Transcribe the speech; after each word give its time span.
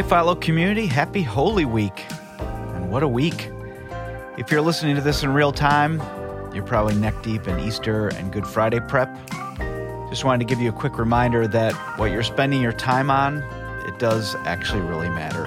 Hey, 0.00 0.08
Philo 0.08 0.34
community, 0.34 0.86
happy 0.86 1.20
Holy 1.20 1.66
Week. 1.66 2.06
And 2.38 2.90
what 2.90 3.02
a 3.02 3.08
week. 3.08 3.50
If 4.38 4.50
you're 4.50 4.62
listening 4.62 4.96
to 4.96 5.02
this 5.02 5.22
in 5.22 5.34
real 5.34 5.52
time, 5.52 6.00
you're 6.54 6.64
probably 6.64 6.94
neck 6.94 7.22
deep 7.22 7.46
in 7.46 7.60
Easter 7.60 8.08
and 8.08 8.32
Good 8.32 8.46
Friday 8.46 8.80
prep. 8.80 9.14
Just 10.08 10.24
wanted 10.24 10.38
to 10.38 10.46
give 10.46 10.58
you 10.58 10.70
a 10.70 10.72
quick 10.72 10.96
reminder 10.98 11.46
that 11.48 11.74
what 11.98 12.12
you're 12.12 12.22
spending 12.22 12.62
your 12.62 12.72
time 12.72 13.10
on, 13.10 13.42
it 13.86 13.98
does 13.98 14.36
actually 14.46 14.80
really 14.80 15.10
matter. 15.10 15.44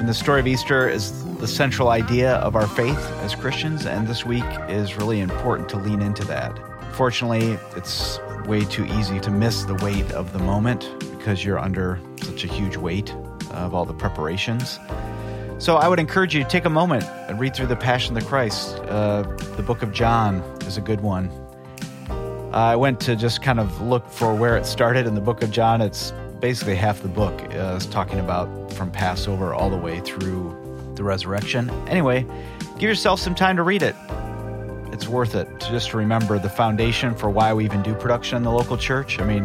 And 0.00 0.08
the 0.08 0.14
story 0.14 0.40
of 0.40 0.48
Easter 0.48 0.88
is 0.88 1.24
the 1.36 1.46
central 1.46 1.90
idea 1.90 2.38
of 2.38 2.56
our 2.56 2.66
faith 2.66 2.98
as 3.20 3.36
Christians, 3.36 3.86
and 3.86 4.08
this 4.08 4.26
week 4.26 4.42
is 4.68 4.96
really 4.96 5.20
important 5.20 5.68
to 5.68 5.76
lean 5.76 6.02
into 6.02 6.24
that. 6.24 6.58
Fortunately, 6.96 7.56
it's 7.76 8.18
way 8.46 8.64
too 8.64 8.84
easy 8.86 9.20
to 9.20 9.30
miss 9.30 9.62
the 9.62 9.76
weight 9.76 10.10
of 10.10 10.32
the 10.32 10.40
moment 10.40 10.92
because 11.16 11.44
you're 11.44 11.60
under 11.60 12.00
such 12.16 12.42
a 12.42 12.48
huge 12.48 12.76
weight 12.76 13.14
of 13.50 13.74
all 13.74 13.84
the 13.84 13.94
preparations. 13.94 14.78
So 15.58 15.76
I 15.76 15.88
would 15.88 15.98
encourage 15.98 16.34
you 16.34 16.42
to 16.42 16.48
take 16.48 16.64
a 16.64 16.70
moment 16.70 17.04
and 17.28 17.38
read 17.38 17.54
through 17.54 17.66
the 17.66 17.76
Passion 17.76 18.16
of 18.16 18.22
the 18.22 18.28
Christ. 18.28 18.76
Uh, 18.76 19.22
the 19.56 19.62
book 19.62 19.82
of 19.82 19.92
John 19.92 20.36
is 20.62 20.78
a 20.78 20.80
good 20.80 21.02
one. 21.02 21.30
I 22.52 22.74
went 22.76 22.98
to 23.00 23.14
just 23.14 23.42
kind 23.42 23.60
of 23.60 23.80
look 23.80 24.08
for 24.08 24.34
where 24.34 24.56
it 24.56 24.64
started 24.64 25.06
in 25.06 25.14
the 25.14 25.20
book 25.20 25.42
of 25.42 25.50
John. 25.50 25.82
It's 25.82 26.12
basically 26.40 26.74
half 26.74 27.02
the 27.02 27.08
book 27.08 27.38
uh, 27.54 27.76
is 27.76 27.86
talking 27.86 28.18
about 28.18 28.72
from 28.72 28.90
Passover 28.90 29.52
all 29.52 29.68
the 29.68 29.76
way 29.76 30.00
through 30.00 30.56
the 30.94 31.04
resurrection. 31.04 31.68
Anyway, 31.86 32.26
give 32.78 32.88
yourself 32.88 33.20
some 33.20 33.34
time 33.34 33.56
to 33.56 33.62
read 33.62 33.82
it. 33.82 33.94
It's 34.92 35.08
worth 35.08 35.34
it 35.34 35.60
to 35.60 35.70
just 35.70 35.94
remember 35.94 36.38
the 36.38 36.48
foundation 36.48 37.14
for 37.14 37.30
why 37.30 37.52
we 37.52 37.64
even 37.66 37.82
do 37.82 37.94
production 37.94 38.36
in 38.38 38.42
the 38.42 38.50
local 38.50 38.76
church. 38.76 39.20
I 39.20 39.24
mean, 39.24 39.44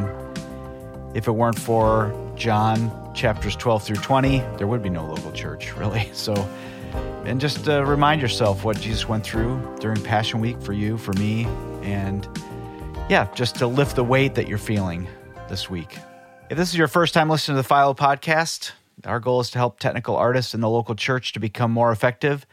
if 1.14 1.28
it 1.28 1.32
weren't 1.32 1.60
for 1.60 2.14
John 2.36 2.90
chapters 3.16 3.56
12 3.56 3.84
through 3.84 3.96
20, 3.98 4.40
there 4.58 4.68
would 4.68 4.84
be 4.84 4.90
no 4.90 5.06
local 5.06 5.32
church, 5.32 5.76
really. 5.76 6.12
So, 6.14 6.34
and 7.26 7.42
just 7.42 7.68
uh, 7.68 7.84
remind 7.84 8.22
yourself 8.22 8.64
what 8.64 8.80
Jesus 8.80 9.08
went 9.08 9.24
through 9.24 9.78
during 9.80 10.02
Passion 10.02 10.40
Week 10.40 10.62
for 10.62 10.74
you, 10.74 10.98
for 10.98 11.14
me, 11.14 11.46
and 11.82 12.28
yeah, 13.10 13.28
just 13.34 13.56
to 13.58 13.68
lift 13.68 13.96
the 13.96 14.04
weight 14.04 14.36
that 14.36 14.48
you're 14.48 14.58
feeling 14.58 15.08
this 15.50 15.70
week. 15.70 15.98
If 16.50 16.58
this 16.58 16.70
is 16.70 16.78
your 16.78 16.88
first 16.88 17.14
time 17.14 17.30
listening 17.30 17.56
to 17.56 17.62
the 17.62 17.68
Philo 17.68 17.94
podcast, 17.94 18.72
our 19.04 19.20
goal 19.20 19.40
is 19.40 19.50
to 19.52 19.58
help 19.58 19.80
technical 19.80 20.16
artists 20.16 20.54
in 20.54 20.62
the 20.62 20.70
local 20.70 20.96
church 20.96 21.34
to 21.34 21.40
become 21.40 21.72
more 21.72 21.92
effective 21.92 22.46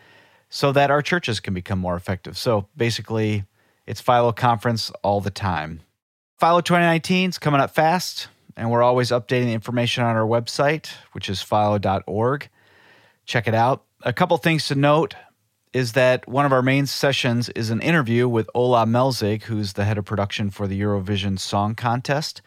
so 0.48 0.72
that 0.72 0.90
our 0.90 1.02
churches 1.02 1.40
can 1.40 1.54
become 1.54 1.78
more 1.78 1.96
effective. 1.96 2.36
So 2.36 2.68
basically, 2.76 3.44
it's 3.86 4.00
Philo 4.00 4.32
conference 4.32 4.90
all 5.02 5.20
the 5.20 5.30
time. 5.30 5.80
Philo 6.38 6.60
2019 6.60 7.30
is 7.30 7.38
coming 7.38 7.60
up 7.60 7.74
fast, 7.74 8.28
and 8.56 8.70
we're 8.70 8.82
always 8.82 9.10
updating 9.10 9.46
the 9.46 9.52
information 9.52 10.04
on 10.04 10.16
our 10.16 10.26
website, 10.26 10.88
which 11.12 11.28
is 11.28 11.42
philo.org. 11.42 12.48
Check 13.24 13.48
it 13.48 13.54
out. 13.54 13.84
A 14.02 14.12
couple 14.12 14.36
things 14.36 14.66
to 14.66 14.74
note 14.74 15.14
is 15.72 15.92
that 15.92 16.28
one 16.28 16.44
of 16.44 16.52
our 16.52 16.62
main 16.62 16.86
sessions 16.86 17.48
is 17.50 17.70
an 17.70 17.80
interview 17.80 18.28
with 18.28 18.50
Ola 18.54 18.84
Melzig, 18.84 19.44
who's 19.44 19.72
the 19.72 19.84
head 19.84 19.96
of 19.96 20.04
production 20.04 20.50
for 20.50 20.66
the 20.66 20.80
Eurovision 20.80 21.38
Song 21.38 21.74
Contest. 21.74 22.42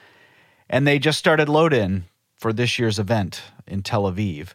And 0.70 0.88
they 0.88 1.00
just 1.00 1.17
started 1.17 1.50
load 1.50 1.73
in 1.73 2.06
for 2.36 2.53
this 2.53 2.78
year's 2.78 3.00
event 3.00 3.42
in 3.66 3.81
Tel 3.81 4.03
Aviv. 4.03 4.53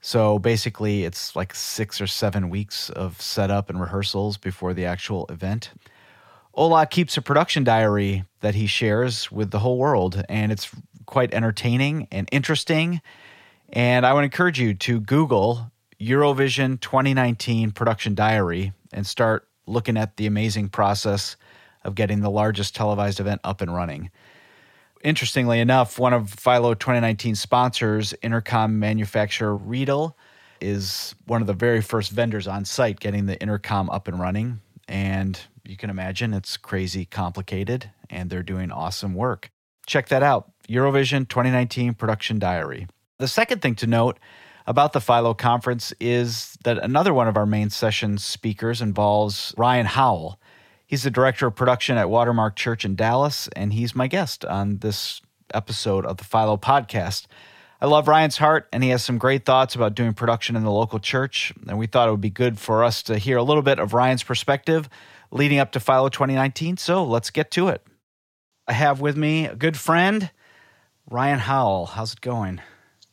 So 0.00 0.38
basically, 0.38 1.04
it's 1.04 1.34
like 1.34 1.54
six 1.54 2.00
or 2.00 2.06
seven 2.06 2.50
weeks 2.50 2.90
of 2.90 3.20
setup 3.20 3.70
and 3.70 3.80
rehearsals 3.80 4.36
before 4.36 4.74
the 4.74 4.84
actual 4.84 5.26
event. 5.30 5.70
Ola 6.56 6.86
keeps 6.86 7.18
a 7.18 7.22
production 7.22 7.64
diary 7.64 8.24
that 8.40 8.54
he 8.54 8.66
shares 8.66 9.30
with 9.30 9.50
the 9.50 9.58
whole 9.58 9.76
world, 9.76 10.24
and 10.28 10.50
it's 10.50 10.70
quite 11.04 11.34
entertaining 11.34 12.08
and 12.10 12.26
interesting. 12.32 13.02
And 13.72 14.06
I 14.06 14.14
would 14.14 14.24
encourage 14.24 14.58
you 14.58 14.72
to 14.72 15.00
Google 15.00 15.70
Eurovision 16.00 16.80
2019 16.80 17.72
production 17.72 18.14
diary 18.14 18.72
and 18.92 19.06
start 19.06 19.46
looking 19.66 19.98
at 19.98 20.16
the 20.16 20.26
amazing 20.26 20.70
process 20.70 21.36
of 21.84 21.94
getting 21.94 22.20
the 22.20 22.30
largest 22.30 22.74
televised 22.74 23.20
event 23.20 23.42
up 23.44 23.60
and 23.60 23.74
running. 23.74 24.10
Interestingly 25.04 25.60
enough, 25.60 25.98
one 25.98 26.14
of 26.14 26.30
Philo 26.30 26.72
2019 26.72 27.34
sponsors, 27.34 28.14
intercom 28.22 28.78
manufacturer 28.78 29.54
Riedel, 29.54 30.16
is 30.60 31.14
one 31.26 31.42
of 31.42 31.46
the 31.46 31.52
very 31.52 31.82
first 31.82 32.12
vendors 32.12 32.46
on 32.48 32.64
site 32.64 32.98
getting 32.98 33.26
the 33.26 33.38
intercom 33.40 33.90
up 33.90 34.08
and 34.08 34.18
running. 34.18 34.60
And 34.88 35.38
you 35.68 35.76
can 35.76 35.90
imagine 35.90 36.32
it's 36.32 36.56
crazy 36.56 37.04
complicated, 37.04 37.90
and 38.08 38.30
they're 38.30 38.42
doing 38.42 38.70
awesome 38.70 39.14
work. 39.14 39.50
Check 39.86 40.08
that 40.08 40.22
out 40.22 40.50
Eurovision 40.68 41.28
2019 41.28 41.94
Production 41.94 42.38
Diary. 42.38 42.86
The 43.18 43.28
second 43.28 43.62
thing 43.62 43.74
to 43.76 43.86
note 43.86 44.18
about 44.66 44.92
the 44.92 45.00
Philo 45.00 45.32
conference 45.34 45.92
is 46.00 46.58
that 46.64 46.78
another 46.78 47.14
one 47.14 47.28
of 47.28 47.36
our 47.36 47.46
main 47.46 47.70
session 47.70 48.18
speakers 48.18 48.82
involves 48.82 49.54
Ryan 49.56 49.86
Howell. 49.86 50.40
He's 50.86 51.04
the 51.04 51.10
director 51.10 51.46
of 51.46 51.54
production 51.54 51.96
at 51.96 52.10
Watermark 52.10 52.56
Church 52.56 52.84
in 52.84 52.96
Dallas, 52.96 53.48
and 53.54 53.72
he's 53.72 53.94
my 53.94 54.06
guest 54.06 54.44
on 54.44 54.78
this 54.78 55.20
episode 55.54 56.04
of 56.04 56.16
the 56.16 56.24
Philo 56.24 56.56
podcast. 56.56 57.26
I 57.80 57.86
love 57.86 58.08
Ryan's 58.08 58.38
heart, 58.38 58.68
and 58.72 58.82
he 58.82 58.90
has 58.90 59.04
some 59.04 59.18
great 59.18 59.44
thoughts 59.44 59.74
about 59.74 59.94
doing 59.94 60.14
production 60.14 60.56
in 60.56 60.64
the 60.64 60.70
local 60.70 60.98
church. 60.98 61.52
And 61.68 61.78
we 61.78 61.86
thought 61.86 62.08
it 62.08 62.10
would 62.10 62.20
be 62.20 62.30
good 62.30 62.58
for 62.58 62.82
us 62.82 63.02
to 63.04 63.18
hear 63.18 63.36
a 63.36 63.42
little 63.42 63.62
bit 63.62 63.78
of 63.78 63.92
Ryan's 63.92 64.22
perspective 64.22 64.88
leading 65.30 65.58
up 65.58 65.72
to 65.72 65.80
Philo 65.80 66.08
2019. 66.08 66.76
So 66.76 67.04
let's 67.04 67.30
get 67.30 67.50
to 67.52 67.68
it. 67.68 67.86
I 68.68 68.72
have 68.72 69.00
with 69.00 69.16
me 69.16 69.46
a 69.46 69.54
good 69.54 69.76
friend, 69.76 70.30
Ryan 71.08 71.38
Howell. 71.38 71.86
How's 71.86 72.14
it 72.14 72.20
going? 72.20 72.60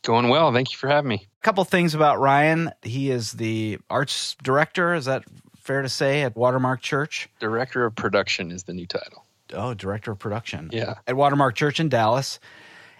Going 0.02 0.28
well. 0.28 0.52
Thank 0.52 0.72
you 0.72 0.78
for 0.78 0.88
having 0.88 1.08
me. 1.08 1.28
A 1.40 1.44
couple 1.44 1.64
things 1.64 1.94
about 1.94 2.18
Ryan. 2.18 2.72
He 2.82 3.10
is 3.10 3.32
the 3.32 3.78
arts 3.88 4.36
director. 4.42 4.94
Is 4.94 5.06
that 5.06 5.24
fair 5.56 5.82
to 5.82 5.88
say 5.88 6.22
at 6.22 6.36
Watermark 6.36 6.82
Church? 6.82 7.28
Director 7.38 7.86
of 7.86 7.94
production 7.94 8.50
is 8.50 8.64
the 8.64 8.74
new 8.74 8.86
title. 8.86 9.24
Oh, 9.52 9.74
director 9.74 10.12
of 10.12 10.18
production. 10.18 10.70
Yeah. 10.72 10.94
At 11.06 11.16
Watermark 11.16 11.54
Church 11.54 11.80
in 11.80 11.88
Dallas. 11.88 12.38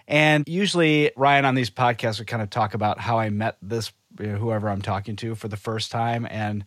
And 0.07 0.47
usually, 0.47 1.11
Ryan 1.15 1.45
on 1.45 1.55
these 1.55 1.69
podcasts 1.69 2.19
would 2.19 2.27
kind 2.27 2.43
of 2.43 2.49
talk 2.49 2.73
about 2.73 2.99
how 2.99 3.17
I 3.17 3.29
met 3.29 3.57
this, 3.61 3.91
you 4.19 4.27
know, 4.27 4.37
whoever 4.37 4.69
I'm 4.69 4.81
talking 4.81 5.15
to 5.17 5.35
for 5.35 5.47
the 5.47 5.57
first 5.57 5.91
time. 5.91 6.27
And 6.29 6.63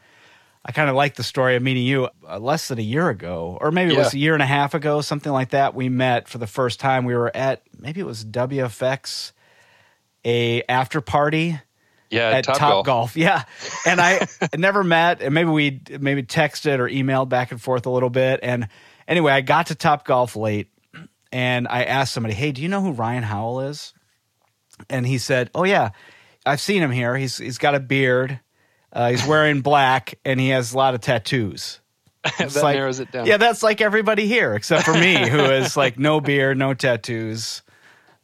I 0.65 0.73
kind 0.73 0.91
of 0.91 0.97
like 0.97 1.15
the 1.15 1.23
story 1.23 1.57
of 1.57 1.63
meeting 1.63 1.85
you 1.85 2.09
uh, 2.29 2.39
less 2.39 2.69
than 2.69 2.79
a 2.79 2.83
year 2.83 3.09
ago, 3.09 3.57
or 3.61 3.71
maybe 3.71 3.93
it 3.93 3.95
Yeah. 3.97 4.05
was 4.05 4.15
a 4.15 4.19
year 4.19 4.35
and 4.35 4.43
a 4.43 4.47
half 4.47 4.75
ago, 4.75 5.01
something 5.01 5.33
like 5.33 5.51
that. 5.51 5.75
We 5.75 5.89
met 5.89 6.29
for 6.29 6.39
the 6.39 6.47
first 6.47 6.79
time. 6.81 7.05
We 7.05 7.15
were 7.15 7.35
at 7.35 7.63
maybe 7.79 8.01
it 8.01 8.07
was 8.07 8.25
WFX, 8.25 9.33
a 10.25 10.63
after 10.69 11.01
party 11.01 11.59
Yeah, 12.11 12.31
at 12.31 12.45
Top, 12.45 12.85
Golf. 12.85 13.17
Yeah. 13.17 13.45
And 13.87 14.01
I 14.01 14.27
never 14.57 14.83
met, 14.85 15.23
and 15.23 15.33
maybe 15.33 15.51
we 15.51 15.81
maybe 16.01 16.23
texted 16.23 16.79
or 16.81 16.89
emailed 16.89 17.29
back 17.29 17.51
and 17.53 17.61
forth 17.61 17.87
a 17.87 17.91
little 17.91 18.11
bit. 18.11 18.41
And 18.43 18.69
anyway, 19.07 19.33
I 19.33 19.41
got 19.41 19.67
to 19.69 19.75
Top 19.75 20.05
Golf 20.05 20.37
late 20.37 20.69
and 21.33 21.69
I 21.69 21.85
asked 21.85 22.13
somebody, 22.13 22.35
Hey, 22.35 22.53
do 22.53 22.63
you 22.63 22.69
know 22.69 22.81
who 22.83 22.93
Ryan 22.93 23.23
Howell 23.23 23.61
is? 23.63 23.95
And 24.91 25.07
he 25.07 25.19
said, 25.19 25.51
Oh, 25.55 25.65
yeah, 25.65 25.91
I've 26.45 26.61
seen 26.61 26.83
him 26.83 26.91
here. 26.91 27.17
He's, 27.17 27.39
he's 27.39 27.59
got 27.59 27.75
a 27.75 27.81
beard, 27.81 28.41
uh, 28.93 29.11
he's 29.11 29.27
wearing 29.27 29.61
black, 29.61 30.19
and 30.25 30.39
he 30.41 30.49
has 30.51 30.73
a 30.73 30.77
lot 30.77 30.95
of 30.95 31.01
tattoos. 31.01 31.81
that 32.39 32.55
like- 32.57 32.77
narrows 32.77 33.01
it 33.01 33.11
down. 33.13 33.27
Yeah, 33.27 33.37
that's 33.37 33.63
like 33.63 33.81
everybody 33.81 34.27
here, 34.27 34.55
except 34.55 34.85
for 34.85 34.95
me, 34.95 35.29
who 35.29 35.39
is 35.41 35.77
like 35.77 35.99
no 35.99 36.21
beard, 36.21 36.59
no 36.59 36.75
tattoos, 36.75 37.63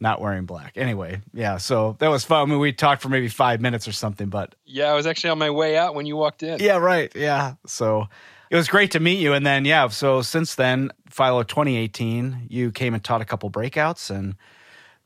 not 0.00 0.20
wearing 0.20 0.44
black. 0.46 0.72
Anyway, 0.76 1.20
yeah, 1.32 1.56
so 1.58 1.96
that 2.00 2.08
was 2.08 2.24
fun. 2.24 2.42
I 2.42 2.50
mean, 2.50 2.58
we 2.58 2.72
talked 2.72 3.00
for 3.02 3.08
maybe 3.08 3.28
five 3.28 3.60
minutes 3.60 3.86
or 3.86 3.92
something, 3.92 4.28
but 4.28 4.54
Yeah, 4.66 4.86
I 4.86 4.94
was 4.94 5.06
actually 5.06 5.30
on 5.30 5.38
my 5.38 5.50
way 5.50 5.76
out 5.78 5.94
when 5.94 6.06
you 6.06 6.16
walked 6.16 6.42
in. 6.42 6.58
yeah, 6.60 6.76
right. 6.76 7.10
Yeah. 7.14 7.54
So 7.66 8.06
it 8.50 8.56
was 8.56 8.68
great 8.68 8.90
to 8.92 9.00
meet 9.00 9.20
you. 9.20 9.32
And 9.32 9.46
then, 9.46 9.64
yeah, 9.64 9.86
so 9.88 10.20
since 10.22 10.56
then, 10.56 10.90
Philo 11.08 11.42
2018, 11.44 12.46
you 12.50 12.72
came 12.72 12.94
and 12.94 13.02
taught 13.02 13.20
a 13.22 13.24
couple 13.24 13.50
breakouts. 13.50 14.10
And 14.10 14.34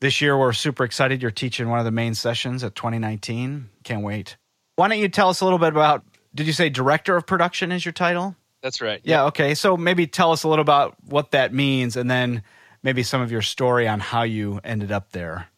this 0.01 0.21
year, 0.21 0.37
we're 0.37 0.53
super 0.55 0.83
excited. 0.85 1.21
You're 1.23 1.31
teaching 1.31 1.69
one 1.69 1.79
of 1.79 1.85
the 1.85 1.91
main 1.91 2.15
sessions 2.15 2.65
at 2.65 2.75
2019. 2.75 3.69
Can't 3.85 4.03
wait. 4.03 4.37
Why 4.79 4.87
don't 4.87 5.01
you 5.01 5.09
tell 5.09 5.29
us 5.29 5.41
a 5.41 5.45
little 5.45 5.59
bit 5.59 5.71
about, 5.71 6.05
did 6.33 6.47
you 6.47 6.53
say 6.53 6.69
director 6.69 7.17
of 7.17 7.27
production 7.27 7.73
is 7.73 7.85
your 7.85 7.91
title? 7.91 8.37
That's 8.63 8.81
right. 8.81 9.01
Yeah. 9.03 9.25
Okay. 9.25 9.57
So 9.57 9.77
maybe 9.77 10.07
tell 10.07 10.31
us 10.31 10.45
a 10.45 10.49
little 10.49 10.63
about 10.63 10.95
what 11.05 11.33
that 11.33 11.53
means 11.53 11.97
and 11.97 12.09
then 12.09 12.45
maybe 12.85 13.03
some 13.03 13.21
of 13.21 13.33
your 13.33 13.43
story 13.43 13.89
on 13.89 13.99
how 13.99 14.23
you 14.23 14.61
ended 14.63 14.93
up 14.93 15.11
there. 15.11 15.49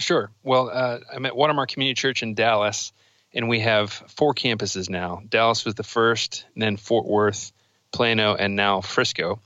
Sure. 0.00 0.32
Well, 0.42 0.70
uh, 0.72 0.98
I'm 1.14 1.24
at 1.24 1.36
Watermark 1.36 1.70
Community 1.70 1.94
Church 1.94 2.24
in 2.24 2.34
Dallas, 2.34 2.92
and 3.32 3.48
we 3.48 3.60
have 3.60 3.92
four 3.92 4.34
campuses 4.34 4.90
now. 4.90 5.22
Dallas 5.28 5.64
was 5.64 5.76
the 5.76 5.84
first, 5.84 6.44
and 6.54 6.62
then 6.64 6.76
Fort 6.76 7.06
Worth, 7.06 7.52
Plano, 7.92 8.34
and 8.34 8.56
now 8.56 8.80
Frisco. 8.80 9.38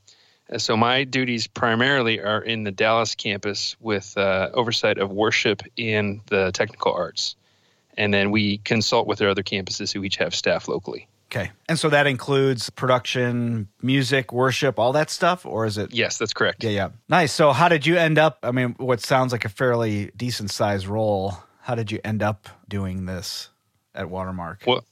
Uh, 0.50 0.56
So 0.56 0.74
my 0.74 1.04
duties 1.04 1.46
primarily 1.48 2.20
are 2.20 2.40
in 2.40 2.64
the 2.64 2.72
Dallas 2.72 3.14
campus 3.14 3.76
with 3.78 4.16
uh, 4.16 4.48
oversight 4.54 4.96
of 4.96 5.10
worship 5.10 5.60
and 5.76 6.22
the 6.28 6.50
technical 6.52 6.94
arts. 6.94 7.36
And 7.96 8.12
then 8.12 8.30
we 8.30 8.58
consult 8.58 9.06
with 9.06 9.20
our 9.22 9.28
other 9.28 9.42
campuses 9.42 9.92
who 9.92 10.02
each 10.04 10.16
have 10.16 10.34
staff 10.34 10.68
locally. 10.68 11.08
Okay. 11.32 11.50
And 11.66 11.78
so 11.78 11.88
that 11.88 12.06
includes 12.06 12.68
production, 12.68 13.68
music, 13.80 14.32
worship, 14.32 14.78
all 14.78 14.92
that 14.92 15.08
stuff? 15.08 15.46
Or 15.46 15.64
is 15.64 15.78
it? 15.78 15.94
Yes, 15.94 16.18
that's 16.18 16.34
correct. 16.34 16.62
Yeah, 16.62 16.70
yeah. 16.70 16.88
Nice. 17.08 17.32
So 17.32 17.52
how 17.52 17.68
did 17.68 17.86
you 17.86 17.96
end 17.96 18.18
up? 18.18 18.38
I 18.42 18.50
mean, 18.50 18.74
what 18.76 19.00
sounds 19.00 19.32
like 19.32 19.46
a 19.46 19.48
fairly 19.48 20.10
decent 20.14 20.50
sized 20.50 20.86
role 20.86 21.34
How 21.60 21.74
did 21.74 21.90
you 21.90 22.00
end 22.04 22.22
up 22.22 22.48
doing 22.68 23.06
this 23.06 23.48
at 23.94 24.10
Watermark? 24.10 24.64
Well, 24.66 24.84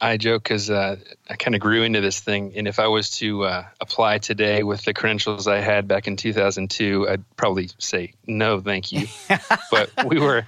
I 0.00 0.18
joke 0.18 0.42
because 0.42 0.68
uh, 0.68 0.96
I 1.28 1.36
kind 1.36 1.54
of 1.54 1.60
grew 1.60 1.82
into 1.82 2.00
this 2.00 2.20
thing, 2.20 2.52
and 2.56 2.68
if 2.68 2.78
I 2.78 2.88
was 2.88 3.10
to 3.18 3.44
uh, 3.44 3.64
apply 3.80 4.18
today 4.18 4.62
with 4.62 4.84
the 4.84 4.92
credentials 4.92 5.46
I 5.46 5.60
had 5.60 5.88
back 5.88 6.06
in 6.06 6.16
2002, 6.16 7.08
I'd 7.08 7.36
probably 7.36 7.70
say 7.78 8.12
no, 8.26 8.60
thank 8.60 8.92
you. 8.92 9.06
but 9.70 9.90
we 10.04 10.18
were, 10.18 10.46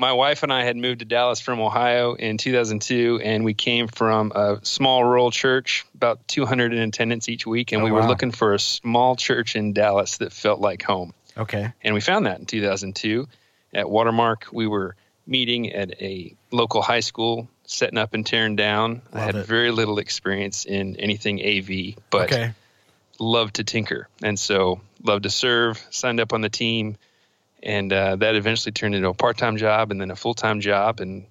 my 0.00 0.12
wife 0.14 0.42
and 0.42 0.52
I 0.52 0.64
had 0.64 0.76
moved 0.76 1.00
to 1.00 1.04
Dallas 1.04 1.40
from 1.40 1.60
Ohio 1.60 2.14
in 2.14 2.38
2002, 2.38 3.20
and 3.22 3.44
we 3.44 3.52
came 3.52 3.86
from 3.86 4.32
a 4.34 4.58
small 4.62 5.04
rural 5.04 5.30
church, 5.30 5.84
about 5.94 6.26
200 6.26 6.72
in 6.72 6.78
attendance 6.80 7.28
each 7.28 7.46
week, 7.46 7.72
and 7.72 7.82
Oh, 7.82 7.84
we 7.84 7.90
were 7.92 8.00
wow. 8.00 8.08
looking 8.08 8.32
for 8.32 8.54
a 8.54 8.58
small 8.58 9.14
church 9.14 9.56
in 9.56 9.74
Dallas 9.74 10.18
that 10.18 10.32
felt 10.32 10.60
like 10.60 10.82
home. 10.82 11.12
Okay. 11.36 11.72
And 11.82 11.94
we 11.94 12.00
found 12.00 12.24
that 12.26 12.38
in 12.40 12.46
2002 12.46 13.28
at 13.74 13.88
Watermark. 13.88 14.46
We 14.52 14.66
were 14.66 14.96
meeting 15.26 15.72
at 15.72 15.90
a 16.00 16.34
local 16.50 16.80
high 16.80 17.00
school, 17.00 17.48
setting 17.64 17.98
up 17.98 18.14
and 18.14 18.26
tearing 18.26 18.56
down. 18.56 19.02
I 19.12 19.20
had 19.20 19.34
it. 19.36 19.46
very 19.46 19.70
little 19.70 19.98
experience 19.98 20.64
in 20.64 20.96
anything 20.96 21.40
AV, 21.40 22.02
but 22.08 22.32
okay. 22.32 22.52
loved 23.18 23.56
to 23.56 23.64
tinker. 23.64 24.08
And 24.22 24.38
so 24.38 24.80
loved 25.04 25.24
to 25.24 25.30
serve, 25.30 25.78
signed 25.90 26.20
up 26.20 26.32
on 26.32 26.40
the 26.40 26.48
team. 26.48 26.96
And 27.62 27.92
uh, 27.92 28.16
that 28.16 28.36
eventually 28.36 28.72
turned 28.72 28.94
into 28.94 29.08
a 29.08 29.14
part 29.14 29.36
time 29.36 29.56
job 29.56 29.90
and 29.90 30.00
then 30.00 30.10
a 30.10 30.16
full 30.16 30.34
time 30.34 30.60
job. 30.60 31.00
And 31.00 31.26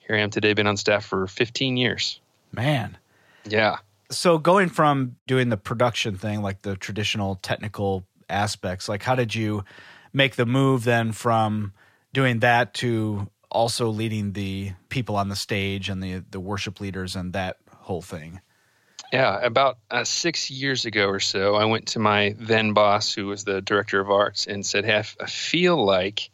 here 0.00 0.16
I 0.16 0.20
am 0.20 0.30
today, 0.30 0.52
been 0.52 0.66
on 0.66 0.76
staff 0.76 1.04
for 1.04 1.26
15 1.26 1.76
years. 1.76 2.20
Man. 2.52 2.98
Yeah. 3.44 3.78
So 4.10 4.38
going 4.38 4.68
from 4.68 5.16
doing 5.26 5.48
the 5.48 5.56
production 5.56 6.16
thing, 6.16 6.42
like 6.42 6.62
the 6.62 6.76
traditional 6.76 7.36
technical 7.36 8.04
aspects, 8.28 8.88
like 8.88 9.02
how 9.02 9.14
did 9.14 9.34
you 9.34 9.64
make 10.12 10.36
the 10.36 10.46
move 10.46 10.84
then 10.84 11.12
from 11.12 11.72
doing 12.12 12.40
that 12.40 12.74
to 12.74 13.28
also 13.50 13.88
leading 13.88 14.32
the 14.32 14.72
people 14.88 15.16
on 15.16 15.28
the 15.28 15.36
stage 15.36 15.88
and 15.88 16.02
the 16.02 16.24
the 16.30 16.40
worship 16.40 16.80
leaders 16.80 17.14
and 17.14 17.32
that 17.32 17.58
whole 17.70 18.02
thing? 18.02 18.40
Yeah, 19.12 19.40
about 19.44 19.78
uh, 19.90 20.04
six 20.04 20.50
years 20.50 20.84
ago 20.84 21.08
or 21.08 21.18
so, 21.18 21.56
I 21.56 21.64
went 21.64 21.88
to 21.88 21.98
my 21.98 22.36
then 22.38 22.74
boss, 22.74 23.12
who 23.12 23.26
was 23.26 23.42
the 23.44 23.60
director 23.60 24.00
of 24.00 24.08
arts, 24.08 24.46
and 24.46 24.64
said, 24.64 24.84
hey, 24.84 25.02
I 25.20 25.26
feel 25.26 25.84
like 25.84 26.30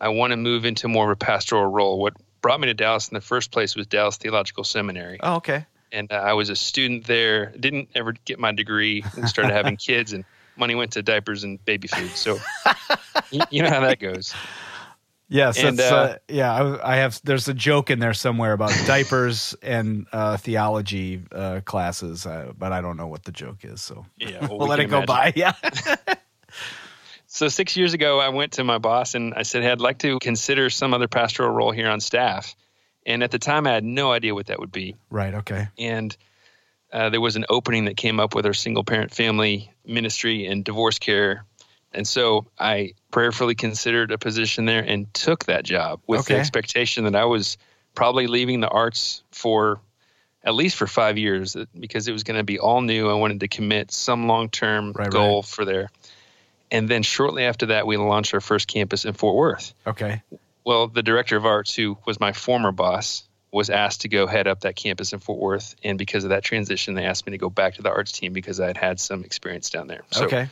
I 0.00 0.08
want 0.08 0.30
to 0.30 0.36
move 0.36 0.64
into 0.64 0.88
more 0.88 1.04
of 1.04 1.10
a 1.10 1.16
pastoral 1.16 1.66
role. 1.66 1.98
What 1.98 2.14
brought 2.40 2.60
me 2.60 2.66
to 2.66 2.74
Dallas 2.74 3.08
in 3.08 3.14
the 3.14 3.20
first 3.20 3.50
place 3.50 3.76
was 3.76 3.86
Dallas 3.86 4.16
Theological 4.16 4.64
Seminary. 4.64 5.18
Oh, 5.22 5.36
okay. 5.36 5.66
And 5.92 6.10
uh, 6.10 6.16
I 6.16 6.32
was 6.32 6.48
a 6.48 6.56
student 6.56 7.06
there, 7.06 7.52
didn't 7.58 7.90
ever 7.94 8.12
get 8.24 8.38
my 8.38 8.52
degree, 8.52 9.04
and 9.16 9.28
started 9.28 9.52
having 9.52 9.76
kids, 9.76 10.12
and 10.12 10.24
money 10.56 10.74
went 10.74 10.92
to 10.92 11.02
diapers 11.02 11.44
and 11.44 11.62
baby 11.64 11.88
food. 11.88 12.10
So 12.10 12.38
you 13.50 13.62
know 13.62 13.70
how 13.70 13.80
that 13.80 14.00
goes. 14.00 14.34
Yes, 15.34 15.58
And, 15.58 15.80
uh, 15.80 15.84
uh, 15.84 16.16
yeah. 16.28 16.52
I, 16.52 16.92
I 16.92 16.96
have. 16.96 17.20
There's 17.24 17.48
a 17.48 17.54
joke 17.54 17.90
in 17.90 17.98
there 17.98 18.14
somewhere 18.14 18.52
about 18.52 18.70
diapers 18.86 19.56
and 19.62 20.06
uh, 20.12 20.36
theology 20.36 21.22
uh, 21.32 21.60
classes, 21.64 22.24
uh, 22.24 22.52
but 22.56 22.72
I 22.72 22.80
don't 22.80 22.96
know 22.96 23.08
what 23.08 23.24
the 23.24 23.32
joke 23.32 23.64
is. 23.64 23.82
So 23.82 24.06
Yeah, 24.16 24.46
well, 24.46 24.50
we'll 24.58 24.58
we 24.60 24.66
let 24.68 24.78
it 24.78 24.86
go 24.86 25.04
by. 25.04 25.32
Yeah. 25.34 25.54
So 27.26 27.48
six 27.48 27.76
years 27.76 27.94
ago, 27.94 28.20
I 28.20 28.28
went 28.28 28.52
to 28.52 28.62
my 28.62 28.78
boss 28.78 29.16
and 29.16 29.34
I 29.34 29.42
said, 29.42 29.64
hey, 29.64 29.72
I'd 29.72 29.80
like 29.80 29.98
to 29.98 30.20
consider 30.20 30.70
some 30.70 30.94
other 30.94 31.08
pastoral 31.08 31.50
role 31.50 31.72
here 31.72 31.90
on 31.90 31.98
staff. 31.98 32.54
And 33.04 33.24
at 33.24 33.32
the 33.32 33.40
time, 33.40 33.66
I 33.66 33.72
had 33.72 33.82
no 33.82 34.12
idea 34.12 34.36
what 34.36 34.46
that 34.46 34.60
would 34.60 34.70
be. 34.70 34.94
right. 35.10 35.34
Okay. 35.34 35.66
And 35.76 36.16
uh, 36.92 37.10
there 37.10 37.20
was 37.20 37.34
an 37.34 37.44
opening 37.48 37.86
that 37.86 37.96
came 37.96 38.20
up 38.20 38.36
with 38.36 38.46
our 38.46 38.54
single 38.54 38.84
parent 38.84 39.12
family 39.12 39.72
ministry 39.84 40.46
and 40.46 40.64
divorce 40.64 41.00
care. 41.00 41.44
And 41.94 42.06
so 42.06 42.46
I 42.58 42.94
prayerfully 43.10 43.54
considered 43.54 44.10
a 44.10 44.18
position 44.18 44.64
there 44.64 44.82
and 44.82 45.12
took 45.14 45.44
that 45.46 45.64
job 45.64 46.00
with 46.06 46.20
Okay. 46.20 46.34
the 46.34 46.40
expectation 46.40 47.04
that 47.04 47.14
I 47.14 47.24
was 47.24 47.56
probably 47.94 48.26
leaving 48.26 48.60
the 48.60 48.68
arts 48.68 49.22
for 49.30 49.80
at 50.42 50.54
least 50.54 50.76
for 50.76 50.86
five 50.86 51.16
years 51.16 51.56
because 51.78 52.06
it 52.06 52.12
was 52.12 52.22
going 52.24 52.36
to 52.36 52.44
be 52.44 52.58
all 52.58 52.80
new. 52.82 53.08
I 53.08 53.14
wanted 53.14 53.40
to 53.40 53.48
commit 53.48 53.90
some 53.90 54.26
long 54.26 54.50
term 54.50 54.92
Right, 54.92 55.10
goal 55.10 55.42
for 55.42 55.64
there. 55.64 55.90
And 56.70 56.88
then 56.88 57.02
shortly 57.02 57.44
after 57.44 57.66
that, 57.66 57.86
we 57.86 57.96
launched 57.96 58.34
our 58.34 58.40
first 58.40 58.66
campus 58.68 59.04
in 59.04 59.14
Fort 59.14 59.36
Worth. 59.36 59.72
Okay. 59.86 60.22
Well, 60.64 60.88
the 60.88 61.02
director 61.02 61.36
of 61.36 61.46
arts, 61.46 61.74
who 61.74 61.96
was 62.04 62.18
my 62.18 62.32
former 62.32 62.72
boss, 62.72 63.28
was 63.52 63.70
asked 63.70 64.00
to 64.00 64.08
go 64.08 64.26
head 64.26 64.48
up 64.48 64.62
that 64.62 64.74
campus 64.74 65.12
in 65.12 65.20
Fort 65.20 65.38
Worth. 65.38 65.76
And 65.84 65.96
because 65.96 66.24
of 66.24 66.30
that 66.30 66.42
transition, 66.42 66.94
they 66.94 67.04
asked 67.04 67.24
me 67.26 67.32
to 67.32 67.38
go 67.38 67.48
back 67.48 67.74
to 67.74 67.82
the 67.82 67.90
arts 67.90 68.12
team 68.12 68.32
because 68.32 68.58
I 68.60 68.66
had 68.66 68.76
had 68.76 68.98
some 69.00 69.24
experience 69.24 69.70
down 69.70 69.86
there. 69.86 70.02
So 70.10 70.24
okay. 70.24 70.48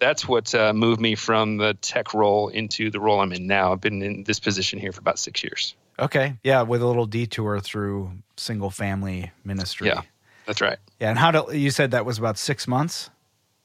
That's 0.00 0.26
what 0.26 0.54
uh, 0.54 0.72
moved 0.72 1.00
me 1.00 1.14
from 1.14 1.58
the 1.58 1.74
tech 1.74 2.14
role 2.14 2.48
into 2.48 2.90
the 2.90 2.98
role 2.98 3.20
I'm 3.20 3.32
in 3.32 3.46
now. 3.46 3.72
I've 3.72 3.80
been 3.80 4.02
in 4.02 4.24
this 4.24 4.40
position 4.40 4.78
here 4.78 4.92
for 4.92 5.00
about 5.00 5.18
six 5.18 5.42
years. 5.44 5.74
Okay. 5.98 6.34
Yeah, 6.42 6.62
with 6.62 6.82
a 6.82 6.86
little 6.86 7.06
detour 7.06 7.60
through 7.60 8.10
single 8.36 8.70
family 8.70 9.30
ministry. 9.44 9.88
Yeah, 9.88 10.02
that's 10.46 10.60
right. 10.60 10.78
Yeah. 10.98 11.10
And 11.10 11.18
how 11.18 11.30
do 11.30 11.56
you 11.56 11.70
said 11.70 11.90
that 11.92 12.04
was 12.06 12.18
about 12.18 12.38
six 12.38 12.66
months? 12.66 13.10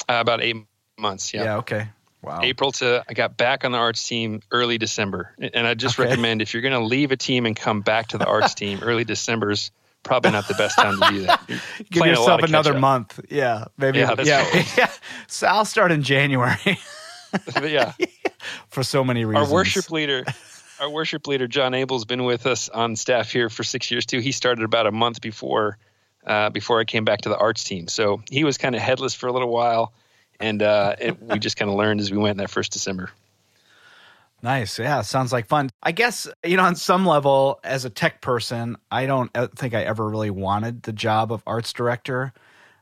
Uh, 0.10 0.16
about 0.20 0.42
eight 0.42 0.58
months. 1.00 1.34
Yeah. 1.34 1.58
okay. 1.58 1.88
Wow. 2.22 2.40
April 2.42 2.72
to 2.74 3.04
I 3.08 3.14
got 3.14 3.38
back 3.38 3.64
on 3.66 3.72
the 3.72 3.78
arts 3.78 4.06
team 4.08 4.42
early 4.52 4.78
December, 4.80 5.34
and 5.54 5.68
I 5.68 5.76
just 5.76 6.00
Okay. 6.00 6.10
recommend 6.10 6.42
if 6.42 6.54
you're 6.54 6.62
going 6.64 6.74
to 6.74 6.80
leave 6.84 7.12
a 7.12 7.16
team 7.18 7.46
and 7.46 7.56
come 7.56 7.82
back 7.82 8.08
to 8.10 8.18
the 8.18 8.26
arts 8.26 8.54
team, 8.56 8.80
early 8.82 9.04
December 9.04 9.52
is 9.52 9.70
probably 10.06 10.32
not 10.32 10.48
the 10.48 10.54
best 10.54 10.78
time 10.78 11.00
to 11.02 11.10
do 11.10 11.22
that. 11.24 11.46
Give 11.48 11.60
playing 11.92 12.16
a 12.16 12.22
lot 12.22 12.40
yourself 12.40 12.42
another 12.44 12.80
month. 12.80 13.20
Yeah. 13.30 13.66
Maybe. 13.78 14.00
Yeah, 14.00 14.16
yeah. 14.24 14.50
right. 14.50 14.74
yeah. 14.78 14.92
So 15.28 15.48
I'll 15.48 15.66
start 15.66 15.92
in 15.92 16.04
January 16.04 16.78
yeah, 17.64 17.94
for 18.70 18.84
so 18.84 19.04
many 19.04 19.26
reasons. 19.26 19.48
our 19.48 19.54
worship 19.54 19.92
leader, 19.92 20.24
our 20.80 20.90
worship 20.90 21.28
leader 21.28 21.48
John 21.48 21.74
Abel's 21.74 22.06
been 22.06 22.24
with 22.24 22.46
us 22.46 22.70
on 22.70 22.96
staff 22.96 23.32
here 23.32 23.50
for 23.50 23.64
six 23.64 23.92
years 23.92 24.06
too. 24.06 24.20
He 24.20 24.32
started 24.32 24.64
about 24.64 24.88
a 24.88 24.92
month 24.92 25.22
before 25.22 25.78
uh, 26.26 26.50
before 26.50 26.80
I 26.80 26.86
came 26.86 27.06
back 27.06 27.22
to 27.22 27.30
the 27.30 27.38
arts 27.38 27.64
team, 27.64 27.88
so 27.88 28.22
he 28.30 28.44
was 28.44 28.58
kind 28.58 28.76
of 28.76 28.82
headless 28.82 29.14
for 29.14 29.28
a 29.28 29.34
little 29.34 29.50
while, 29.50 29.94
and 30.40 30.62
uh, 30.62 30.96
it, 31.00 31.22
we 31.22 31.40
just 31.40 31.58
kind 31.58 31.70
of 31.70 31.78
learned 31.78 32.00
as 32.00 32.12
we 32.12 32.18
went 32.18 32.32
in 32.32 32.38
that 32.38 32.50
first 32.50 32.72
December. 32.72 33.10
Nice. 34.46 34.78
Yeah. 34.78 35.02
Sounds 35.02 35.34
like 35.34 35.48
fun. 35.48 35.72
I 35.82 35.92
guess, 35.92 36.28
you 36.44 36.56
know, 36.56 36.64
on 36.66 36.76
some 36.76 37.04
level, 37.04 37.60
as 37.64 37.84
a 37.84 37.90
tech 37.90 38.22
person, 38.22 38.78
I 38.92 39.08
don't 39.08 39.36
uh, 39.36 39.48
think 39.56 39.74
I 39.74 39.82
ever 39.82 40.08
really 40.08 40.30
wanted 40.30 40.84
the 40.84 40.94
job 40.94 41.32
of 41.32 41.42
arts 41.48 41.74
director. 41.74 42.32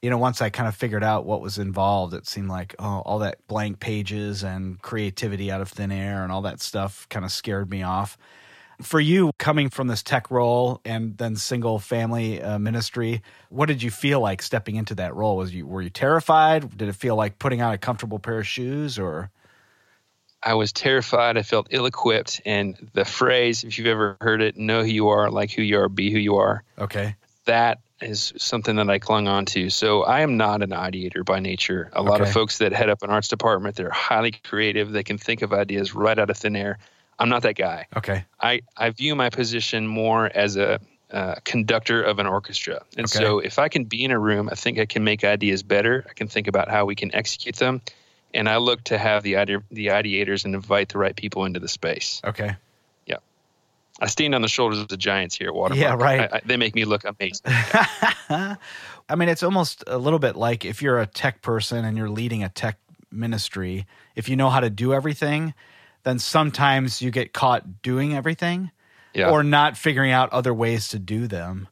You 0.02 0.10
know, 0.10 0.18
once 0.18 0.42
I 0.42 0.50
kind 0.50 0.68
of 0.68 0.76
figured 0.76 1.06
out 1.06 1.26
what 1.26 1.40
was 1.40 1.58
involved, 1.58 2.14
it 2.14 2.28
seemed 2.28 2.50
like, 2.50 2.76
oh, 2.80 3.02
all 3.06 3.20
that 3.20 3.48
blank 3.48 3.80
pages 3.80 4.44
and 4.44 4.82
creativity 4.82 5.50
out 5.52 5.62
of 5.62 5.70
thin 5.70 5.90
air 5.90 6.24
and 6.24 6.34
all 6.34 6.42
that 6.42 6.60
stuff 6.60 7.08
kind 7.08 7.24
of 7.24 7.32
scared 7.32 7.70
me 7.70 7.82
off. 7.82 8.18
For 8.82 9.00
you, 9.00 9.32
coming 9.40 9.70
from 9.70 9.88
this 9.88 10.04
tech 10.04 10.30
role 10.30 10.82
and 10.84 11.18
then 11.18 11.38
single 11.38 11.80
family 11.80 12.42
uh, 12.42 12.60
ministry, 12.60 13.22
what 13.48 13.68
did 13.68 13.82
you 13.82 13.90
feel 13.90 14.20
like 14.20 14.42
stepping 14.42 14.76
into 14.76 14.96
that 14.96 15.16
role? 15.16 15.38
Was 15.38 15.54
you 15.56 15.66
were 15.66 15.82
you 15.82 15.90
terrified? 15.90 16.78
Did 16.78 16.90
it 16.90 16.96
feel 16.98 17.16
like 17.16 17.40
putting 17.40 17.62
on 17.62 17.72
a 17.74 17.78
comfortable 17.78 18.20
pair 18.20 18.40
of 18.40 18.48
shoes, 18.48 19.00
or 19.00 19.32
I 20.44 20.56
was 20.56 20.72
terrified. 20.74 21.38
I 21.38 21.44
felt 21.44 21.68
ill 21.72 21.86
equipped. 21.86 22.42
And 22.46 22.90
the 22.94 23.06
phrase, 23.06 23.64
if 23.64 23.78
you've 23.78 23.88
ever 23.88 24.18
heard 24.20 24.42
it, 24.42 24.58
know 24.58 24.82
who 24.82 24.90
you 24.90 25.10
are, 25.10 25.32
like 25.32 25.52
who 25.52 25.62
you 25.62 25.80
are, 25.80 25.90
be 25.90 26.12
who 26.12 26.20
you 26.20 26.38
are, 26.38 26.64
okay, 26.78 27.16
that 27.46 27.80
is 28.02 28.34
something 28.38 28.76
that 28.76 28.90
I 28.90 29.00
clung 29.00 29.28
on 29.28 29.46
to. 29.46 29.70
So 29.70 30.04
I 30.04 30.22
am 30.22 30.36
not 30.36 30.62
an 30.62 30.72
ideator 30.72 31.24
by 31.24 31.40
nature. 31.40 31.90
A 31.94 32.04
lot 32.04 32.20
of 32.20 32.30
folks 32.32 32.58
that 32.58 32.74
head 32.74 32.90
up 32.90 33.02
an 33.04 33.10
arts 33.10 33.30
department, 33.30 33.78
they're 33.78 33.90
highly 33.90 34.32
creative. 34.32 34.92
They 34.92 35.04
can 35.04 35.18
think 35.18 35.42
of 35.42 35.54
ideas 35.54 35.96
right 35.96 36.18
out 36.20 36.30
of 36.30 36.38
thin 36.38 36.56
air. 36.56 36.80
I'm 37.18 37.30
not 37.30 37.44
that 37.44 37.56
guy. 37.56 37.88
okay, 37.96 38.26
I, 38.42 38.62
I 38.76 38.90
view 38.90 39.16
my 39.16 39.30
position 39.30 39.88
more 39.88 40.26
as 40.26 40.58
a 40.58 40.80
uh, 41.12 41.36
conductor 41.46 42.02
of 42.04 42.20
an 42.20 42.26
orchestra. 42.26 42.84
And 42.98 43.06
Okay. 43.06 43.20
so 43.20 43.40
if 43.40 43.60
I 43.60 43.70
can 43.70 43.86
be 43.86 44.04
in 44.04 44.12
a 44.12 44.20
room, 44.20 44.50
I 44.52 44.56
think 44.56 44.80
I 44.80 44.86
can 44.86 45.04
make 45.04 45.24
ideas 45.24 45.64
better. 45.64 46.06
I 46.10 46.14
can 46.14 46.28
think 46.28 46.48
about 46.48 46.70
how 46.70 46.86
we 46.86 46.96
can 46.96 47.14
execute 47.16 47.56
them. 47.56 47.82
And 48.34 48.50
I 48.50 48.58
look 48.58 48.84
to 48.86 48.98
have 48.98 49.24
the 49.24 49.38
ide- 49.38 49.64
the 49.72 49.88
ideators 49.88 50.46
and 50.46 50.56
invite 50.56 50.90
the 50.90 50.98
right 50.98 51.16
people 51.16 51.46
into 51.46 51.60
the 51.60 51.68
space. 51.68 52.22
okay. 52.26 52.56
Yeah, 53.06 53.18
I 54.02 54.08
stand 54.08 54.34
on 54.34 54.42
the 54.42 54.48
shoulders 54.48 54.80
of 54.80 54.88
the 54.88 54.98
giants 54.98 55.36
here 55.38 55.50
at 55.50 55.54
Watermark. 55.56 55.80
Yeah, 55.82 55.96
right. 56.04 56.32
I, 56.34 56.38
I, 56.38 56.42
they 56.46 56.58
make 56.58 56.74
me 56.76 56.86
look 56.86 57.04
amazing. 57.06 57.42
I 58.30 59.16
mean, 59.16 59.30
it's 59.30 59.44
almost 59.44 59.84
a 59.88 59.98
little 59.98 60.20
bit 60.20 60.36
like 60.36 60.66
if 60.66 60.82
you're 60.82 61.00
a 61.00 61.06
tech 61.06 61.42
person 61.42 61.86
and 61.86 61.98
you're 61.98 62.10
leading 62.10 62.44
a 62.44 62.50
tech 62.50 62.78
ministry, 63.12 63.86
if 64.16 64.28
you 64.30 64.36
know 64.36 64.50
how 64.50 64.60
to 64.60 64.70
do 64.70 64.94
everything, 64.94 65.54
then 66.04 66.20
sometimes 66.20 67.02
you 67.02 67.12
get 67.12 67.34
caught 67.34 67.82
doing 67.82 68.16
everything 68.16 68.72
Yeah. 69.14 69.30
or 69.30 69.44
not 69.44 69.78
figuring 69.78 70.12
out 70.12 70.32
other 70.32 70.54
ways 70.54 70.88
to 70.90 71.00
do 71.00 71.28
them. 71.28 71.68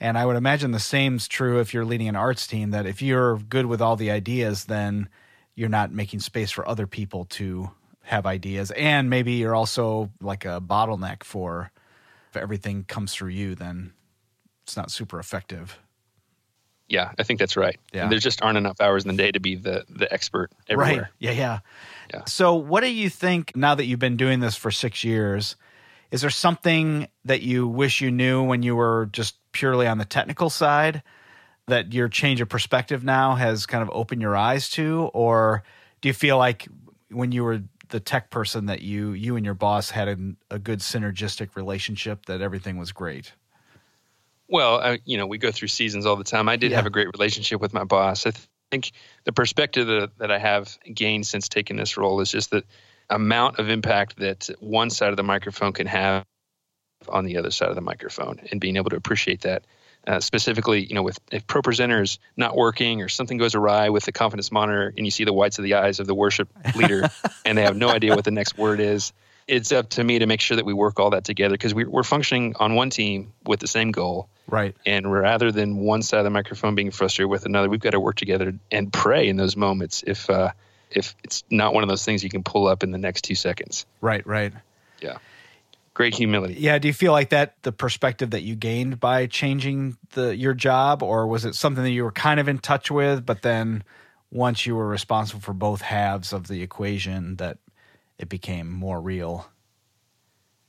And 0.00 0.18
I 0.18 0.26
would 0.26 0.36
imagine 0.36 0.72
the 0.72 0.80
same's 0.80 1.28
true 1.28 1.60
if 1.60 1.72
you're 1.72 1.84
leading 1.84 2.08
an 2.08 2.16
arts 2.16 2.46
team 2.46 2.70
that 2.72 2.86
if 2.86 3.00
you're 3.00 3.38
good 3.38 3.66
with 3.66 3.80
all 3.80 3.94
the 3.96 4.10
ideas, 4.10 4.64
then 4.64 5.08
you're 5.54 5.68
not 5.68 5.92
making 5.92 6.20
space 6.20 6.50
for 6.50 6.66
other 6.66 6.86
people 6.86 7.26
to 7.26 7.70
have 8.02 8.26
ideas. 8.26 8.70
And 8.72 9.10
maybe 9.10 9.32
you're 9.32 9.54
also 9.54 10.10
like 10.20 10.44
a 10.44 10.60
bottleneck 10.60 11.22
for 11.24 11.70
if 12.30 12.36
everything 12.36 12.84
comes 12.84 13.14
through 13.14 13.30
you, 13.30 13.54
then 13.54 13.92
it's 14.64 14.76
not 14.76 14.90
super 14.90 15.18
effective. 15.18 15.78
yeah, 16.88 17.12
I 17.18 17.22
think 17.22 17.38
that's 17.38 17.56
right. 17.56 17.78
Yeah. 17.92 18.08
There 18.08 18.18
just 18.18 18.42
aren't 18.42 18.58
enough 18.58 18.80
hours 18.80 19.04
in 19.04 19.14
the 19.14 19.22
day 19.22 19.30
to 19.32 19.40
be 19.40 19.56
the 19.56 19.84
the 19.88 20.12
expert 20.12 20.50
everywhere. 20.68 21.02
Right. 21.02 21.10
Yeah, 21.18 21.30
yeah. 21.32 21.58
Yeah. 22.12 22.24
So, 22.26 22.54
what 22.54 22.82
do 22.82 22.92
you 22.92 23.08
think 23.08 23.56
now 23.56 23.74
that 23.74 23.86
you've 23.86 23.98
been 23.98 24.16
doing 24.16 24.40
this 24.40 24.56
for 24.56 24.70
six 24.70 25.04
years? 25.04 25.56
Is 26.10 26.20
there 26.20 26.30
something 26.30 27.08
that 27.24 27.40
you 27.40 27.66
wish 27.66 28.02
you 28.02 28.10
knew 28.10 28.42
when 28.42 28.62
you 28.62 28.76
were 28.76 29.08
just 29.12 29.36
purely 29.52 29.86
on 29.86 29.96
the 29.96 30.04
technical 30.04 30.50
side 30.50 31.02
that 31.72 31.94
your 31.94 32.08
change 32.08 32.42
of 32.42 32.50
perspective 32.50 33.02
now 33.02 33.34
has 33.34 33.64
kind 33.64 33.82
of 33.82 33.90
opened 33.92 34.20
your 34.20 34.36
eyes 34.36 34.68
to? 34.70 35.10
Or 35.14 35.62
do 36.02 36.08
you 36.08 36.12
feel 36.12 36.36
like 36.36 36.68
when 37.10 37.32
you 37.32 37.44
were 37.44 37.62
the 37.88 37.98
tech 37.98 38.30
person 38.30 38.66
that 38.66 38.82
you 38.82 39.12
you 39.12 39.36
and 39.36 39.44
your 39.44 39.54
boss 39.54 39.90
had 39.90 40.08
a, 40.08 40.54
a 40.54 40.58
good 40.58 40.80
synergistic 40.80 41.56
relationship 41.56 42.26
that 42.26 42.42
everything 42.42 42.76
was 42.76 42.92
great? 42.92 43.32
Well, 44.48 44.80
I, 44.80 44.98
you 45.06 45.16
know, 45.16 45.26
we 45.26 45.38
go 45.38 45.50
through 45.50 45.68
seasons 45.68 46.04
all 46.04 46.16
the 46.16 46.24
time. 46.24 46.46
I 46.46 46.56
did 46.56 46.72
yeah. 46.72 46.76
have 46.76 46.86
a 46.86 46.90
great 46.90 47.08
relationship 47.16 47.58
with 47.58 47.72
my 47.72 47.84
boss. 47.84 48.26
I 48.26 48.32
think 48.70 48.92
the 49.24 49.32
perspective 49.32 49.86
that, 49.86 50.18
that 50.18 50.30
I 50.30 50.38
have 50.38 50.76
gained 50.92 51.26
since 51.26 51.48
taking 51.48 51.76
this 51.76 51.96
role 51.96 52.20
is 52.20 52.30
just 52.30 52.50
the 52.50 52.64
amount 53.08 53.58
of 53.58 53.70
impact 53.70 54.18
that 54.18 54.50
one 54.60 54.90
side 54.90 55.08
of 55.08 55.16
the 55.16 55.22
microphone 55.22 55.72
can 55.72 55.86
have 55.86 56.24
on 57.08 57.24
the 57.24 57.38
other 57.38 57.50
side 57.50 57.70
of 57.70 57.76
the 57.76 57.80
microphone 57.80 58.40
and 58.50 58.60
being 58.60 58.76
able 58.76 58.90
to 58.90 58.96
appreciate 58.96 59.40
that. 59.40 59.64
Uh, 60.04 60.18
specifically, 60.18 60.84
you 60.84 60.96
know, 60.96 61.02
with 61.02 61.18
if 61.30 61.46
pro 61.46 61.62
presenters 61.62 62.18
not 62.36 62.56
working 62.56 63.02
or 63.02 63.08
something 63.08 63.38
goes 63.38 63.54
awry 63.54 63.88
with 63.90 64.04
the 64.04 64.10
confidence 64.10 64.50
monitor 64.50 64.92
and 64.96 65.06
you 65.06 65.12
see 65.12 65.22
the 65.22 65.32
whites 65.32 65.58
of 65.58 65.62
the 65.62 65.74
eyes 65.74 66.00
of 66.00 66.08
the 66.08 66.14
worship 66.14 66.48
leader 66.74 67.08
and 67.44 67.56
they 67.56 67.62
have 67.62 67.76
no 67.76 67.88
idea 67.88 68.14
what 68.16 68.24
the 68.24 68.32
next 68.32 68.58
word 68.58 68.80
is, 68.80 69.12
it's 69.46 69.70
up 69.70 69.90
to 69.90 70.02
me 70.02 70.18
to 70.18 70.26
make 70.26 70.40
sure 70.40 70.56
that 70.56 70.66
we 70.66 70.72
work 70.72 70.98
all 70.98 71.10
that 71.10 71.24
together 71.24 71.54
because 71.54 71.72
we, 71.72 71.84
we're 71.84 72.02
functioning 72.02 72.54
on 72.58 72.74
one 72.74 72.90
team 72.90 73.32
with 73.44 73.60
the 73.60 73.68
same 73.68 73.92
goal. 73.92 74.28
Right. 74.48 74.74
And 74.84 75.10
rather 75.10 75.52
than 75.52 75.76
one 75.76 76.02
side 76.02 76.18
of 76.18 76.24
the 76.24 76.30
microphone 76.30 76.74
being 76.74 76.90
frustrated 76.90 77.30
with 77.30 77.46
another, 77.46 77.68
we've 77.68 77.78
got 77.78 77.90
to 77.90 78.00
work 78.00 78.16
together 78.16 78.54
and 78.72 78.92
pray 78.92 79.28
in 79.28 79.36
those 79.36 79.56
moments 79.56 80.02
if 80.04 80.28
uh, 80.28 80.50
if 80.90 81.14
it's 81.22 81.44
not 81.48 81.74
one 81.74 81.84
of 81.84 81.88
those 81.88 82.04
things 82.04 82.24
you 82.24 82.30
can 82.30 82.42
pull 82.42 82.66
up 82.66 82.82
in 82.82 82.90
the 82.90 82.98
next 82.98 83.22
two 83.22 83.36
seconds. 83.36 83.86
Right. 84.00 84.26
Right. 84.26 84.52
Yeah 85.00 85.18
great 85.94 86.14
humility. 86.14 86.54
Yeah. 86.54 86.78
Do 86.78 86.88
you 86.88 86.94
feel 86.94 87.12
like 87.12 87.30
that 87.30 87.62
the 87.62 87.72
perspective 87.72 88.30
that 88.30 88.42
you 88.42 88.56
gained 88.56 89.00
by 89.00 89.26
changing 89.26 89.96
the 90.12 90.36
your 90.36 90.54
job, 90.54 91.02
or 91.02 91.26
was 91.26 91.44
it 91.44 91.54
something 91.54 91.84
that 91.84 91.90
you 91.90 92.04
were 92.04 92.12
kind 92.12 92.40
of 92.40 92.48
in 92.48 92.58
touch 92.58 92.90
with, 92.90 93.24
but 93.24 93.42
then 93.42 93.84
once 94.30 94.66
you 94.66 94.74
were 94.74 94.88
responsible 94.88 95.40
for 95.40 95.52
both 95.52 95.82
halves 95.82 96.32
of 96.32 96.48
the 96.48 96.62
equation, 96.62 97.36
that 97.36 97.58
it 98.18 98.28
became 98.28 98.70
more 98.70 99.00
real? 99.00 99.46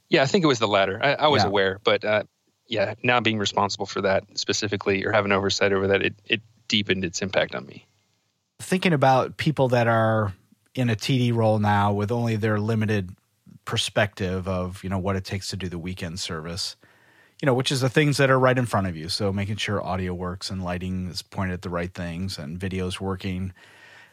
Yeah, 0.10 0.22
I 0.22 0.25
think 0.25 0.44
it 0.44 0.48
was 0.48 0.60
the 0.60 0.68
latter. 0.68 1.00
I, 1.01 1.13
I 1.13 1.27
was 1.27 1.44
yeah. 1.44 1.48
aware, 1.48 1.80
but 1.84 2.03
uh, 2.03 2.24
yeah, 2.68 2.96
now 3.03 3.20
being 3.20 3.39
responsible 3.39 3.86
for 3.86 4.01
that 4.01 4.25
specifically 4.36 5.06
or 5.06 5.12
having 5.12 5.32
oversight 5.32 5.74
over 5.74 5.88
that, 5.88 6.03
it, 6.03 6.15
it 6.25 6.42
deepened 6.68 7.06
its 7.06 7.22
impact 7.22 7.56
on 7.56 7.65
me. 7.65 7.88
Thinking 8.60 8.94
about 8.94 9.38
people 9.38 9.70
that 9.70 9.88
are 9.88 10.34
in 10.75 10.89
a 10.89 10.96
TD 10.96 11.34
role 11.34 11.60
now 11.60 11.94
with 11.94 12.12
only 12.12 12.36
their 12.36 12.60
limited 12.60 13.15
perspective 13.65 14.48
of 14.48 14.84
you 14.84 14.89
know 14.89 15.00
what 15.00 15.15
it 15.15 15.24
takes 15.24 15.50
to 15.50 15.58
do 15.58 15.70
the 15.70 15.79
weekend 15.79 16.20
service 16.20 16.75
you 17.43 17.46
know 17.46 17.53
which 17.53 17.74
is 17.74 17.82
the 17.82 17.89
things 17.89 18.15
that 18.17 18.29
are 18.29 18.39
right 18.39 18.58
in 18.58 18.65
front 18.65 18.88
of 18.88 18.96
you. 18.96 19.10
So 19.10 19.34
making 19.34 19.58
sure 19.58 19.84
audio 19.84 20.13
works 20.13 20.50
and 20.50 20.63
lighting 20.63 21.10
is 21.10 21.22
pointed 21.22 21.55
at 21.55 21.62
the 21.62 21.70
right 21.70 21.93
things 21.93 22.38
and 22.38 22.58
videos 22.58 23.01
working. 23.01 23.51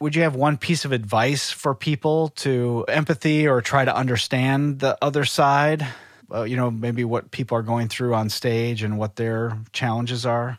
Would 0.01 0.17
you 0.17 0.23
have 0.23 0.35
one 0.35 0.57
piece 0.57 0.83
of 0.83 0.91
advice 0.91 1.49
for 1.49 1.73
people 1.73 2.27
to 2.29 2.83
empathy 2.89 3.47
or 3.47 3.61
try 3.61 3.85
to 3.85 3.95
understand 3.95 4.79
the 4.79 4.97
other 5.01 5.23
side? 5.23 5.87
Uh, 6.29 6.43
you 6.43 6.57
know 6.57 6.69
maybe 6.69 7.05
what 7.05 7.31
people 7.31 7.57
are 7.57 7.61
going 7.61 7.87
through 7.87 8.13
on 8.13 8.29
stage 8.29 8.83
and 8.83 8.97
what 8.97 9.15
their 9.15 9.57
challenges 9.71 10.25
are 10.25 10.57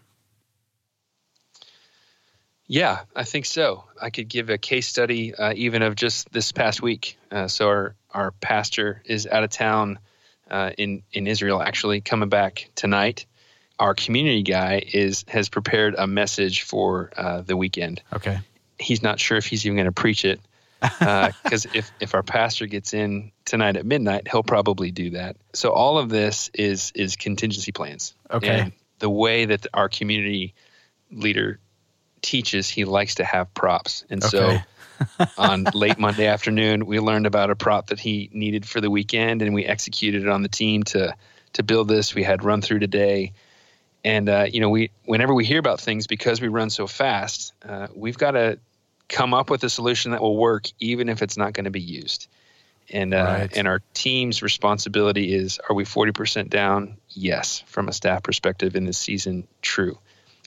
yeah, 2.66 3.00
I 3.14 3.24
think 3.24 3.46
so. 3.46 3.84
I 4.00 4.10
could 4.10 4.28
give 4.28 4.50
a 4.50 4.58
case 4.58 4.88
study 4.88 5.34
uh, 5.34 5.52
even 5.54 5.82
of 5.82 5.94
just 5.94 6.32
this 6.32 6.52
past 6.52 6.82
week. 6.82 7.18
Uh, 7.30 7.48
so 7.48 7.68
our 7.68 7.94
our 8.10 8.30
pastor 8.32 9.02
is 9.04 9.26
out 9.26 9.44
of 9.44 9.50
town 9.50 9.98
uh, 10.50 10.70
in 10.78 11.02
in 11.12 11.26
Israel, 11.26 11.60
actually 11.60 12.00
coming 12.00 12.28
back 12.28 12.70
tonight. 12.74 13.26
Our 13.78 13.94
community 13.94 14.42
guy 14.42 14.82
is 14.92 15.24
has 15.28 15.48
prepared 15.48 15.94
a 15.96 16.06
message 16.06 16.62
for 16.62 17.10
uh, 17.16 17.40
the 17.42 17.56
weekend. 17.56 18.02
Okay, 18.12 18.38
he's 18.78 19.02
not 19.02 19.18
sure 19.18 19.36
if 19.36 19.46
he's 19.46 19.66
even 19.66 19.76
going 19.76 19.86
to 19.86 19.92
preach 19.92 20.24
it 20.24 20.40
because 20.80 21.66
uh, 21.66 21.70
if 21.74 21.90
if 22.00 22.14
our 22.14 22.22
pastor 22.22 22.66
gets 22.66 22.94
in 22.94 23.32
tonight 23.44 23.76
at 23.76 23.86
midnight, 23.86 24.28
he'll 24.30 24.42
probably 24.42 24.90
do 24.90 25.10
that. 25.10 25.36
So 25.52 25.72
all 25.72 25.98
of 25.98 26.08
this 26.08 26.50
is 26.54 26.92
is 26.94 27.16
contingency 27.16 27.72
plans. 27.72 28.14
Okay, 28.30 28.60
and 28.60 28.72
the 28.98 29.10
way 29.10 29.46
that 29.46 29.66
our 29.74 29.88
community 29.88 30.54
leader 31.10 31.58
teaches, 32.22 32.68
he 32.68 32.84
likes 32.84 33.16
to 33.16 33.24
have 33.24 33.52
props. 33.52 34.04
And 34.08 34.22
okay. 34.24 34.62
so 35.18 35.26
on 35.38 35.64
late 35.74 35.98
Monday 35.98 36.26
afternoon, 36.26 36.86
we 36.86 37.00
learned 37.00 37.26
about 37.26 37.50
a 37.50 37.56
prop 37.56 37.88
that 37.88 38.00
he 38.00 38.30
needed 38.32 38.66
for 38.66 38.80
the 38.80 38.90
weekend 38.90 39.42
and 39.42 39.54
we 39.54 39.64
executed 39.64 40.22
it 40.22 40.28
on 40.28 40.42
the 40.42 40.48
team 40.48 40.82
to 40.84 41.14
to 41.54 41.62
build 41.62 41.88
this. 41.88 42.14
We 42.14 42.22
had 42.22 42.44
run 42.44 42.62
through 42.62 42.78
today. 42.78 43.32
And 44.04 44.28
uh, 44.28 44.46
you 44.50 44.60
know, 44.60 44.70
we 44.70 44.90
whenever 45.04 45.34
we 45.34 45.44
hear 45.44 45.58
about 45.58 45.80
things 45.80 46.06
because 46.06 46.40
we 46.40 46.48
run 46.48 46.70
so 46.70 46.86
fast, 46.86 47.52
uh, 47.66 47.88
we've 47.94 48.18
got 48.18 48.32
to 48.32 48.58
come 49.08 49.34
up 49.34 49.50
with 49.50 49.62
a 49.62 49.70
solution 49.70 50.12
that 50.12 50.20
will 50.20 50.36
work 50.36 50.64
even 50.80 51.08
if 51.08 51.22
it's 51.22 51.36
not 51.36 51.52
going 51.52 51.64
to 51.64 51.70
be 51.70 51.80
used. 51.80 52.28
And 52.90 53.14
uh, 53.14 53.16
right. 53.16 53.56
and 53.56 53.68
our 53.68 53.80
team's 53.94 54.42
responsibility 54.42 55.32
is: 55.32 55.60
Are 55.68 55.74
we 55.74 55.84
forty 55.84 56.10
percent 56.10 56.50
down? 56.50 56.96
Yes, 57.10 57.62
from 57.66 57.88
a 57.88 57.92
staff 57.92 58.24
perspective 58.24 58.74
in 58.74 58.84
this 58.84 58.98
season, 58.98 59.46
true. 59.62 59.98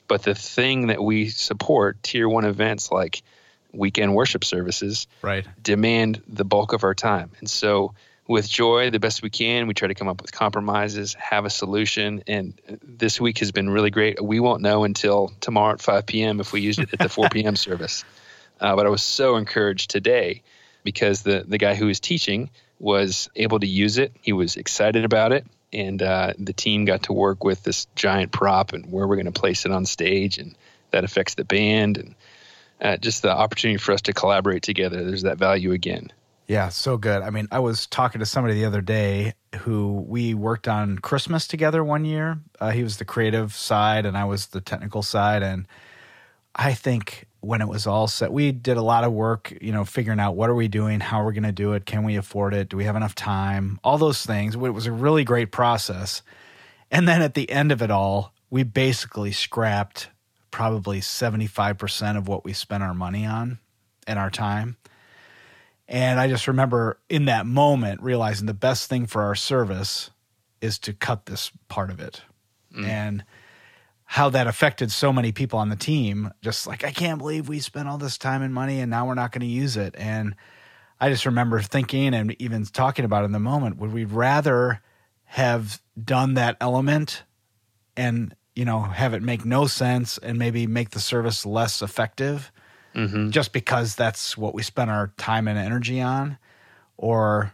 But 0.08 0.24
the 0.24 0.36
thing 0.36 0.88
that 0.88 1.04
we 1.04 1.30
support, 1.30 2.02
tier 2.04 2.30
one 2.30 2.46
events 2.46 2.92
like 2.92 3.24
weekend 3.72 4.14
worship 4.14 4.44
services, 4.44 5.08
right, 5.22 5.46
demand 5.62 6.22
the 6.28 6.46
bulk 6.46 6.74
of 6.74 6.84
our 6.84 6.94
time. 6.94 7.32
And 7.40 7.50
so 7.50 7.94
with 8.28 8.48
joy, 8.50 8.90
the 8.90 9.00
best 9.00 9.22
we 9.22 9.30
can, 9.30 9.68
we 9.68 9.74
try 9.74 9.88
to 9.88 9.94
come 9.94 10.08
up 10.08 10.22
with 10.22 10.32
compromises, 10.32 11.14
have 11.16 11.46
a 11.46 11.50
solution. 11.50 12.24
And 12.28 12.60
this 12.84 13.22
week 13.22 13.40
has 13.40 13.52
been 13.52 13.70
really 13.70 13.92
great. 13.92 14.22
We 14.24 14.40
won't 14.40 14.62
know 14.62 14.84
until 14.84 15.32
tomorrow 15.42 15.74
at 15.74 15.82
5 15.82 16.06
p.m. 16.06 16.40
if 16.40 16.52
we 16.52 16.62
used 16.62 16.80
it 16.80 16.90
at 16.94 17.00
the 17.00 17.10
4 17.10 17.30
p.m. 17.32 17.56
service. 17.56 18.04
Uh, 18.60 18.76
but 18.76 18.86
I 18.86 18.90
was 18.90 19.04
so 19.04 19.36
encouraged 19.36 19.92
today 19.92 20.42
because 20.84 21.22
the, 21.22 21.44
the 21.48 21.58
guy 21.58 21.76
who 21.76 21.88
was 21.88 22.00
teaching 22.00 22.50
was 22.80 23.30
able 23.36 23.60
to 23.60 23.68
use 23.68 23.98
it. 23.98 24.14
He 24.22 24.34
was 24.34 24.58
excited 24.58 25.06
about 25.06 25.32
it 25.32 25.46
and 25.76 26.02
uh, 26.02 26.34
the 26.40 26.54
team 26.54 26.86
got 26.86 27.04
to 27.04 27.14
work 27.14 27.44
with 27.44 27.64
this 27.64 27.86
giant 27.96 28.32
prop 28.32 28.74
and 28.74 28.92
where 28.92 29.08
we're 29.08 29.18
going 29.18 29.26
to 29.26 29.32
place 29.32 29.66
it 29.66 29.72
on 29.72 29.86
stage, 29.86 30.38
and 30.38 30.56
that 30.92 31.04
affects 31.04 31.36
the 31.36 31.44
band 31.44 31.98
and 31.98 32.16
uh, 32.82 32.98
just 32.98 33.22
the 33.22 33.32
opportunity 33.32 33.78
for 33.78 33.92
us 33.92 34.02
to 34.04 34.14
collaborate 34.14 34.64
together. 34.64 35.04
There's 35.04 35.24
that 35.24 35.38
value 35.38 35.74
again. 35.74 36.12
Yeah, 36.48 36.70
so 36.70 36.98
good. 36.98 37.24
I 37.24 37.32
mean, 37.32 37.48
I 37.52 37.60
was 37.60 37.88
talking 37.88 38.20
to 38.20 38.26
somebody 38.26 38.54
the 38.54 38.66
other 38.66 38.82
day 38.82 39.34
who 39.62 40.06
we 40.08 40.34
worked 40.34 40.68
on 40.68 41.00
Christmas 41.00 41.48
together 41.48 41.84
one 41.84 42.06
year. 42.06 42.40
Uh, 42.60 42.70
he 42.70 42.84
was 42.84 42.98
the 42.98 43.06
creative 43.06 43.54
side, 43.54 44.06
and 44.06 44.16
I 44.16 44.26
was 44.26 44.48
the 44.48 44.62
technical 44.62 45.02
side, 45.02 45.44
and 45.44 45.68
I 46.56 46.74
think 46.74 47.26
when 47.46 47.62
it 47.62 47.68
was 47.68 47.86
all 47.86 48.08
set, 48.08 48.32
we 48.34 48.52
did 48.52 48.76
a 48.76 48.82
lot 48.82 49.04
of 49.04 49.14
work, 49.14 49.56
you 49.62 49.72
know, 49.72 49.86
figuring 49.86 50.20
out 50.20 50.36
what 50.36 50.50
are 50.50 50.56
we 50.56 50.68
doing, 50.68 51.00
how 51.00 51.22
are 51.22 51.28
we 51.28 51.34
going 51.34 51.44
to 51.44 51.52
do 51.52 51.74
it, 51.74 51.86
can 51.86 52.04
we 52.04 52.16
afford 52.16 52.54
it, 52.54 52.70
do 52.70 52.78
we 52.78 52.86
have 52.86 52.96
enough 52.96 53.14
time, 53.14 53.80
all 53.84 53.98
those 53.98 54.26
things. 54.26 54.56
It 54.56 54.60
was 54.60 54.88
a 54.88 54.92
really 54.92 55.24
great 55.24 55.52
process. 55.52 56.24
And 56.90 57.08
then 57.08 57.22
at 57.22 57.36
the 57.36 57.50
end 57.50 57.72
of 57.72 57.82
it 57.82 57.92
all, 57.92 58.34
we 58.50 58.64
basically 58.64 59.32
scrapped 59.32 60.10
probably 60.50 61.02
75% 61.02 62.18
of 62.18 62.28
what 62.28 62.44
we 62.44 62.54
spent 62.54 62.82
our 62.82 62.94
money 62.94 63.26
on 63.26 63.60
and 64.08 64.18
our 64.18 64.30
time. 64.30 64.78
And 65.88 66.20
I 66.20 66.28
just 66.28 66.48
remember 66.48 67.00
in 67.10 67.26
that 67.26 67.46
moment 67.46 68.02
realizing 68.02 68.48
the 68.48 68.54
best 68.54 68.90
thing 68.90 69.06
for 69.06 69.22
our 69.22 69.36
service 69.36 70.10
is 70.62 70.80
to 70.80 70.94
cut 70.94 71.28
this 71.28 71.52
part 71.68 71.92
of 71.92 72.00
it. 72.00 72.22
Mm. 72.76 72.88
And 72.88 73.24
how 74.16 74.30
that 74.30 74.48
affected 74.48 74.90
so 74.90 75.12
many 75.12 75.34
people 75.34 75.60
on 75.60 75.68
the 75.68 75.76
team. 75.76 76.32
Just 76.42 76.66
like, 76.66 76.86
I 76.86 76.92
can't 76.92 77.18
believe 77.18 77.50
we 77.50 77.60
spent 77.60 77.90
all 77.90 77.98
this 77.98 78.18
time 78.18 78.42
and 78.42 78.54
money 78.54 78.80
and 78.80 78.90
now 78.90 79.06
we're 79.06 79.14
not 79.14 79.34
going 79.34 79.42
to 79.42 79.46
use 79.46 79.76
it. 79.76 79.94
And 79.98 80.38
I 81.02 81.10
just 81.10 81.26
remember 81.26 81.60
thinking 81.60 82.14
and 82.14 82.34
even 82.42 82.64
talking 82.64 83.04
about 83.04 83.26
in 83.26 83.34
the 83.34 83.42
moment, 83.42 83.76
would 83.76 83.92
we 83.92 84.06
rather 84.06 84.82
have 85.26 85.82
done 86.02 86.36
that 86.36 86.56
element 86.62 87.24
and, 87.98 88.34
you 88.56 88.64
know, 88.64 88.84
have 88.84 89.14
it 89.14 89.22
make 89.22 89.44
no 89.44 89.68
sense 89.68 90.18
and 90.18 90.40
maybe 90.40 90.66
make 90.66 90.92
the 90.92 91.02
service 91.02 91.46
less 91.46 91.82
effective 91.82 92.54
mm-hmm. 92.96 93.32
just 93.32 93.52
because 93.52 93.98
that's 93.98 94.38
what 94.38 94.54
we 94.54 94.64
spent 94.64 94.90
our 94.90 95.12
time 95.18 95.46
and 95.46 95.60
energy 95.60 96.00
on? 96.00 96.38
Or 96.96 97.54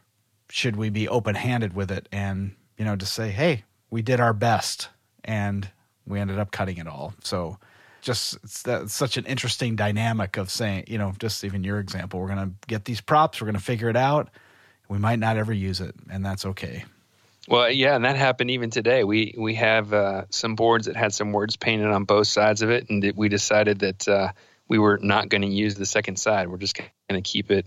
should 0.51 0.75
we 0.75 0.91
be 0.91 1.07
open 1.07 1.33
handed 1.33 1.73
with 1.73 1.89
it 1.89 2.07
and, 2.11 2.55
you 2.77 2.85
know, 2.85 2.95
just 2.95 3.13
say, 3.13 3.31
hey, 3.31 3.63
we 3.89 4.03
did 4.03 4.19
our 4.19 4.33
best 4.33 4.89
and 5.23 5.67
we 6.11 6.19
ended 6.19 6.39
up 6.39 6.51
cutting 6.51 6.77
it 6.77 6.87
all. 6.87 7.13
So 7.23 7.57
just 8.01 8.37
it's, 8.43 8.63
that, 8.63 8.83
it's 8.83 8.93
such 8.93 9.17
an 9.17 9.25
interesting 9.25 9.75
dynamic 9.75 10.37
of 10.37 10.49
saying, 10.49 10.85
you 10.87 10.97
know, 10.97 11.13
just 11.19 11.43
even 11.43 11.63
your 11.63 11.79
example, 11.79 12.19
we're 12.19 12.33
going 12.33 12.49
to 12.49 12.67
get 12.67 12.85
these 12.85 13.01
props, 13.01 13.41
we're 13.41 13.45
going 13.45 13.55
to 13.55 13.63
figure 13.63 13.89
it 13.89 13.97
out. 13.97 14.29
We 14.89 14.97
might 14.97 15.19
not 15.19 15.37
ever 15.37 15.53
use 15.53 15.79
it, 15.79 15.95
and 16.11 16.25
that's 16.25 16.45
okay. 16.45 16.83
Well, 17.47 17.71
yeah, 17.71 17.95
and 17.95 18.03
that 18.03 18.17
happened 18.17 18.51
even 18.51 18.69
today. 18.69 19.05
We 19.05 19.33
we 19.37 19.55
have 19.55 19.93
uh, 19.93 20.25
some 20.29 20.55
boards 20.55 20.87
that 20.87 20.97
had 20.97 21.13
some 21.13 21.31
words 21.31 21.55
painted 21.55 21.87
on 21.87 22.03
both 22.03 22.27
sides 22.27 22.61
of 22.61 22.69
it, 22.69 22.89
and 22.89 23.13
we 23.15 23.29
decided 23.29 23.79
that 23.79 24.07
uh, 24.07 24.31
we 24.67 24.79
were 24.79 24.99
not 25.01 25.29
going 25.29 25.43
to 25.43 25.47
use 25.47 25.75
the 25.75 25.85
second 25.85 26.17
side. 26.17 26.49
We're 26.49 26.57
just 26.57 26.75
going 26.75 26.89
to 27.09 27.21
keep 27.21 27.51
it 27.51 27.65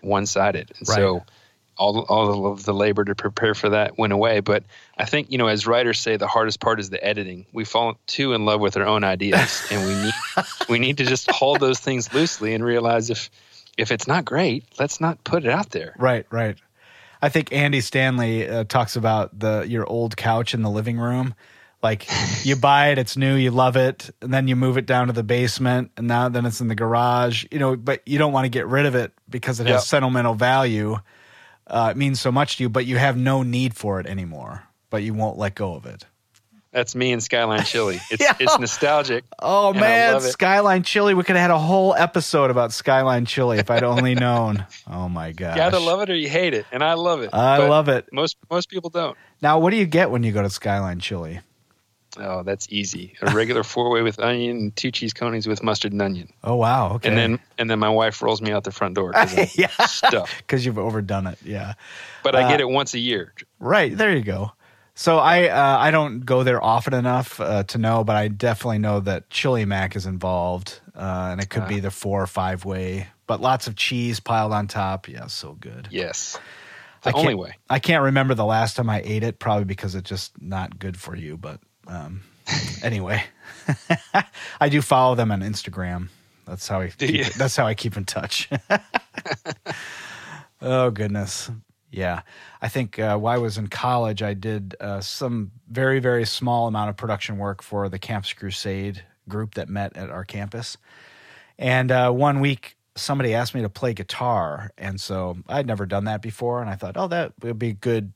one 0.00 0.26
sided. 0.26 0.72
And 0.78 0.88
right. 0.88 0.96
so 0.96 1.24
all 1.76 2.00
all 2.02 2.46
of 2.46 2.64
the 2.64 2.74
labor 2.74 3.04
to 3.04 3.14
prepare 3.14 3.54
for 3.54 3.70
that 3.70 3.98
went 3.98 4.12
away. 4.12 4.40
But 4.40 4.64
I 4.98 5.04
think 5.04 5.30
you 5.30 5.38
know, 5.38 5.48
as 5.48 5.66
writers 5.66 6.00
say, 6.00 6.16
the 6.16 6.26
hardest 6.28 6.60
part 6.60 6.80
is 6.80 6.90
the 6.90 7.02
editing. 7.04 7.46
We 7.52 7.64
fall 7.64 7.98
too 8.06 8.32
in 8.32 8.44
love 8.44 8.60
with 8.60 8.76
our 8.76 8.86
own 8.86 9.04
ideas, 9.04 9.64
and 9.70 9.84
we 9.84 9.94
need 9.94 10.14
we 10.68 10.78
need 10.78 10.98
to 10.98 11.04
just 11.04 11.26
hold 11.28 11.60
those 11.60 11.80
things 11.80 12.12
loosely 12.12 12.54
and 12.54 12.64
realize 12.64 13.10
if 13.10 13.30
if 13.76 13.90
it's 13.90 14.06
not 14.06 14.24
great, 14.24 14.64
let's 14.78 15.00
not 15.00 15.22
put 15.24 15.44
it 15.44 15.50
out 15.50 15.70
there. 15.70 15.94
Right, 15.98 16.26
right. 16.30 16.56
I 17.20 17.28
think 17.28 17.52
Andy 17.52 17.80
Stanley 17.80 18.48
uh, 18.48 18.64
talks 18.64 18.96
about 18.96 19.38
the 19.38 19.64
your 19.68 19.86
old 19.86 20.16
couch 20.16 20.54
in 20.54 20.62
the 20.62 20.70
living 20.70 20.98
room. 20.98 21.34
Like 21.82 22.06
you 22.44 22.56
buy 22.56 22.88
it, 22.88 22.98
it's 22.98 23.16
new, 23.16 23.34
you 23.34 23.50
love 23.50 23.76
it, 23.76 24.10
and 24.22 24.32
then 24.32 24.46
you 24.48 24.56
move 24.56 24.76
it 24.78 24.86
down 24.86 25.08
to 25.08 25.12
the 25.12 25.22
basement, 25.22 25.90
and 25.96 26.06
now 26.06 26.28
then 26.28 26.46
it's 26.46 26.60
in 26.60 26.68
the 26.68 26.74
garage. 26.74 27.44
You 27.50 27.58
know, 27.58 27.76
but 27.76 28.06
you 28.06 28.18
don't 28.18 28.32
want 28.32 28.44
to 28.44 28.48
get 28.50 28.66
rid 28.66 28.86
of 28.86 28.94
it 28.94 29.12
because 29.28 29.60
it 29.60 29.66
has 29.66 29.80
Yep. 29.80 29.80
sentimental 29.82 30.34
value. 30.34 30.98
Uh, 31.66 31.88
it 31.90 31.96
means 31.96 32.20
so 32.20 32.30
much 32.30 32.56
to 32.58 32.62
you, 32.62 32.68
but 32.68 32.86
you 32.86 32.98
have 32.98 33.16
no 33.16 33.42
need 33.42 33.74
for 33.74 34.00
it 34.00 34.06
anymore. 34.06 34.64
But 34.90 35.02
you 35.02 35.14
won't 35.14 35.38
let 35.38 35.54
go 35.54 35.74
of 35.74 35.86
it. 35.86 36.04
That's 36.72 36.94
me 36.96 37.12
and 37.12 37.22
Skyline 37.22 37.62
Chili. 37.64 38.00
It's 38.10 38.20
Yeah. 38.22 38.34
it's 38.40 38.58
nostalgic. 38.58 39.24
Oh 39.40 39.72
man. 39.72 40.20
Skyline 40.20 40.82
Chili. 40.82 41.14
We 41.14 41.22
could 41.22 41.36
have 41.36 41.42
had 41.42 41.50
a 41.52 41.58
whole 41.58 41.94
episode 41.94 42.50
about 42.50 42.72
Skyline 42.72 43.26
Chili 43.26 43.58
if 43.58 43.70
I'd 43.70 43.84
only 43.84 44.14
known. 44.14 44.66
Oh 44.90 45.08
my 45.08 45.32
god. 45.32 45.56
You 45.56 45.62
either 45.62 45.78
love 45.80 46.02
it 46.02 46.10
or 46.10 46.14
you 46.14 46.28
hate 46.28 46.52
it, 46.52 46.66
and 46.72 46.82
I 46.82 46.94
love 46.94 47.22
it. 47.22 47.30
I 47.32 47.66
love 47.66 47.88
it. 47.88 48.06
Most 48.12 48.36
most 48.50 48.68
people 48.68 48.90
don't. 48.90 49.16
Now, 49.40 49.58
what 49.58 49.70
do 49.70 49.76
you 49.76 49.86
get 49.86 50.10
when 50.10 50.22
you 50.22 50.32
go 50.32 50.42
to 50.42 50.50
Skyline 50.50 50.98
Chili? 51.00 51.40
Oh, 52.18 52.42
that's 52.44 52.66
easy. 52.70 53.14
A 53.22 53.34
regular 53.34 53.62
four 53.74 53.90
way 53.90 54.02
with 54.02 54.18
onion 54.20 54.72
two 54.76 54.90
cheese 54.90 55.12
coneys 55.12 55.46
with 55.46 55.62
mustard 55.62 55.92
and 55.92 56.00
onion. 56.02 56.32
Oh 56.44 56.54
wow, 56.56 56.92
okay. 56.94 57.08
And 57.08 57.18
then 57.18 57.40
and 57.58 57.68
then 57.70 57.78
my 57.78 57.88
wife 57.88 58.22
rolls 58.22 58.40
me 58.40 58.52
out 58.52 58.64
the 58.64 58.70
front 58.70 58.94
door 58.94 59.10
because 59.12 59.56
yeah, 59.58 59.68
stuffed. 59.86 60.32
because 60.38 60.64
you've 60.66 60.78
overdone 60.78 61.26
it. 61.26 61.38
Yeah, 61.44 61.74
But 62.22 62.36
I 62.36 62.48
get 62.48 62.60
Uh, 62.60 62.64
it 62.64 62.70
once 62.70 62.94
a 62.94 62.98
year. 63.00 63.32
right. 63.58 63.96
There 63.96 64.14
you 64.14 64.22
go. 64.22 64.52
So 64.96 65.18
I 65.18 65.48
uh, 65.48 65.78
I 65.80 65.90
don't 65.90 66.20
go 66.24 66.44
there 66.44 66.62
often 66.62 66.94
enough 66.94 67.40
uh, 67.40 67.64
to 67.64 67.78
know, 67.78 68.04
but 68.04 68.14
I 68.14 68.28
definitely 68.28 68.78
know 68.78 69.00
that 69.00 69.28
chili 69.28 69.64
mac 69.64 69.96
is 69.96 70.06
involved, 70.06 70.80
uh, 70.94 71.30
and 71.32 71.40
it 71.40 71.50
could 71.50 71.64
Ah. 71.64 71.68
be 71.68 71.80
the 71.80 71.90
four 71.90 72.22
or 72.22 72.28
five 72.28 72.64
way, 72.64 73.08
but 73.26 73.40
lots 73.40 73.66
of 73.66 73.74
cheese 73.74 74.20
piled 74.20 74.52
on 74.52 74.68
top. 74.68 75.08
Yeah, 75.08 75.26
so 75.26 75.54
good. 75.54 75.88
Yes. 75.90 76.38
The 77.02 77.10
can't- 77.10 77.24
only 77.26 77.34
way. 77.34 77.56
I 77.68 77.80
can't 77.80 78.04
remember 78.04 78.34
the 78.34 78.44
last 78.44 78.76
time 78.76 78.88
I 78.88 79.02
ate 79.04 79.24
it, 79.24 79.40
probably 79.40 79.64
because 79.64 79.96
it's 79.96 80.08
just 80.08 80.40
not 80.40 80.78
good 80.78 80.96
for 80.96 81.16
you. 81.16 81.36
But 81.36 81.58
um, 81.86 82.22
anyway, 82.82 83.22
I 84.60 84.68
do 84.68 84.82
follow 84.82 85.14
them 85.14 85.30
on 85.30 85.40
Instagram. 85.40 86.08
That's 86.46 86.68
how 86.68 86.80
I 86.80 86.88
keep, 86.88 87.26
that's 87.34 87.56
how 87.56 87.66
I 87.66 87.74
keep 87.74 87.96
in 87.96 88.04
touch. 88.04 88.50
oh 90.62 90.90
goodness, 90.90 91.50
yeah. 91.90 92.22
I 92.60 92.68
think 92.68 92.98
uh, 92.98 93.16
while 93.16 93.34
I 93.34 93.38
was 93.38 93.56
in 93.56 93.68
college, 93.68 94.22
I 94.22 94.34
did 94.34 94.76
uh, 94.80 95.00
some 95.00 95.52
very 95.70 96.00
very 96.00 96.26
small 96.26 96.66
amount 96.66 96.90
of 96.90 96.96
production 96.96 97.38
work 97.38 97.62
for 97.62 97.88
the 97.88 97.98
Campus 97.98 98.32
Crusade 98.32 99.02
group 99.28 99.54
that 99.54 99.68
met 99.68 99.96
at 99.96 100.10
our 100.10 100.24
campus. 100.24 100.76
And 101.58 101.90
uh, 101.90 102.10
one 102.10 102.40
week, 102.40 102.76
somebody 102.96 103.34
asked 103.34 103.54
me 103.54 103.62
to 103.62 103.68
play 103.68 103.94
guitar, 103.94 104.70
and 104.76 105.00
so 105.00 105.38
I'd 105.48 105.66
never 105.66 105.86
done 105.86 106.04
that 106.04 106.22
before, 106.22 106.60
and 106.60 106.68
I 106.68 106.74
thought, 106.74 106.96
oh, 106.96 107.08
that 107.08 107.32
would 107.42 107.58
be 107.58 107.70
a 107.70 107.74
good, 107.74 108.12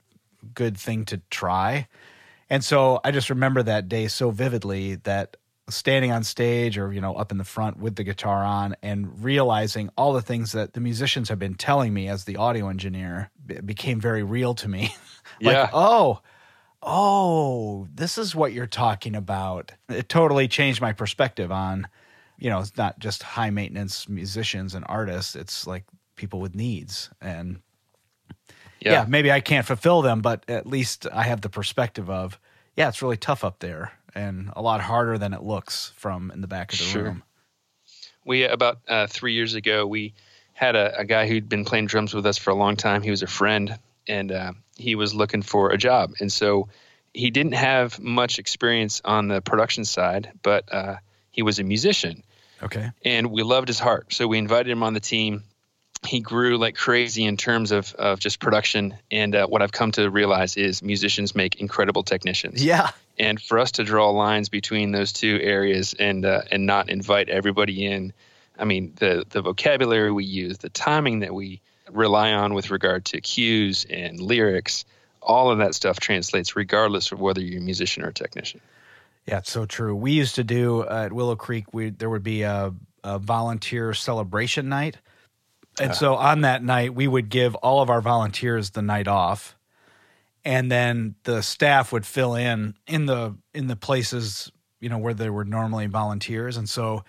good 0.55 0.77
thing 0.77 1.05
to 1.07 1.21
try. 1.31 1.89
And 2.50 2.64
so 2.64 3.00
I 3.05 3.11
just 3.11 3.31
remember 3.31 3.62
that 3.62 3.88
day 3.88 4.09
so 4.09 4.31
vividly 4.31 4.97
that 4.97 5.37
standing 5.69 6.11
on 6.11 6.25
stage 6.25 6.78
or 6.78 6.93
you 6.95 7.00
know 7.00 7.15
up 7.15 7.30
in 7.30 7.37
the 7.37 7.45
front 7.45 7.78
with 7.78 7.97
the 7.97 8.04
guitar 8.04 8.43
on 8.43 8.75
and 8.82 9.23
realizing 9.23 9.91
all 9.99 10.15
the 10.15 10.23
things 10.23 10.52
that 10.52 10.73
the 10.73 10.80
musicians 10.80 11.28
have 11.28 11.39
been 11.39 11.54
telling 11.54 11.93
me 11.93 12.08
as 12.08 12.25
the 12.25 12.37
audio 12.37 12.69
engineer 12.69 13.30
be- 13.45 13.61
became 13.61 14.00
very 14.00 14.23
real 14.23 14.54
to 14.54 14.67
me. 14.69 14.95
like, 15.43 15.52
Yeah. 15.54 15.69
oh, 15.75 16.21
oh, 16.82 17.87
this 17.95 18.19
is 18.19 18.34
what 18.34 18.52
you're 18.52 18.67
talking 18.67 19.15
about. 19.15 19.73
It 19.89 20.08
totally 20.08 20.49
changed 20.49 20.80
my 20.80 20.93
perspective 20.93 21.52
on, 21.52 21.87
you 22.39 22.49
know, 22.49 22.61
it's 22.61 22.76
not 22.76 22.99
just 22.99 23.23
high 23.23 23.50
maintenance 23.50 24.08
musicians 24.08 24.75
and 24.75 24.84
artists. 24.89 25.37
It's 25.37 25.67
like 25.67 25.84
people 26.17 26.41
with 26.41 26.54
needs. 26.54 27.11
And 27.21 27.61
yeah. 28.80 28.93
Yeah. 28.93 29.04
maybe 29.08 29.30
I 29.32 29.41
can't 29.41 29.67
fulfill 29.67 30.02
them, 30.02 30.21
but 30.21 30.45
at 30.49 30.67
least 30.67 31.06
I 31.12 31.23
have 31.25 31.41
the 31.41 31.49
perspective 31.49 32.08
of, 32.10 32.38
yeah, 32.76 32.88
it's 32.88 33.02
really 33.02 33.17
tough 33.17 33.45
up 33.45 33.58
there 33.58 33.93
and 34.14 34.50
a 34.56 34.62
lot 34.62 34.80
harder 34.80 35.19
than 35.19 35.34
it 35.34 35.43
looks 35.43 35.93
from 35.97 36.30
in 36.30 36.41
the 36.41 36.47
back 36.49 36.73
of 36.73 36.78
the 36.78 36.84
Sure. 36.84 37.02
room. 37.04 37.23
We 38.25 38.45
about 38.45 38.78
uh, 38.88 39.06
three 39.06 39.34
years 39.34 39.54
ago, 39.54 39.86
we 39.86 40.14
had 40.52 40.76
a, 40.76 40.99
a 41.00 41.04
guy 41.04 41.26
who'd 41.26 41.49
been 41.49 41.64
playing 41.64 41.86
drums 41.86 42.12
with 42.14 42.26
us 42.26 42.36
for 42.38 42.50
a 42.50 42.54
long 42.54 42.76
time. 42.76 43.02
He 43.02 43.10
was 43.10 43.23
a 43.23 43.26
friend, 43.26 43.78
and 44.06 44.30
uh, 44.32 44.52
he 44.76 44.95
was 44.97 45.14
looking 45.14 45.43
for 45.43 45.71
a 45.71 45.78
job, 45.78 46.12
and 46.21 46.30
so 46.32 46.69
he 47.14 47.30
didn't 47.30 47.52
have 47.54 47.99
much 48.00 48.38
experience 48.38 49.00
on 49.04 49.28
the 49.28 49.41
production 49.41 49.84
side, 49.84 50.30
but 50.43 50.71
uh, 50.73 50.97
he 51.30 51.43
was 51.43 51.58
a 51.58 51.64
musician, 51.64 52.23
Okay. 52.62 52.91
and 53.04 53.30
we 53.30 53.43
loved 53.43 53.69
his 53.69 53.78
heart. 53.78 54.12
So 54.12 54.26
we 54.26 54.36
invited 54.38 54.71
him 54.71 54.82
on 54.82 54.93
the 54.95 55.00
team. 55.00 55.45
He 56.06 56.21
grew 56.21 56.58
like 56.58 56.76
crazy 56.76 57.25
in 57.25 57.37
terms 57.37 57.73
of, 57.73 57.95
of 57.95 58.21
just 58.21 58.41
production. 58.41 58.95
And 59.11 59.34
uh, 59.34 59.47
what 59.47 59.63
I've 59.63 59.73
come 59.73 59.93
to 59.93 60.08
realize 60.11 60.56
is 60.56 60.82
musicians 60.82 61.34
make 61.34 61.61
incredible 61.61 62.02
technicians. 62.02 62.65
Yeah. 62.65 62.91
And 63.19 63.41
for 63.41 63.58
us 63.58 63.73
to 63.73 63.84
draw 63.84 64.11
lines 64.11 64.49
between 64.49 64.93
those 64.93 65.13
two 65.13 65.41
areas 65.43 65.95
and 65.99 66.25
uh, 66.25 66.43
and 66.52 66.67
not 66.67 66.89
invite 66.89 67.28
everybody 67.28 67.84
in, 67.84 68.13
I 68.56 68.65
mean 68.65 68.93
the 68.97 69.25
the 69.28 69.43
vocabulary 69.43 70.13
we 70.13 70.25
use, 70.25 70.58
the 70.58 70.69
timing 70.69 71.21
that 71.21 71.34
we 71.34 71.61
rely 71.91 72.32
on 72.32 72.54
with 72.54 72.71
regard 72.71 73.06
to 73.06 73.21
cues 73.21 73.87
and 73.91 74.21
lyrics, 74.21 74.84
all 75.21 75.50
of 75.50 75.58
that 75.58 75.75
stuff 75.75 75.99
translates 75.99 76.54
regardless 76.54 77.13
of 77.13 77.21
whether 77.21 77.41
you're 77.41 77.61
a 77.61 77.65
musician 77.65 78.04
or 78.04 78.08
a 78.08 78.15
technician. 78.15 78.61
Yeah, 79.26 79.39
it's 79.39 79.50
so 79.50 79.67
true. 79.67 79.95
We 79.95 80.13
used 80.13 80.37
to 80.37 80.45
do 80.45 80.82
uh, 80.82 81.04
at 81.06 81.13
Willow 81.13 81.37
Creek. 81.37 81.75
We 81.75 81.91
there 81.91 82.08
would 82.08 82.23
be 82.23 82.43
a, 82.43 82.73
a 83.04 83.19
volunteer 83.19 83.93
celebration 83.93 84.69
night, 84.69 84.97
and 85.80 85.95
so 85.95 86.14
on 86.14 86.43
that 86.43 86.62
night 86.62 86.95
we 86.95 87.06
would 87.08 87.28
give 87.28 87.54
all 87.56 87.80
of 87.80 87.91
our 87.91 88.00
volunteers 88.00 88.71
the 88.71 88.82
night 88.82 89.08
off, 89.08 89.56
and 90.45 90.71
then 90.71 91.14
the 91.25 91.43
staff 91.43 91.93
would 91.93 92.06
fill 92.06 92.34
in 92.34 92.75
in 92.86 93.06
the 93.06 93.36
in 93.54 93.67
the 93.67 93.76
places 93.76 94.50
you 94.80 94.88
know 94.88 94.99
where 94.99 95.14
there 95.14 95.32
were 95.32 95.45
normally 95.45 95.86
volunteers, 95.86 96.56
and 96.56 96.69
so 96.69 97.04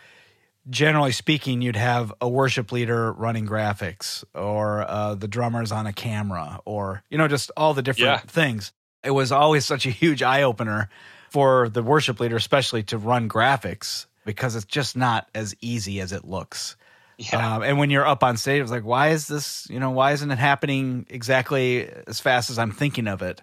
generally 0.70 1.12
speaking, 1.12 1.62
you'd 1.62 1.76
have 1.76 2.14
a 2.22 2.30
worship 2.30 2.72
leader 2.72 3.12
running 3.14 3.48
graphics, 3.48 4.24
or 4.36 4.82
uh, 4.82 5.16
the 5.16 5.28
drummers 5.28 5.72
on 5.72 5.88
a 5.88 5.94
camera, 5.94 6.60
or 6.66 7.04
you 7.10 7.18
know 7.18 7.28
just 7.28 7.52
all 7.58 7.74
the 7.74 7.82
different 7.82 8.12
Yeah. 8.12 8.20
things. 8.20 8.72
It 9.04 9.12
was 9.12 9.32
always 9.32 9.66
such 9.66 9.86
a 9.86 9.90
huge 9.90 10.22
eye 10.22 10.44
opener 10.44 10.90
for 11.30 11.70
the 11.70 11.82
worship 11.82 12.20
leader, 12.20 12.36
especially 12.36 12.84
to 12.84 12.98
run 12.98 13.30
graphics, 13.30 14.08
because 14.26 14.56
it's 14.56 14.66
just 14.66 14.98
not 14.98 15.30
as 15.34 15.56
easy 15.62 16.02
as 16.02 16.12
it 16.12 16.26
looks. 16.26 16.76
Yeah. 17.20 17.56
Um, 17.56 17.64
and 17.64 17.78
when 17.78 17.90
you're 17.90 18.08
up 18.08 18.24
on 18.24 18.38
stage, 18.38 18.62
it's 18.62 18.72
like, 18.72 18.86
why 18.86 19.10
is 19.10 19.28
this? 19.28 19.68
You 19.70 19.80
know, 19.80 19.92
why 19.92 20.14
isn't 20.14 20.32
it 20.32 20.40
happening 20.40 21.06
exactly 21.10 21.90
as 22.08 22.22
fast 22.22 22.50
as 22.50 22.58
I'm 22.58 22.72
thinking 22.72 23.08
of 23.08 23.22
it? 23.22 23.42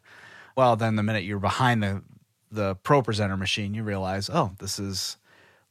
Well, 0.57 0.77
then 0.77 0.97
the 0.97 1.03
minute 1.03 1.25
you're 1.25 1.39
behind 1.39 1.83
the 1.83 2.03
the 2.51 2.77
ProPresenter 2.77 3.39
machine, 3.39 3.75
you 3.75 3.83
realize, 3.83 4.31
oh, 4.33 4.53
this 4.61 4.79
is 4.79 5.19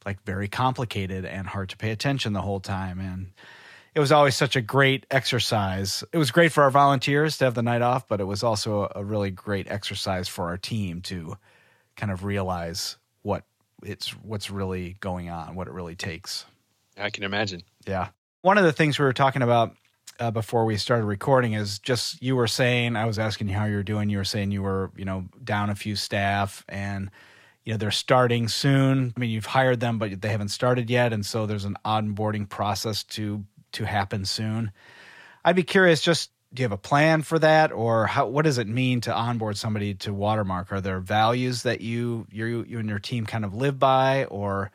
like 0.04 0.22
very 0.22 0.46
complicated 0.46 1.24
and 1.24 1.48
hard 1.48 1.70
to 1.70 1.76
pay 1.76 1.90
attention 1.90 2.32
the 2.32 2.42
whole 2.42 2.60
time. 2.60 3.00
And 3.00 3.32
it 3.92 3.98
was 3.98 4.12
always 4.12 4.36
such 4.36 4.54
a 4.54 4.60
great 4.60 5.04
exercise. 5.10 6.04
It 6.12 6.18
was 6.18 6.30
great 6.30 6.52
for 6.52 6.62
our 6.62 6.70
volunteers 6.70 7.38
to 7.38 7.46
have 7.46 7.54
the 7.54 7.62
night 7.62 7.82
off, 7.82 8.06
but 8.06 8.20
it 8.20 8.24
was 8.24 8.44
also 8.44 8.84
a, 8.84 9.00
a 9.00 9.04
really 9.04 9.32
great 9.32 9.68
exercise 9.68 10.28
for 10.28 10.44
our 10.44 10.58
team 10.58 11.00
to 11.02 11.36
kind 11.96 12.12
of 12.12 12.22
realize 12.22 12.98
what 13.22 13.42
it's 13.82 14.10
what's 14.10 14.48
really 14.48 14.96
going 15.00 15.28
on, 15.28 15.56
what 15.56 15.66
it 15.66 15.72
really 15.72 15.96
takes. 15.96 16.44
I 16.96 17.10
can 17.10 17.24
imagine. 17.24 17.62
Yeah. 17.86 18.08
One 18.42 18.58
of 18.58 18.64
the 18.64 18.72
things 18.72 18.98
we 18.98 19.04
were 19.04 19.12
talking 19.12 19.42
about 19.42 19.76
uh, 20.18 20.30
before 20.30 20.64
we 20.64 20.76
started 20.76 21.04
recording 21.04 21.52
is 21.52 21.78
just 21.78 22.22
you 22.22 22.36
were 22.36 22.46
saying, 22.46 22.96
I 22.96 23.04
was 23.04 23.18
asking 23.18 23.48
you 23.48 23.54
how 23.54 23.66
you 23.66 23.76
were 23.76 23.82
doing. 23.82 24.08
You 24.08 24.18
were 24.18 24.24
saying 24.24 24.50
you 24.50 24.62
were, 24.62 24.90
you 24.96 25.04
know, 25.04 25.26
down 25.42 25.70
a 25.70 25.74
few 25.74 25.96
staff 25.96 26.64
and, 26.68 27.10
you 27.64 27.72
know, 27.72 27.76
they're 27.76 27.90
starting 27.90 28.48
soon. 28.48 29.12
I 29.16 29.20
mean, 29.20 29.30
you've 29.30 29.46
hired 29.46 29.80
them, 29.80 29.98
but 29.98 30.20
they 30.20 30.28
haven't 30.28 30.48
started 30.48 30.88
yet. 30.88 31.12
And 31.12 31.24
so 31.24 31.46
there's 31.46 31.64
an 31.64 31.76
onboarding 31.84 32.48
process 32.48 33.02
to, 33.04 33.44
to 33.72 33.84
happen 33.84 34.24
soon. 34.24 34.70
I'd 35.44 35.56
be 35.56 35.62
curious, 35.62 36.00
just 36.00 36.30
do 36.54 36.62
you 36.62 36.64
have 36.64 36.72
a 36.72 36.78
plan 36.78 37.22
for 37.22 37.38
that 37.40 37.72
or 37.72 38.06
how, 38.06 38.26
what 38.26 38.44
does 38.44 38.58
it 38.58 38.68
mean 38.68 39.00
to 39.02 39.14
onboard 39.14 39.56
somebody 39.56 39.94
to 39.94 40.14
Watermark? 40.14 40.72
Are 40.72 40.80
there 40.80 41.00
values 41.00 41.64
that 41.64 41.80
you, 41.80 42.26
you, 42.30 42.64
you 42.66 42.78
and 42.78 42.88
your 42.88 42.98
team 42.98 43.26
kind 43.26 43.44
of 43.44 43.54
live 43.54 43.78
by 43.78 44.24
or 44.26 44.70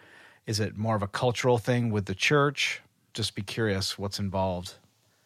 is 0.45 0.59
it 0.59 0.77
more 0.77 0.95
of 0.95 1.01
a 1.01 1.07
cultural 1.07 1.57
thing 1.57 1.91
with 1.91 2.05
the 2.05 2.15
church? 2.15 2.81
Just 3.13 3.35
be 3.35 3.41
curious 3.41 3.97
what's 3.97 4.19
involved. 4.19 4.75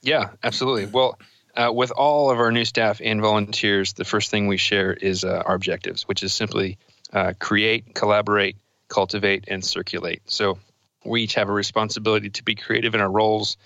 Yeah, 0.02 0.30
absolutely. 0.44 0.86
Well, 0.86 1.18
uh, 1.56 1.72
with 1.74 1.92
all 1.92 2.32
of 2.32 2.40
our 2.40 2.52
new 2.52 2.66
staff 2.66 3.00
and 3.04 3.22
volunteers, 3.22 3.94
the 3.94 4.06
first 4.06 4.30
thing 4.30 4.48
we 4.48 4.58
share 4.58 4.94
is 4.94 5.24
uh, 5.24 5.44
our 5.46 5.56
objectives, 5.56 6.04
which 6.04 6.22
is 6.24 6.34
simply 6.34 6.78
uh, 7.14 7.34
create, 7.40 7.96
collaborate, 7.96 8.58
cultivate, 8.88 9.46
and 9.48 9.64
circulate. 9.64 10.22
So 10.26 10.60
we 11.06 11.24
each 11.24 11.36
have 11.36 11.50
a 11.50 11.54
responsibility 11.54 12.30
to 12.32 12.44
be 12.44 12.56
creative 12.56 12.94
in 12.96 13.02
our 13.02 13.12
roles. 13.12 13.58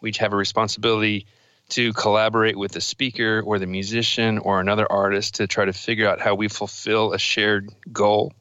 We 0.00 0.10
each 0.10 0.18
have 0.18 0.32
a 0.32 0.36
responsibility 0.36 1.26
to 1.70 1.92
collaborate 1.92 2.56
with 2.56 2.72
the 2.72 2.80
speaker 2.80 3.42
or 3.44 3.58
the 3.58 3.66
musician 3.66 4.38
or 4.38 4.60
another 4.60 4.90
artist 4.90 5.36
to 5.36 5.46
try 5.46 5.64
to 5.64 5.72
figure 5.72 6.08
out 6.08 6.20
how 6.20 6.34
we 6.34 6.48
fulfill 6.48 7.12
a 7.12 7.18
shared 7.18 7.68
goal. 7.92 8.32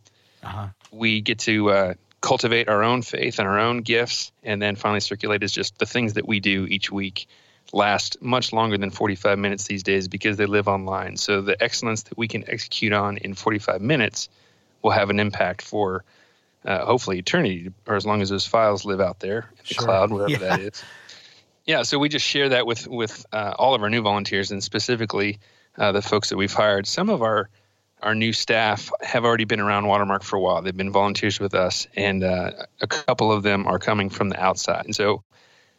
Uh-huh. 0.44 0.68
We 0.92 1.22
get 1.22 1.40
to 1.40 1.70
uh, 1.70 1.94
cultivate 2.28 2.68
our 2.68 2.84
own 2.84 3.02
faith 3.02 3.40
and 3.40 3.48
our 3.48 3.58
own 3.58 3.84
gifts, 3.84 4.34
and 4.44 4.62
then 4.62 4.76
finally 4.76 5.00
circulate 5.00 5.44
is 5.44 5.54
just 5.54 5.80
the 5.80 5.86
things 5.86 6.16
that 6.16 6.28
we 6.28 6.42
do 6.42 6.66
each 6.66 6.92
week 6.92 7.26
last 7.72 8.22
much 8.22 8.52
longer 8.52 8.78
than 8.78 8.90
45 8.90 9.40
minutes 9.40 9.64
these 9.64 9.82
days 9.82 10.10
because 10.10 10.36
they 10.36 10.46
live 10.46 10.68
online. 10.68 11.16
So 11.16 11.40
the 11.40 11.62
excellence 11.64 12.04
that 12.04 12.18
we 12.18 12.28
can 12.28 12.44
execute 12.50 12.92
on 12.92 13.16
in 13.16 13.34
45 13.34 13.80
minutes 13.80 14.28
will 14.82 14.92
have 14.92 15.10
an 15.10 15.22
impact 15.22 15.62
for 15.62 16.04
uh, 16.66 16.86
hopefully 16.86 17.20
eternity, 17.20 17.72
or 17.86 17.96
as 17.96 18.06
long 18.06 18.22
as 18.22 18.28
those 18.28 18.46
files 18.46 18.84
live 18.84 19.00
out 19.00 19.22
there 19.22 19.50
in 19.52 19.64
the 19.66 19.74
sure. 19.76 19.86
cloud, 19.86 20.12
wherever 20.12 20.32
yeah. 20.32 20.38
that 20.40 20.60
is. 20.60 20.84
Yeah, 21.66 21.84
so 21.84 21.98
we 21.98 22.10
just 22.10 22.26
share 22.26 22.50
that 22.50 22.68
with 22.68 22.90
with 22.90 23.26
uh, 23.32 23.54
all 23.58 23.74
of 23.74 23.84
our 23.84 23.90
new 23.90 24.02
volunteers, 24.02 24.52
and 24.52 24.62
specifically 24.62 25.40
uh, 25.78 25.94
the 25.94 26.02
folks 26.02 26.30
that 26.30 26.36
we've 26.36 26.54
hired. 26.54 26.88
Some 26.88 27.10
of 27.10 27.22
our 27.22 27.50
our 28.02 28.16
new 28.16 28.34
staff 28.34 28.92
have 29.02 29.26
already 29.26 29.46
been 29.46 29.60
around 29.60 29.88
Watermark 29.88 30.24
for 30.24 30.36
a 30.36 30.40
while. 30.40 30.62
They've 30.62 30.76
been 30.76 30.92
volunteers 30.92 31.40
with 31.40 31.54
us, 31.56 31.88
and 31.96 32.24
uh, 32.24 32.52
a 32.82 32.88
couple 32.88 33.32
of 33.32 33.44
them 33.44 33.68
are 33.68 33.80
coming 33.80 34.10
from 34.10 34.30
the 34.30 34.40
outside. 34.40 34.86
And 34.86 34.96
so 34.96 35.24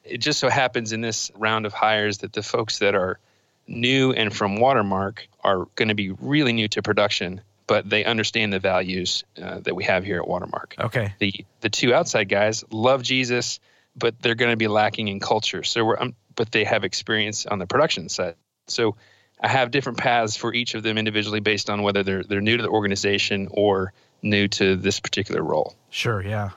it 0.04 0.18
just 0.18 0.40
so 0.40 0.48
happens 0.48 0.92
in 0.92 1.00
this 1.00 1.30
round 1.34 1.66
of 1.66 1.72
hires 1.72 2.18
that 2.18 2.32
the 2.32 2.42
folks 2.42 2.80
that 2.80 2.94
are 2.94 3.18
new 3.66 4.12
and 4.12 4.34
from 4.34 4.56
Watermark 4.56 5.28
are 5.44 5.66
going 5.76 5.88
to 5.88 5.94
be 5.94 6.10
really 6.10 6.52
new 6.52 6.68
to 6.68 6.82
production, 6.82 7.40
but 7.66 7.88
they 7.88 8.04
understand 8.04 8.52
the 8.52 8.58
values 8.58 9.24
uh, 9.40 9.60
that 9.60 9.76
we 9.76 9.84
have 9.84 10.04
here 10.04 10.18
at 10.18 10.26
Watermark. 10.26 10.74
Okay. 10.78 11.14
The 11.18 11.44
the 11.60 11.68
two 11.68 11.94
outside 11.94 12.28
guys 12.28 12.64
love 12.70 13.02
Jesus, 13.02 13.60
but 13.94 14.20
they're 14.20 14.34
going 14.34 14.52
to 14.52 14.56
be 14.56 14.68
lacking 14.68 15.08
in 15.08 15.20
culture. 15.20 15.62
So 15.62 15.84
we're 15.84 16.00
um, 16.00 16.14
but 16.34 16.50
they 16.50 16.64
have 16.64 16.84
experience 16.84 17.46
on 17.46 17.58
the 17.58 17.66
production 17.66 18.08
side. 18.08 18.36
So 18.68 18.96
I 19.40 19.48
have 19.48 19.70
different 19.70 19.98
paths 19.98 20.36
for 20.36 20.52
each 20.52 20.74
of 20.74 20.82
them 20.82 20.98
individually 20.98 21.40
based 21.40 21.70
on 21.70 21.82
whether 21.82 22.02
they're 22.02 22.24
they're 22.24 22.40
new 22.40 22.56
to 22.56 22.62
the 22.62 22.68
organization 22.68 23.48
or 23.50 23.92
new 24.22 24.48
to 24.48 24.76
this 24.76 25.00
particular 25.00 25.42
role. 25.42 25.74
Sure, 25.90 26.22
yeah. 26.22 26.50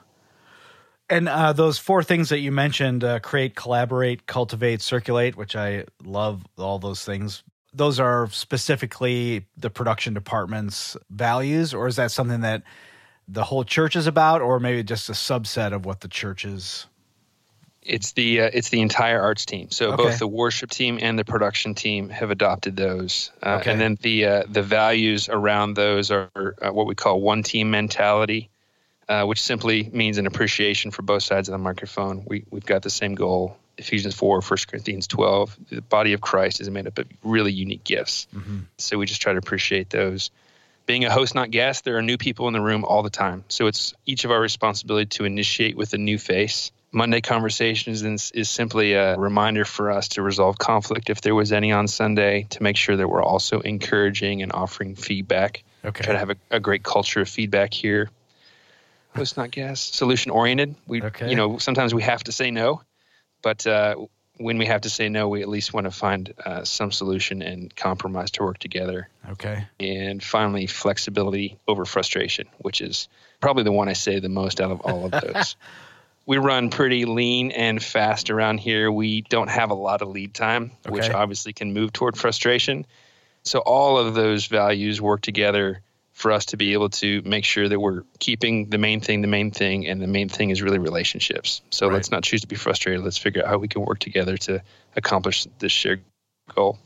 And 1.10 1.28
uh, 1.28 1.52
those 1.54 1.78
four 1.78 2.04
things 2.04 2.30
that 2.30 2.39
you 2.39 2.52
mentioned 2.54 3.04
uh, 3.04 3.20
create, 3.20 3.54
collaborate, 3.54 4.26
cultivate, 4.26 4.82
circulate, 4.82 5.36
which 5.36 5.58
I 5.58 5.84
love 6.04 6.46
all 6.58 6.80
those 6.80 7.04
things. 7.04 7.44
Those 7.74 8.00
are 8.00 8.30
specifically 8.32 9.46
the 9.58 9.70
production 9.70 10.13
department's 10.13 10.96
values, 11.10 11.74
or 11.74 11.88
is 11.88 11.98
that 11.98 12.12
something 12.12 12.41
that 12.41 12.63
the 13.28 13.44
whole 13.44 13.65
church 13.65 13.96
is 13.96 14.08
about, 14.08 14.41
or 14.41 14.60
maybe 14.60 14.84
just 14.84 15.10
a 15.10 15.13
subset 15.13 15.74
of 15.74 15.86
what 15.86 16.00
the 16.00 16.08
church 16.08 16.46
is? 16.46 16.88
It's 17.84 18.12
the 18.12 18.41
uh, 18.41 18.50
it's 18.54 18.70
the 18.70 18.82
entire 18.82 19.22
arts 19.22 19.46
team. 19.46 19.72
So 19.72 19.94
okay. 19.94 20.04
both 20.04 20.20
the 20.20 20.28
worship 20.28 20.70
team 20.70 21.00
and 21.02 21.17
the 21.17 21.26
production 21.26 21.74
team 21.74 22.10
have 22.10 22.30
adopted 22.30 22.76
those, 22.76 23.32
uh, 23.41 23.58
okay. 23.60 23.72
and 23.72 23.82
then 23.82 23.98
the 24.02 24.26
uh, 24.26 24.44
the 24.48 24.62
values 24.62 25.30
around 25.30 25.74
those 25.74 26.12
are 26.12 26.30
uh, 26.36 26.72
what 26.72 26.86
we 26.86 26.94
call 26.94 27.20
one 27.22 27.41
team 27.41 27.72
mentality 27.72 28.52
uh, 29.12 29.26
which 29.26 29.41
simply 29.41 29.89
means 29.91 30.17
an 30.17 30.26
appreciation 30.26 30.89
for 30.89 31.02
both 31.02 31.22
sides 31.22 31.50
of 31.50 31.52
the 31.52 31.58
microphone. 31.58 32.24
We, 32.26 32.46
we've 32.50 32.65
got 32.65 32.82
the 32.82 32.89
same 32.89 33.13
goal. 33.13 33.58
Ephesians 33.78 34.15
4, 34.15 34.39
1 34.39 34.58
Corinthians 34.67 35.06
12. 35.08 35.58
The 35.70 35.82
body 35.82 36.13
of 36.13 36.22
Christ 36.22 36.62
is 36.62 36.70
made 36.70 36.88
up 36.88 36.98
of 36.98 37.08
really 37.22 37.52
unique 37.52 37.84
gifts. 37.84 38.28
Mm-hmm. 38.34 38.60
So 38.78 38.98
we 38.98 39.06
just 39.06 39.22
try 39.22 39.34
to 39.34 39.39
appreciate 39.39 39.89
those. 39.89 40.32
Being 40.86 41.04
a 41.04 41.12
host, 41.12 41.36
not 41.36 41.52
guest, 41.52 41.84
there 41.84 41.98
are 41.98 42.02
new 42.02 42.17
people 42.17 42.48
in 42.48 42.54
the 42.54 42.62
room 42.62 42.86
all 42.86 43.04
the 43.04 43.10
time. 43.10 43.44
So 43.50 43.67
it's 43.67 43.94
each 44.06 44.24
of 44.24 44.32
our 44.32 44.39
responsibility 44.39 45.08
to 45.17 45.26
initiate 45.26 45.76
with 45.76 45.94
a 45.94 45.98
new 45.98 46.17
face. 46.17 46.72
Monday 46.91 47.21
Conversations 47.21 48.04
is, 48.04 48.32
is 48.32 48.49
simply 48.49 48.93
a 48.93 49.17
reminder 49.17 49.63
for 49.63 49.91
us 49.91 50.10
to 50.10 50.21
resolve 50.21 50.58
conflict 50.58 51.10
if 51.10 51.21
there 51.21 51.36
was 51.36 51.51
any 51.51 51.71
on 51.71 51.88
Sunday, 51.88 52.47
to 52.49 52.62
make 52.62 52.75
sure 52.75 52.97
that 52.97 53.08
we're 53.08 53.23
also 53.23 53.62
encouraging 53.62 54.41
and 54.41 54.51
offering 54.51 54.95
feedback. 54.95 55.63
Okay. 55.86 56.04
Try 56.04 56.13
to 56.13 56.19
have 56.19 56.32
a, 56.32 56.36
a 56.51 56.60
great 56.60 56.84
culture 56.84 57.21
of 57.21 57.30
feedback 57.30 57.73
here 57.73 58.10
let's 59.15 59.38
not 59.38 59.51
guess 59.51 59.82
solution 59.82 60.32
oriented 60.32 60.75
we 60.88 61.01
okay. 61.01 61.30
you 61.30 61.36
know 61.36 61.58
sometimes 61.58 61.93
we 61.93 62.01
have 62.01 62.23
to 62.23 62.32
say 62.32 62.51
no 62.51 62.82
but 63.41 63.65
uh, 63.67 63.95
when 64.38 64.58
we 64.58 64.65
have 64.65 64.82
to 64.82 64.89
say 64.89 65.10
no 65.10 65.27
we 65.27 65.41
at 65.41 65.49
least 65.49 65.73
want 65.73 65.86
to 65.86 65.91
find 65.91 66.34
uh, 66.45 66.63
some 66.63 66.91
solution 66.91 67.41
and 67.41 67.75
compromise 67.75 68.32
to 68.32 68.43
work 68.43 68.58
together 68.58 69.10
okay 69.30 69.65
and 69.80 70.23
finally 70.23 70.65
flexibility 70.67 71.58
over 71.67 71.86
frustration 71.86 72.47
which 72.60 72.82
is 72.82 73.08
probably 73.39 73.63
the 73.63 73.71
one 73.71 73.89
i 73.89 73.93
say 73.93 74.19
the 74.19 74.30
most 74.30 74.62
out 74.62 74.71
of 74.71 74.82
all 74.82 75.06
of 75.06 75.12
those 75.12 75.56
we 76.25 76.38
run 76.38 76.69
pretty 76.69 77.05
lean 77.05 77.51
and 77.51 77.81
fast 77.81 78.29
around 78.29 78.60
here. 78.60 78.91
We 78.91 79.21
don't 79.21 79.49
have 79.49 79.71
a 79.71 79.75
lot 79.75 80.01
of 80.01 80.10
lead 80.10 80.34
time 80.34 80.71
okay. 80.86 80.93
which 80.93 81.10
obviously 81.10 81.53
can 81.53 81.73
move 81.73 81.93
toward 81.93 82.17
frustration. 82.17 82.86
So 83.43 83.60
all 83.60 83.97
of 83.97 84.13
those 84.13 84.45
values 84.45 85.01
work 85.01 85.21
together 85.21 85.81
for 86.13 86.31
us 86.31 86.45
to 86.47 86.57
be 86.57 86.73
able 86.73 86.89
to 86.89 87.21
make 87.23 87.45
sure 87.45 87.67
that 87.67 87.79
we're 87.79 88.03
keeping 88.19 88.69
the 88.69 88.77
main 88.77 89.01
thing 89.01 89.21
the 89.21 89.27
main 89.27 89.49
thing 89.49 89.88
and 89.88 89.99
the 90.01 90.07
main 90.07 90.29
thing 90.29 90.51
is 90.51 90.62
really 90.62 90.77
relationships. 90.77 91.62
So 91.71 91.88
right. 91.88 91.95
let's 91.95 92.12
not 92.12 92.23
choose 92.23 92.41
to 92.41 92.47
be 92.47 92.55
frustrated. 92.55 93.03
Let's 93.03 93.17
figure 93.17 93.41
out 93.41 93.47
how 93.47 93.57
we 93.57 93.67
can 93.67 93.81
work 93.81 93.99
together 93.99 94.38
to 94.38 94.62
accomplish 94.95 95.47
this 95.57 95.71
shared 95.71 96.03
goal. 96.53 96.77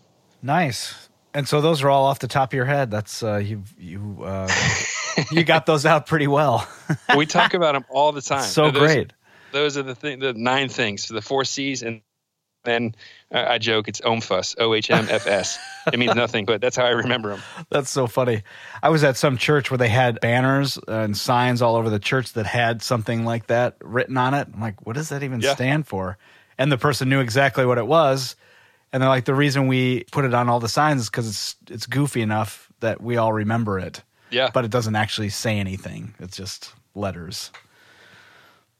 Nice. 0.41 1.09
And 1.33 1.45
so 1.45 1.59
those 1.59 1.83
are 1.83 1.89
all 1.89 2.05
off 2.05 2.19
the 2.19 2.29
top 2.29 2.53
of 2.53 2.53
your 2.53 2.65
head. 2.65 2.89
That's 2.89 3.21
uh, 3.21 3.37
you 3.37 3.63
you 3.77 4.23
uh, 4.23 4.49
you 5.31 5.43
got 5.43 5.65
those 5.65 5.85
out 5.85 6.05
pretty 6.05 6.27
well. 6.27 6.65
We 7.17 7.25
talk 7.25 7.53
about 7.53 7.73
them 7.73 7.83
all 7.89 8.13
the 8.13 8.21
time. 8.21 8.43
So 8.43 8.71
those, 8.71 8.79
great 8.79 9.13
those 9.55 9.77
are 9.77 9.83
the 9.83 9.95
thing 9.95 10.19
the 10.19 10.33
nine 10.33 10.69
things 10.69 11.05
so 11.05 11.13
the 11.13 11.21
four 11.21 11.43
c's 11.43 11.81
and 11.81 12.01
then 12.65 12.95
uh, 13.31 13.45
I 13.47 13.57
joke 13.59 13.87
it's 13.87 14.01
OHMFS, 14.01 14.55
O 14.59 14.73
H 14.73 14.89
M 14.89 15.07
F 15.09 15.27
S. 15.27 15.57
it 15.93 15.99
means 15.99 16.15
nothing, 16.15 16.45
but 16.45 16.61
that's 16.61 16.75
how 16.75 16.85
I 16.85 16.89
remember 16.89 17.29
them. 17.29 17.41
That's 17.69 17.89
so 17.89 18.07
funny. 18.07 18.41
I 18.83 18.89
was 18.89 19.03
at 19.03 19.17
some 19.17 19.37
church 19.37 19.71
where 19.71 19.77
they 19.77 19.87
had 19.87 20.19
banners 20.19 20.77
and 20.87 21.15
signs 21.15 21.61
all 21.61 21.75
over 21.75 21.89
the 21.89 21.99
church 21.99 22.33
that 22.33 22.45
had 22.45 22.81
something 22.81 23.23
like 23.23 23.47
that 23.47 23.77
written 23.81 24.17
on 24.17 24.33
it. 24.33 24.47
I'm 24.51 24.59
like, 24.59 24.85
what 24.85 24.95
does 24.95 25.09
that 25.09 25.23
even 25.23 25.41
yeah. 25.41 25.53
stand 25.53 25.87
for? 25.87 26.17
And 26.57 26.71
the 26.71 26.77
person 26.77 27.07
knew 27.07 27.19
exactly 27.19 27.65
what 27.65 27.77
it 27.77 27.87
was. 27.87 28.35
And 28.91 29.01
they're 29.01 29.09
like, 29.09 29.25
the 29.25 29.35
reason 29.35 29.67
we 29.67 30.05
put 30.11 30.25
it 30.25 30.33
on 30.33 30.49
all 30.49 30.59
the 30.59 30.69
signs 30.69 31.01
is 31.01 31.09
because 31.09 31.27
it's 31.27 31.55
it's 31.69 31.85
goofy 31.85 32.21
enough 32.21 32.71
that 32.79 33.01
we 33.01 33.17
all 33.17 33.31
remember 33.31 33.79
it. 33.79 34.01
Yeah. 34.31 34.49
But 34.53 34.65
it 34.65 34.71
doesn't 34.71 34.95
actually 34.95 35.29
say 35.29 35.59
anything. 35.59 36.15
It's 36.19 36.35
just 36.35 36.73
letters. 36.93 37.51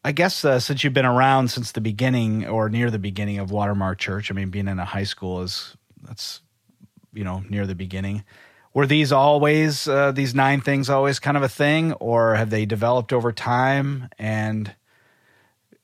I 0.05 0.11
guess 0.11 0.45
uh, 0.45 0.59
since 0.59 0.83
you've 0.83 0.93
been 0.93 1.03
around 1.03 1.47
since 1.47 1.71
the 1.71 1.81
beginning 1.81 2.45
or 2.45 2.69
near 2.69 2.91
the 2.91 2.99
beginning 2.99 3.39
of 3.39 3.49
Watermark 3.49 3.97
Church, 3.97 4.29
I 4.29 4.35
mean, 4.35 4.51
being 4.51 4.67
in 4.67 4.77
a 4.77 4.85
high 4.85 5.03
school 5.03 5.41
is 5.41 5.75
that's 6.03 6.41
you 7.11 7.23
know 7.23 7.43
near 7.49 7.65
the 7.65 7.73
beginning. 7.73 8.23
Were 8.75 8.85
these 8.85 9.11
always 9.11 9.87
uh, 9.87 10.11
these 10.11 10.35
nine 10.35 10.61
things 10.61 10.91
always 10.91 11.17
kind 11.17 11.35
of 11.35 11.41
a 11.41 11.49
thing, 11.49 11.93
or 11.93 12.35
have 12.35 12.51
they 12.51 12.67
developed 12.67 13.13
over 13.13 13.31
time? 13.31 14.09
And 14.19 14.75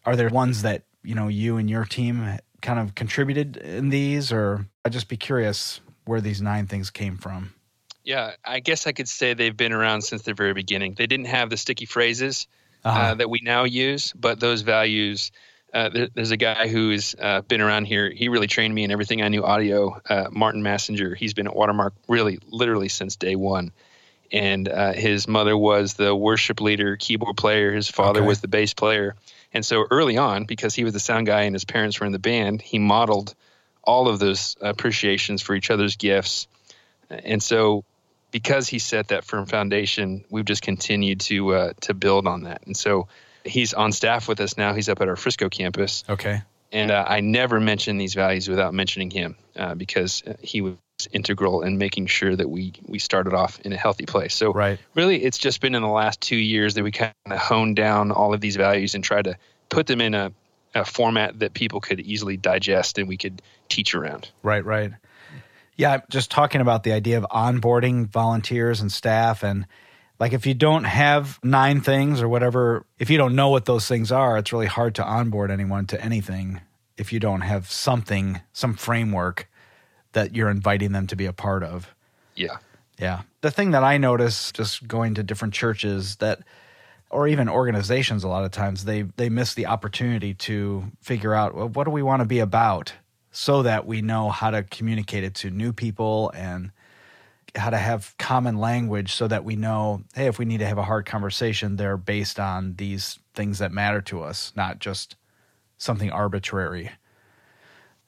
are 0.05 0.15
there 0.15 0.29
ones 0.29 0.61
that 0.61 0.83
you 1.01 1.15
know 1.15 1.27
you 1.27 1.57
and 1.57 1.67
your 1.67 1.85
team 1.85 2.37
kind 2.61 2.77
of 2.77 2.93
contributed 2.93 3.57
in 3.57 3.89
these, 3.89 4.31
or 4.31 4.67
I'd 4.85 4.93
just 4.93 5.07
be 5.07 5.17
curious 5.17 5.81
where 6.05 6.21
these 6.21 6.43
nine 6.43 6.67
things 6.67 6.91
came 6.91 7.17
from. 7.17 7.55
Yeah, 8.03 8.35
I 8.45 8.59
guess 8.59 8.85
I 8.85 8.91
could 8.91 9.09
say 9.09 9.33
they've 9.33 9.57
been 9.57 9.73
around 9.73 10.03
since 10.03 10.21
the 10.21 10.35
very 10.35 10.53
beginning. 10.53 10.93
They 10.93 11.07
didn't 11.07 11.25
have 11.25 11.49
the 11.49 11.57
sticky 11.57 11.85
phrases 11.87 12.45
uh-huh. 12.83 12.99
uh, 12.99 13.13
that 13.15 13.29
we 13.29 13.39
now 13.43 13.63
use, 13.63 14.13
but 14.13 14.39
those 14.39 14.61
values. 14.61 15.31
Uh, 15.73 15.87
there, 15.87 16.09
there's 16.13 16.31
a 16.31 16.37
guy 16.37 16.67
who's 16.67 17.15
uh, 17.17 17.39
been 17.41 17.61
around 17.61 17.85
here. 17.85 18.11
He 18.11 18.27
really 18.27 18.47
trained 18.47 18.75
me 18.75 18.83
in 18.83 18.91
everything 18.91 19.21
I 19.21 19.29
knew 19.29 19.41
audio. 19.41 20.01
Uh, 20.09 20.27
Martin 20.29 20.63
Massenger. 20.63 21.15
He's 21.15 21.33
been 21.33 21.47
at 21.47 21.55
Watermark 21.55 21.93
really, 22.09 22.39
literally 22.49 22.89
since 22.89 23.15
day 23.15 23.37
one. 23.37 23.71
And 24.33 24.67
uh, 24.67 24.91
his 24.91 25.29
mother 25.29 25.57
was 25.57 25.93
the 25.93 26.13
worship 26.13 26.59
leader, 26.59 26.97
keyboard 26.97 27.37
player. 27.37 27.71
His 27.71 27.87
father 27.87 28.19
okay. 28.19 28.27
was 28.27 28.41
the 28.41 28.49
bass 28.49 28.73
player. 28.73 29.15
And 29.53 29.65
so 29.65 29.85
early 29.89 30.17
on, 30.17 30.45
because 30.45 30.75
he 30.75 30.83
was 30.83 30.93
the 30.93 30.99
sound 30.99 31.27
guy 31.27 31.43
and 31.43 31.55
his 31.55 31.65
parents 31.65 31.99
were 31.99 32.05
in 32.05 32.11
the 32.11 32.19
band, 32.19 32.61
he 32.61 32.79
modeled 32.79 33.33
all 33.83 34.07
of 34.07 34.19
those 34.19 34.55
appreciations 34.61 35.41
for 35.41 35.55
each 35.55 35.71
other's 35.71 35.95
gifts. 35.95 36.47
And 37.09 37.41
so 37.41 37.83
because 38.31 38.67
he 38.67 38.79
set 38.79 39.09
that 39.09 39.25
firm 39.25 39.45
foundation, 39.45 40.23
we've 40.29 40.45
just 40.45 40.61
continued 40.61 41.19
to 41.21 41.53
uh, 41.53 41.73
to 41.81 41.93
build 41.93 42.27
on 42.27 42.43
that. 42.43 42.63
And 42.65 42.75
so 42.75 43.07
he's 43.45 43.73
on 43.73 43.91
staff 43.91 44.27
with 44.27 44.39
us 44.39 44.57
now. 44.57 44.73
He's 44.73 44.89
up 44.89 45.01
at 45.01 45.07
our 45.07 45.15
Frisco 45.15 45.49
campus. 45.49 46.03
Okay. 46.09 46.41
And 46.71 46.89
uh, 46.89 47.05
I 47.05 47.19
never 47.19 47.59
mention 47.59 47.97
these 47.97 48.13
values 48.13 48.47
without 48.47 48.73
mentioning 48.73 49.11
him 49.11 49.35
uh, 49.57 49.75
because 49.75 50.23
he 50.39 50.61
was 50.61 50.77
integral 51.11 51.63
in 51.63 51.77
making 51.77 52.05
sure 52.05 52.35
that 52.35 52.49
we 52.49 52.73
we 52.85 52.99
started 52.99 53.33
off 53.33 53.59
in 53.61 53.73
a 53.73 53.77
healthy 53.77 54.05
place. 54.05 54.33
So 54.33 54.53
right. 54.53 54.79
really, 54.95 55.21
it's 55.23 55.37
just 55.37 55.59
been 55.59 55.75
in 55.75 55.81
the 55.81 55.89
last 55.89 56.21
two 56.21 56.37
years 56.37 56.75
that 56.75 56.83
we 56.83 56.91
kind 56.91 57.13
of 57.25 57.37
honed 57.37 57.75
down 57.75 58.11
all 58.11 58.33
of 58.33 58.39
these 58.39 58.55
values 58.55 58.95
and 58.95 59.03
tried 59.03 59.25
to 59.25 59.37
put 59.69 59.87
them 59.87 59.99
in 59.99 60.13
a, 60.13 60.31
a 60.73 60.85
format 60.85 61.39
that 61.39 61.53
people 61.53 61.81
could 61.81 61.99
easily 61.99 62.37
digest 62.37 62.97
and 62.97 63.07
we 63.07 63.17
could 63.17 63.41
teach 63.67 63.93
around. 63.93 64.29
Right. 64.43 64.63
Right. 64.63 64.91
Yeah, 65.81 66.01
just 66.11 66.29
talking 66.29 66.61
about 66.61 66.83
the 66.83 66.91
idea 66.91 67.17
of 67.17 67.25
onboarding 67.31 68.05
volunteers 68.05 68.81
and 68.81 68.91
staff 68.91 69.41
and 69.41 69.65
like 70.19 70.31
if 70.31 70.45
you 70.45 70.53
don't 70.53 70.83
have 70.83 71.39
nine 71.43 71.81
things 71.81 72.21
or 72.21 72.29
whatever, 72.29 72.85
if 72.99 73.09
you 73.09 73.17
don't 73.17 73.33
know 73.33 73.49
what 73.49 73.65
those 73.65 73.87
things 73.87 74.11
are, 74.11 74.37
it's 74.37 74.53
really 74.53 74.67
hard 74.67 74.93
to 74.93 75.03
onboard 75.03 75.49
anyone 75.49 75.87
to 75.87 75.99
anything 75.99 76.61
if 76.97 77.11
you 77.11 77.19
don't 77.19 77.41
have 77.41 77.71
something, 77.71 78.41
some 78.53 78.75
framework 78.75 79.49
that 80.11 80.35
you're 80.35 80.51
inviting 80.51 80.91
them 80.91 81.07
to 81.07 81.15
be 81.15 81.25
a 81.25 81.33
part 81.33 81.63
of. 81.63 81.95
Yeah. 82.35 82.57
Yeah. 82.99 83.23
The 83.41 83.49
thing 83.49 83.71
that 83.71 83.83
I 83.83 83.97
notice 83.97 84.51
just 84.51 84.87
going 84.87 85.15
to 85.15 85.23
different 85.23 85.55
churches 85.55 86.17
that 86.17 86.41
or 87.09 87.27
even 87.27 87.49
organizations 87.49 88.23
a 88.23 88.27
lot 88.27 88.45
of 88.45 88.51
times 88.51 88.85
they 88.85 89.01
they 89.01 89.29
miss 89.29 89.55
the 89.55 89.65
opportunity 89.65 90.35
to 90.35 90.83
figure 91.01 91.33
out 91.33 91.55
well, 91.55 91.69
what 91.69 91.85
do 91.85 91.89
we 91.89 92.03
want 92.03 92.19
to 92.19 92.27
be 92.27 92.37
about 92.37 92.93
so 93.31 93.63
that 93.63 93.85
we 93.85 94.01
know 94.01 94.29
how 94.29 94.51
to 94.51 94.63
communicate 94.63 95.23
it 95.23 95.33
to 95.35 95.49
new 95.49 95.73
people 95.73 96.31
and 96.35 96.71
how 97.55 97.69
to 97.69 97.77
have 97.77 98.15
common 98.17 98.57
language 98.57 99.13
so 99.13 99.27
that 99.27 99.43
we 99.43 99.55
know 99.55 100.01
hey 100.15 100.27
if 100.27 100.39
we 100.39 100.45
need 100.45 100.59
to 100.59 100.65
have 100.67 100.77
a 100.77 100.83
hard 100.83 101.05
conversation 101.05 101.75
they're 101.75 101.97
based 101.97 102.39
on 102.39 102.75
these 102.75 103.19
things 103.33 103.59
that 103.59 103.71
matter 103.71 104.01
to 104.01 104.21
us 104.21 104.53
not 104.55 104.79
just 104.79 105.15
something 105.77 106.11
arbitrary 106.11 106.89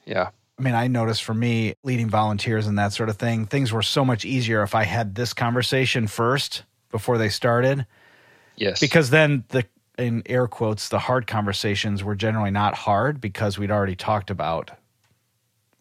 Yeah. 0.05 0.29
I 0.59 0.61
mean, 0.61 0.75
I 0.75 0.87
noticed 0.87 1.23
for 1.23 1.33
me 1.33 1.75
leading 1.83 2.09
volunteers 2.09 2.67
and 2.67 2.77
that 2.77 2.93
sort 2.93 3.09
of 3.09 3.17
thing, 3.17 3.45
things 3.47 3.71
were 3.73 3.81
so 3.81 4.05
much 4.05 4.23
easier 4.25 4.61
if 4.63 4.75
I 4.75 4.83
had 4.83 5.15
this 5.15 5.33
conversation 5.33 6.07
first 6.07 6.63
before 6.91 7.17
they 7.17 7.29
started. 7.29 7.87
Yes. 8.55 8.79
Because 8.79 9.09
then 9.09 9.45
the 9.49 9.65
in 9.97 10.23
air 10.27 10.47
quotes, 10.47 10.89
the 10.89 10.99
hard 10.99 11.27
conversations 11.27 12.03
were 12.03 12.15
generally 12.15 12.51
not 12.51 12.75
hard 12.75 13.19
because 13.21 13.57
we'd 13.57 13.71
already 13.71 13.95
talked 13.95 14.29
about 14.29 14.71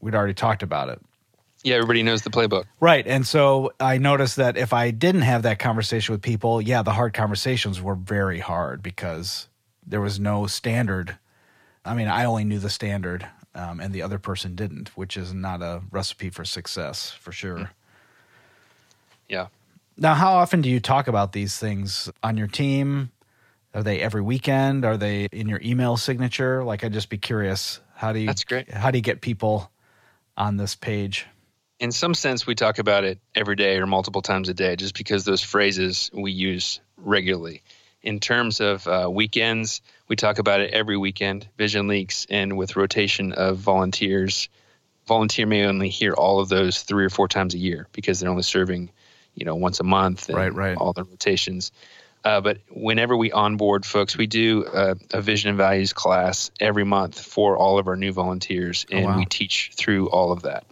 we'd 0.03 0.15
already 0.15 0.35
talked 0.35 0.63
about 0.63 0.91
it. 0.91 1.01
yeah, 1.65 1.77
everybody 1.77 2.03
knows 2.03 2.23
the 2.23 2.31
playbook. 2.31 2.65
Right. 2.81 3.07
And 3.07 3.27
so 3.27 3.73
I 3.81 3.97
noticed 3.99 4.37
that 4.37 4.59
if 4.59 4.73
I 4.73 4.91
didn't 4.91 5.23
have 5.23 5.45
that 5.45 5.59
conversation 5.59 6.13
with 6.13 6.21
people, 6.21 6.61
yeah, 6.61 6.83
the 6.83 6.93
hard 6.93 7.15
conversations 7.15 7.81
were 7.81 7.95
very 7.95 8.41
hard 8.41 8.83
because 8.83 9.49
there 9.87 10.01
was 10.01 10.21
no 10.21 10.47
standard. 10.47 11.17
I 11.85 11.95
mean, 11.95 12.09
I 12.09 12.25
only 12.25 12.45
knew 12.45 12.59
the 12.59 12.71
standard 12.71 13.27
um, 13.55 13.81
and 13.81 13.93
the 13.95 14.03
other 14.03 14.19
person 14.19 14.55
didn't, 14.55 14.89
which 14.97 15.17
is 15.17 15.33
not 15.33 15.63
a 15.63 15.83
recipe 15.91 16.31
for 16.31 16.45
success 16.45 17.11
for 17.11 17.33
sure. 17.33 17.71
Yeah. 19.29 19.47
Now, 19.97 20.15
how 20.15 20.35
often 20.35 20.63
do 20.63 20.71
you 20.71 20.81
talk 20.81 21.07
about 21.09 21.33
these 21.33 21.59
things 21.59 22.11
on 22.23 22.37
your 22.37 22.47
team? 22.47 23.11
Are 23.75 23.83
they 23.83 24.01
every 24.01 24.23
weekend? 24.23 24.85
Are 24.85 24.97
they 24.97 25.27
in 25.33 25.49
your 25.49 25.61
email 25.63 25.97
signature? 25.97 26.65
Like, 26.65 26.85
I'd 26.85 26.93
just 26.93 27.09
be 27.09 27.19
curious. 27.19 27.81
How 27.95 28.13
do 28.13 28.19
you? 28.19 28.27
That's 28.27 28.45
great. 28.45 28.71
How 28.71 28.91
do 28.91 28.99
you 28.99 29.03
get 29.03 29.21
people 29.21 29.71
on 30.37 30.57
this 30.57 30.75
page? 30.75 31.27
In 31.79 31.91
some 31.91 32.15
sense, 32.15 32.47
we 32.47 32.55
talk 32.55 32.79
about 32.79 33.05
it 33.05 33.19
every 33.35 33.57
day 33.57 33.77
or 33.79 33.87
multiple 33.87 34.23
times 34.23 34.49
a 34.49 34.55
day 34.55 34.77
just 34.77 34.97
because 34.97 35.25
those 35.25 35.43
phrases 35.43 36.11
we 36.13 36.31
use 36.31 36.81
regularly. 36.97 37.63
In 38.03 38.21
terms 38.21 38.61
of 38.61 38.87
uh, 38.87 39.09
weekends, 39.11 39.81
we 40.09 40.17
talk 40.17 40.39
about 40.39 40.61
it 40.61 40.73
every 40.73 40.97
weekend, 40.97 41.49
Vision 41.57 41.89
Leaks, 41.89 42.27
and 42.29 42.57
with 42.57 42.77
rotation 42.77 43.33
of 43.33 43.59
volunteers. 43.59 44.49
Volunteer 45.07 45.47
may 45.47 45.67
only 45.67 45.89
hear 45.89 46.13
all 46.13 46.41
of 46.41 46.49
those 46.49 46.83
three 46.83 47.05
or 47.05 47.11
four 47.11 47.29
times 47.29 47.55
a 47.55 47.59
year 47.59 47.89
because 47.93 48.21
they're 48.21 48.31
only 48.31 48.43
serving, 48.43 48.91
you 49.35 49.45
know, 49.45 49.57
once 49.57 49.81
a 49.81 49.85
month 49.85 50.29
and 50.29 50.37
Right, 50.37 50.55
right. 50.55 50.77
all 50.77 50.93
the 50.93 51.05
rotations. 51.05 51.73
Uh, 52.25 52.41
but 52.41 52.59
whenever 52.71 53.17
we 53.17 53.33
onboard 53.33 53.85
folks, 53.85 54.17
we 54.17 54.27
do 54.27 54.65
a, 54.73 54.95
a 55.13 55.21
vision 55.21 55.49
and 55.49 55.59
values 55.59 55.93
class 55.93 56.51
every 56.61 56.85
month 56.85 57.21
for 57.21 57.57
all 57.57 57.79
of 57.79 57.89
our 57.89 57.97
new 57.97 58.13
volunteers, 58.13 58.87
and 58.91 59.05
Oh, 59.07 59.09
wow. 59.09 59.17
we 59.19 59.27
teach 59.27 59.73
through 59.75 60.09
all 60.09 60.31
of 60.33 60.43
that. 60.43 60.65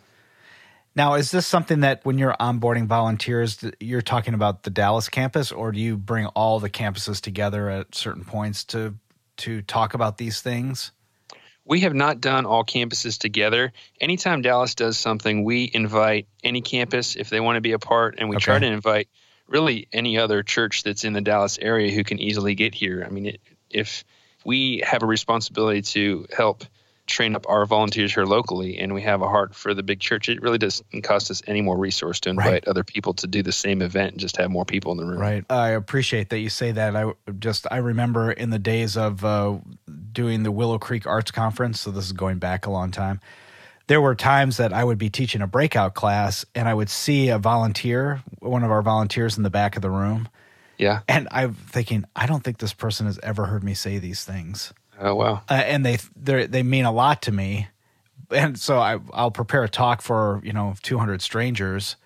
Now, 0.95 1.15
is 1.15 1.31
this 1.31 1.47
something 1.47 1.81
that 1.81 2.05
when 2.05 2.19
you're 2.19 2.35
onboarding 2.41 2.87
volunteers, 2.87 3.65
you're 3.79 4.03
talking 4.03 4.35
about 4.35 4.65
the 4.65 4.71
Dallas 4.71 5.09
campus, 5.09 5.53
or 5.53 5.71
do 5.73 5.79
you 5.81 5.97
bring 5.97 6.27
all 6.27 6.59
the 6.61 6.71
campuses 6.71 7.21
together 7.21 7.69
at 7.71 7.95
certain 7.95 8.25
points 8.25 8.65
to 8.67 8.95
to 9.39 9.63
talk 9.63 9.95
about 9.95 10.19
these 10.19 10.41
things? 10.43 10.93
We 11.65 11.81
have 11.81 11.95
not 11.95 12.21
done 12.21 12.45
all 12.47 12.65
campuses 12.65 13.19
together. 13.19 13.73
Anytime 14.01 14.43
Dallas 14.43 14.75
does 14.75 14.99
something, 14.99 15.45
we 15.45 15.71
invite 15.73 16.27
any 16.43 16.61
campus 16.61 17.15
if 17.17 17.31
they 17.31 17.39
want 17.41 17.57
to 17.57 17.61
be 17.61 17.73
a 17.73 17.79
part, 17.79 18.17
and 18.19 18.29
we 18.29 18.37
try 18.37 18.59
to 18.59 18.67
invite 18.67 19.09
really 19.51 19.89
any 19.93 20.17
other 20.19 20.43
church 20.43 20.83
that's 20.85 21.05
in 21.05 21.13
the 21.13 21.21
Dallas 21.21 21.59
area 21.61 21.91
who 21.93 22.05
can 22.05 22.19
easily 22.19 22.55
get 22.55 22.75
here. 22.75 23.05
I 23.07 23.11
mean, 23.11 23.27
it, 23.27 23.41
if 23.69 24.05
we 24.45 24.83
have 24.87 25.03
a 25.03 25.07
responsibility 25.07 25.83
to 25.83 26.27
help 26.35 26.65
train 27.07 27.35
up 27.35 27.45
our 27.49 27.67
volunteers 27.67 28.15
here 28.15 28.25
locally 28.25 28.79
and 28.79 28.95
we 28.95 29.03
have 29.03 29.21
a 29.21 29.29
heart 29.29 29.53
for 29.53 29.75
the 29.75 29.83
big 29.83 29.99
church, 29.99 30.29
it 30.29 30.41
really 30.41 30.59
doesn't 30.59 31.03
cost 31.03 31.29
us 31.33 31.43
any 31.49 31.61
more 31.61 31.77
resource 31.77 32.21
to 32.21 32.31
invite 32.31 32.47
Right. 32.53 32.69
other 32.69 32.85
people 32.85 33.15
to 33.15 33.27
do 33.27 33.43
the 33.43 33.51
same 33.51 33.83
event 33.83 34.13
and 34.13 34.21
just 34.21 34.37
have 34.37 34.49
more 34.49 34.65
people 34.65 34.93
in 34.93 34.99
the 34.99 35.05
room. 35.05 35.19
Right. 35.19 35.45
I 35.51 35.71
appreciate 35.71 36.31
that 36.31 36.39
you 36.39 36.49
say 36.51 36.71
that. 36.71 36.95
I 36.95 37.13
just 37.41 37.67
I 37.69 37.79
remember 37.79 38.31
in 38.31 38.51
the 38.51 38.61
days 38.61 38.97
of 38.97 39.25
uh, 39.25 39.59
doing 40.13 40.45
the 40.45 40.53
Willow 40.53 40.79
Creek 40.79 41.05
Arts 41.05 41.33
Conference. 41.33 41.81
So 41.81 41.91
this 41.91 42.05
is 42.05 42.13
going 42.13 42.39
back 42.39 42.67
a 42.67 42.71
long 42.71 42.93
time. 42.93 43.21
There 43.91 44.01
were 44.01 44.15
times 44.15 44.59
that 44.59 44.73
I 44.73 44.85
would 44.85 44.99
be 44.99 45.11
teaching 45.11 45.43
a 45.43 45.49
breakout 45.49 45.95
class, 45.95 46.45
and 46.55 46.69
I 46.69 46.75
would 46.75 46.89
see 46.89 47.29
a 47.31 47.39
volunteer, 47.39 48.23
one 48.39 48.63
of 48.63 48.71
our 48.71 48.83
volunteers, 48.83 49.37
in 49.37 49.43
the 49.43 49.51
back 49.51 49.75
of 49.75 49.83
the 49.83 49.91
room, 49.91 50.29
Yeah. 50.79 51.01
and 51.09 51.27
I'm 51.33 51.55
thinking, 51.55 52.05
I 52.15 52.27
don't 52.27 52.45
think 52.45 52.59
this 52.59 52.73
person 52.73 53.07
has 53.07 53.19
ever 53.25 53.47
heard 53.47 53.65
me 53.65 53.75
say 53.75 53.99
these 53.99 54.25
things. 54.25 54.73
Oh, 55.01 55.17
wow. 55.17 55.43
uh, 55.51 55.55
and 55.55 55.85
they 55.85 55.99
they 56.15 56.47
they 56.47 56.63
mean 56.63 56.85
a 56.85 56.93
lot 56.93 57.23
to 57.23 57.33
me. 57.33 57.67
And 58.31 58.57
so 58.57 58.79
I 58.79 59.01
I'll 59.13 59.33
prepare 59.33 59.65
a 59.65 59.69
talk 59.69 60.03
for 60.03 60.41
you 60.45 60.53
know 60.53 60.75
200 60.85 61.21
strangers, 61.21 61.97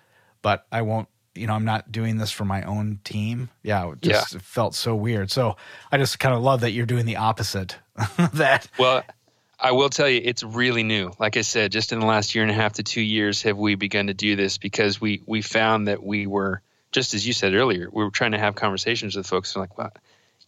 but 0.41 0.65
I 0.71 0.81
won't. 0.81 1.07
You 1.35 1.45
know, 1.47 1.53
I'm 1.53 1.65
not 1.65 1.91
doing 1.91 2.17
this 2.17 2.31
for 2.31 2.45
my 2.45 2.63
own 2.63 2.99
team. 3.03 3.49
Yeah, 3.61 3.91
it 3.91 4.01
just 4.01 4.33
it 4.33 4.41
felt 4.41 4.73
so 4.73 4.95
weird. 4.95 5.29
So 5.29 5.55
I 5.91 5.97
just 5.99 6.17
kind 6.17 6.33
of 6.33 6.41
love 6.41 6.61
that 6.61 6.71
you're 6.71 6.85
doing 6.87 7.05
the 7.05 7.17
opposite. 7.17 7.75
that 8.33 8.67
Well, 8.79 9.03
I 9.65 9.71
will 9.71 9.89
tell 9.89 10.07
you, 10.07 10.21
it's 10.23 10.43
really 10.43 10.83
new. 10.83 11.11
Like 11.17 11.37
I 11.37 11.41
said, 11.41 11.71
just 11.71 11.91
in 11.91 11.99
the 11.99 12.05
last 12.05 12.35
year 12.35 12.43
and 12.43 12.51
a 12.51 12.53
half 12.53 12.73
to 12.73 12.83
two 12.83 13.01
years 13.01 13.41
have 13.43 13.57
we 13.57 13.73
begun 13.75 14.07
to 14.07 14.13
do 14.13 14.35
this 14.35 14.57
because 14.59 15.01
we 15.01 15.21
we 15.25 15.41
found 15.41 15.87
that 15.87 16.03
we 16.03 16.27
were 16.27 16.61
just 16.91 17.13
as 17.13 17.25
you 17.25 17.33
said 17.33 17.53
earlier, 17.55 17.89
we 17.91 18.03
were 18.03 18.11
trying 18.11 18.31
to 18.33 18.37
have 18.37 18.55
conversations 18.55 19.15
with 19.15 19.25
folks. 19.27 19.55
And 19.55 19.61
like, 19.61 19.77
wow, 19.77 19.91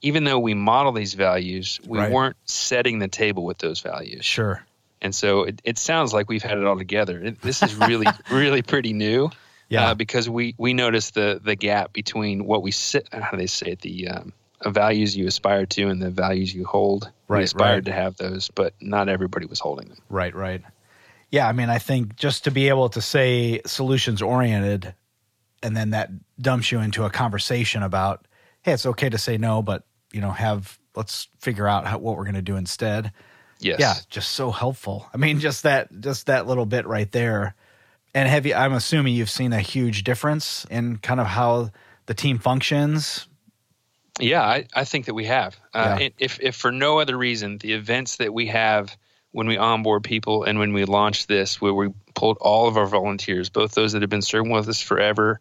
even 0.02 0.24
though 0.24 0.40
we 0.40 0.54
model 0.54 0.92
these 0.92 1.16
values, 1.16 1.80
we 1.86 1.98
Right. 2.00 2.12
weren't 2.12 2.36
setting 2.46 3.00
the 3.00 3.08
table 3.08 3.44
with 3.44 3.58
those 3.58 3.80
values. 3.82 4.24
sure, 4.24 4.64
And 5.02 5.14
so 5.16 5.44
it, 5.44 5.62
it 5.64 5.78
sounds 5.80 6.14
like 6.14 6.30
we've 6.30 6.44
had 6.44 6.58
it 6.60 6.64
all 6.66 6.78
together. 6.78 7.20
It, 7.20 7.42
this 7.42 7.64
is 7.64 7.76
really, 7.76 8.08
really 8.32 8.62
pretty 8.62 8.94
new. 8.94 9.32
Yeah. 9.70 9.90
Uh, 9.90 9.94
because 9.96 10.30
we 10.30 10.56
we 10.58 10.74
noticed 10.74 11.16
the 11.16 11.42
the 11.44 11.56
gap 11.56 11.92
between 11.92 12.46
what 12.46 12.62
we 12.62 12.72
sit, 12.72 13.10
how 13.12 13.32
do 13.32 13.38
they 13.38 13.48
say 13.48 13.72
it, 13.72 13.82
the 13.82 14.08
um, 14.10 14.34
uh, 14.62 14.70
values 14.70 15.18
you 15.18 15.28
aspire 15.28 15.66
to 15.66 15.90
and 15.90 16.02
the 16.02 16.10
values 16.12 16.54
you 16.54 16.64
hold. 16.66 17.12
Right, 17.28 17.40
we 17.40 17.44
aspired 17.44 17.74
right. 17.74 17.86
to 17.86 17.92
have 17.92 18.16
those, 18.18 18.50
but 18.50 18.74
not 18.80 19.10
everybody 19.10 19.46
was 19.46 19.60
holding 19.60 19.90
them. 19.90 19.98
right, 20.10 20.34
right. 20.34 20.62
Yeah, 21.30 21.48
I 21.50 21.52
mean, 21.52 21.70
I 21.70 21.78
think 21.78 22.16
just 22.16 22.46
to 22.46 22.52
be 22.52 22.70
able 22.70 22.88
to 22.90 23.02
say 23.02 23.60
solutions 23.66 24.22
oriented, 24.22 24.96
and 25.62 25.76
then 25.76 25.90
that 25.90 26.10
dumps 26.42 26.72
you 26.72 26.80
into 26.80 27.04
a 27.04 27.10
conversation 27.10 27.84
about, 27.84 28.26
hey, 28.62 28.72
it's 28.72 28.86
okay 28.86 29.10
to 29.10 29.18
say 29.18 29.38
no, 29.38 29.62
but 29.62 29.84
you 30.14 30.22
know, 30.22 30.32
have 30.32 30.80
let's 30.96 31.28
figure 31.40 31.68
out 31.68 31.86
how, 31.86 31.98
what 31.98 32.16
we're 32.18 32.24
going 32.24 32.36
to 32.36 32.42
do 32.42 32.56
instead. 32.56 33.12
Yes. 33.60 33.80
yeah 33.80 33.96
just 34.12 34.34
so 34.34 34.52
helpful 34.52 35.10
i 35.16 35.18
mean 35.18 35.40
just 35.40 35.64
that 35.64 35.90
just 36.00 36.28
that 36.28 36.46
little 36.46 36.68
bit 36.68 36.86
right 36.86 37.12
there 37.12 37.56
and 38.14 38.30
have 38.30 38.46
you 38.46 38.54
i'm 38.54 38.74
assuming 38.74 39.16
you've 39.16 39.32
seen 39.32 39.52
a 39.52 39.60
huge 39.60 40.04
difference 40.04 40.64
in 40.70 40.98
kind 40.98 41.20
of 41.20 41.26
how 41.26 41.72
the 42.06 42.14
team 42.14 42.38
functions 42.38 43.28
Yeah, 44.20 44.42
I, 44.42 44.66
I 44.74 44.84
think 44.84 45.06
that 45.06 45.14
we 45.14 45.26
have. 45.26 45.56
Uh, 45.74 45.98
Yeah. 46.00 46.10
If, 46.18 46.40
if 46.42 46.56
for 46.56 46.72
no 46.72 47.00
other 47.00 47.18
reason, 47.18 47.58
the 47.58 47.74
events 47.74 48.18
that 48.18 48.34
we 48.34 48.48
have 48.48 48.96
when 49.32 49.48
we 49.48 49.58
onboard 49.58 50.04
people 50.04 50.44
and 50.44 50.58
when 50.58 50.74
we 50.74 50.86
launch 50.86 51.28
this, 51.28 51.62
where 51.62 51.74
we 51.74 51.90
pulled 52.16 52.38
all 52.42 52.68
of 52.68 52.78
our 52.78 52.88
volunteers, 52.88 53.50
both 53.50 53.74
those 53.74 53.94
that 53.94 54.02
have 54.02 54.10
been 54.10 54.22
serving 54.22 54.52
with 54.52 54.68
us 54.68 54.82
forever 54.82 55.40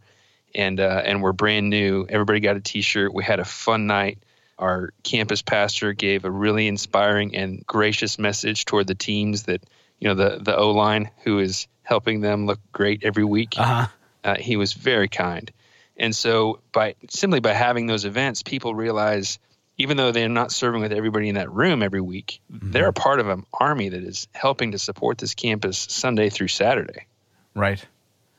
and 0.54 0.80
uh, 0.80 1.02
and 1.04 1.22
we're 1.22 1.32
brand 1.32 1.70
new, 1.70 2.06
everybody 2.08 2.40
got 2.40 2.56
a 2.56 2.60
T-shirt. 2.60 3.14
We 3.14 3.24
had 3.24 3.40
a 3.40 3.44
fun 3.44 3.86
night. 3.86 4.18
Our 4.58 4.92
campus 5.02 5.42
pastor 5.42 5.92
gave 5.92 6.24
a 6.24 6.30
really 6.30 6.66
inspiring 6.66 7.36
and 7.36 7.64
gracious 7.66 8.18
message 8.18 8.64
toward 8.64 8.86
the 8.86 8.94
teams 8.94 9.44
that 9.44 9.62
you 9.98 10.08
know 10.08 10.14
the 10.14 10.38
the 10.42 10.56
O 10.56 10.70
line 10.70 11.10
who 11.24 11.38
is 11.38 11.68
helping 11.82 12.20
them 12.20 12.46
look 12.46 12.60
great 12.72 13.04
every 13.04 13.24
week. 13.24 13.54
uh-huh 13.58 13.88
Uh, 14.24 14.36
he 14.36 14.56
was 14.56 14.72
very 14.72 15.08
kind. 15.08 15.52
And 15.96 16.14
so 16.14 16.60
by 16.72 16.94
simply 17.08 17.40
by 17.40 17.52
having 17.54 17.86
those 17.86 18.04
events, 18.04 18.42
people 18.42 18.74
realize 18.74 19.38
even 19.78 19.96
though 19.96 20.12
they're 20.12 20.28
not 20.28 20.52
serving 20.52 20.80
with 20.80 20.92
everybody 20.92 21.28
in 21.28 21.34
that 21.34 21.50
room 21.52 21.82
every 21.82 22.00
week, 22.00 22.40
they're 22.50 22.88
a 22.88 22.92
part 22.92 23.20
of 23.20 23.28
an 23.28 23.44
army 23.52 23.88
that 23.90 24.02
is 24.02 24.26
helping 24.32 24.72
to 24.72 24.78
support 24.78 25.18
this 25.18 25.34
campus 25.34 25.78
Sunday 25.90 26.30
through 26.30 26.48
Saturday. 26.48 27.06
right 27.54 27.84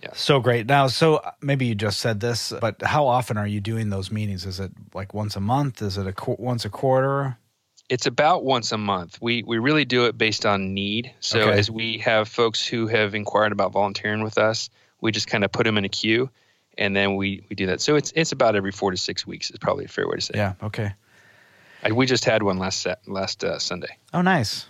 Yeah. 0.03 0.09
so 0.13 0.39
great 0.39 0.67
now 0.67 0.85
so 0.87 1.15
uh, 1.17 1.31
maybe 1.41 1.65
you 1.65 1.73
just 1.75 1.99
said 1.99 2.19
this 2.19 2.53
but 2.61 2.81
how 2.83 3.07
often 3.07 3.35
are 3.37 3.47
you 3.47 3.59
doing 3.59 3.89
those 3.89 4.11
meetings 4.11 4.45
is 4.45 4.59
it 4.59 4.71
like 4.93 5.13
once 5.15 5.35
a 5.35 5.39
month 5.39 5.81
is 5.81 5.97
it 5.97 6.05
a 6.05 6.13
qu- 6.13 6.35
once 6.37 6.65
a 6.65 6.69
quarter 6.69 7.37
It's 7.89 8.05
about 8.05 8.43
once 8.43 8.71
a 8.71 8.77
month. 8.77 9.17
We 9.21 9.43
we 9.43 9.57
really 9.59 9.85
do 9.85 10.05
it 10.05 10.17
based 10.17 10.45
on 10.45 10.73
need. 10.73 11.11
So 11.19 11.39
Okay. 11.39 11.57
as 11.59 11.71
we 11.71 11.99
have 11.99 12.27
folks 12.27 12.67
who 12.67 12.87
have 12.87 13.15
inquired 13.15 13.51
about 13.53 13.71
volunteering 13.71 14.23
with 14.23 14.37
us, 14.37 14.69
we 15.01 15.11
just 15.11 15.27
kind 15.27 15.43
of 15.45 15.51
put 15.51 15.63
them 15.65 15.77
in 15.77 15.85
a 15.85 15.89
queue, 15.89 16.29
and 16.77 16.95
then 16.95 17.15
we 17.15 17.43
we 17.49 17.55
do 17.55 17.67
that. 17.67 17.81
So 17.81 17.95
it's 17.95 18.11
it's 18.15 18.31
about 18.31 18.55
every 18.55 18.71
four 18.71 18.91
to 18.91 18.97
six 18.97 19.25
weeks 19.25 19.49
is 19.51 19.57
probably 19.57 19.85
a 19.85 19.87
fair 19.87 20.07
way 20.07 20.15
to 20.15 20.21
say. 20.21 20.33
yeah 20.35 20.53
okay 20.61 20.93
I, 21.83 21.91
we 21.91 22.05
just 22.07 22.25
had 22.25 22.41
one 22.41 22.57
last 22.57 22.81
set, 22.81 23.07
last 23.07 23.43
uh, 23.43 23.59
Sunday. 23.59 23.97
oh 24.13 24.21
nice 24.21 24.65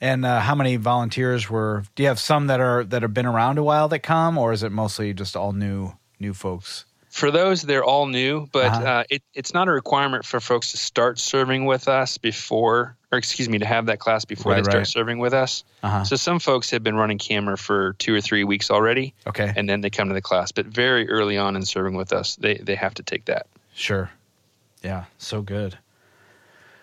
And 0.00 0.26
uh, 0.26 0.40
how 0.40 0.54
many 0.54 0.76
volunteers 0.76 1.48
were? 1.48 1.84
Do 1.94 2.02
you 2.02 2.08
have 2.08 2.20
some 2.20 2.48
that 2.48 2.60
are 2.60 2.84
that 2.84 3.00
have 3.02 3.14
been 3.14 3.24
around 3.26 3.56
a 3.58 3.62
while 3.62 3.88
that 3.88 4.00
come, 4.00 4.36
or 4.36 4.52
is 4.52 4.62
it 4.62 4.70
mostly 4.70 5.14
just 5.14 5.34
all 5.36 5.52
new 5.52 5.92
new 6.20 6.34
folks? 6.34 6.84
For 7.16 7.30
those, 7.30 7.62
they're 7.62 7.82
all 7.82 8.04
new, 8.04 8.46
but 8.52 8.66
Uh-huh. 8.66 8.84
uh, 8.84 9.04
it, 9.08 9.22
it's 9.32 9.54
not 9.54 9.68
a 9.68 9.72
requirement 9.72 10.26
for 10.26 10.38
folks 10.38 10.72
to 10.72 10.76
start 10.76 11.18
serving 11.18 11.64
with 11.64 11.88
us 11.88 12.18
before, 12.18 12.94
or 13.10 13.16
excuse 13.16 13.48
me, 13.48 13.56
to 13.58 13.64
have 13.64 13.86
that 13.86 13.98
class 14.00 14.26
before 14.26 14.52
Right, 14.52 14.58
they 14.58 14.64
start 14.70 14.76
right. 14.82 14.86
serving 14.86 15.18
with 15.18 15.32
us. 15.32 15.64
Uh-huh. 15.82 16.04
So 16.04 16.16
some 16.16 16.38
folks 16.40 16.68
have 16.72 16.82
been 16.82 16.94
running 16.94 17.16
camera 17.16 17.56
for 17.56 17.94
two 17.94 18.14
or 18.14 18.20
three 18.20 18.44
weeks 18.44 18.70
already, 18.70 19.14
Okay, 19.26 19.50
and 19.56 19.66
then 19.66 19.80
they 19.80 19.88
come 19.88 20.08
to 20.08 20.14
the 20.14 20.20
class. 20.20 20.52
But 20.52 20.66
very 20.66 21.08
early 21.08 21.38
on 21.38 21.56
in 21.56 21.64
serving 21.64 21.94
with 21.94 22.12
us, 22.12 22.36
they 22.36 22.56
they 22.58 22.74
have 22.74 22.92
to 22.94 23.02
take 23.02 23.24
that. 23.24 23.46
sure. 23.74 24.10
Yeah, 24.82 25.04
so 25.16 25.40
good. 25.40 25.78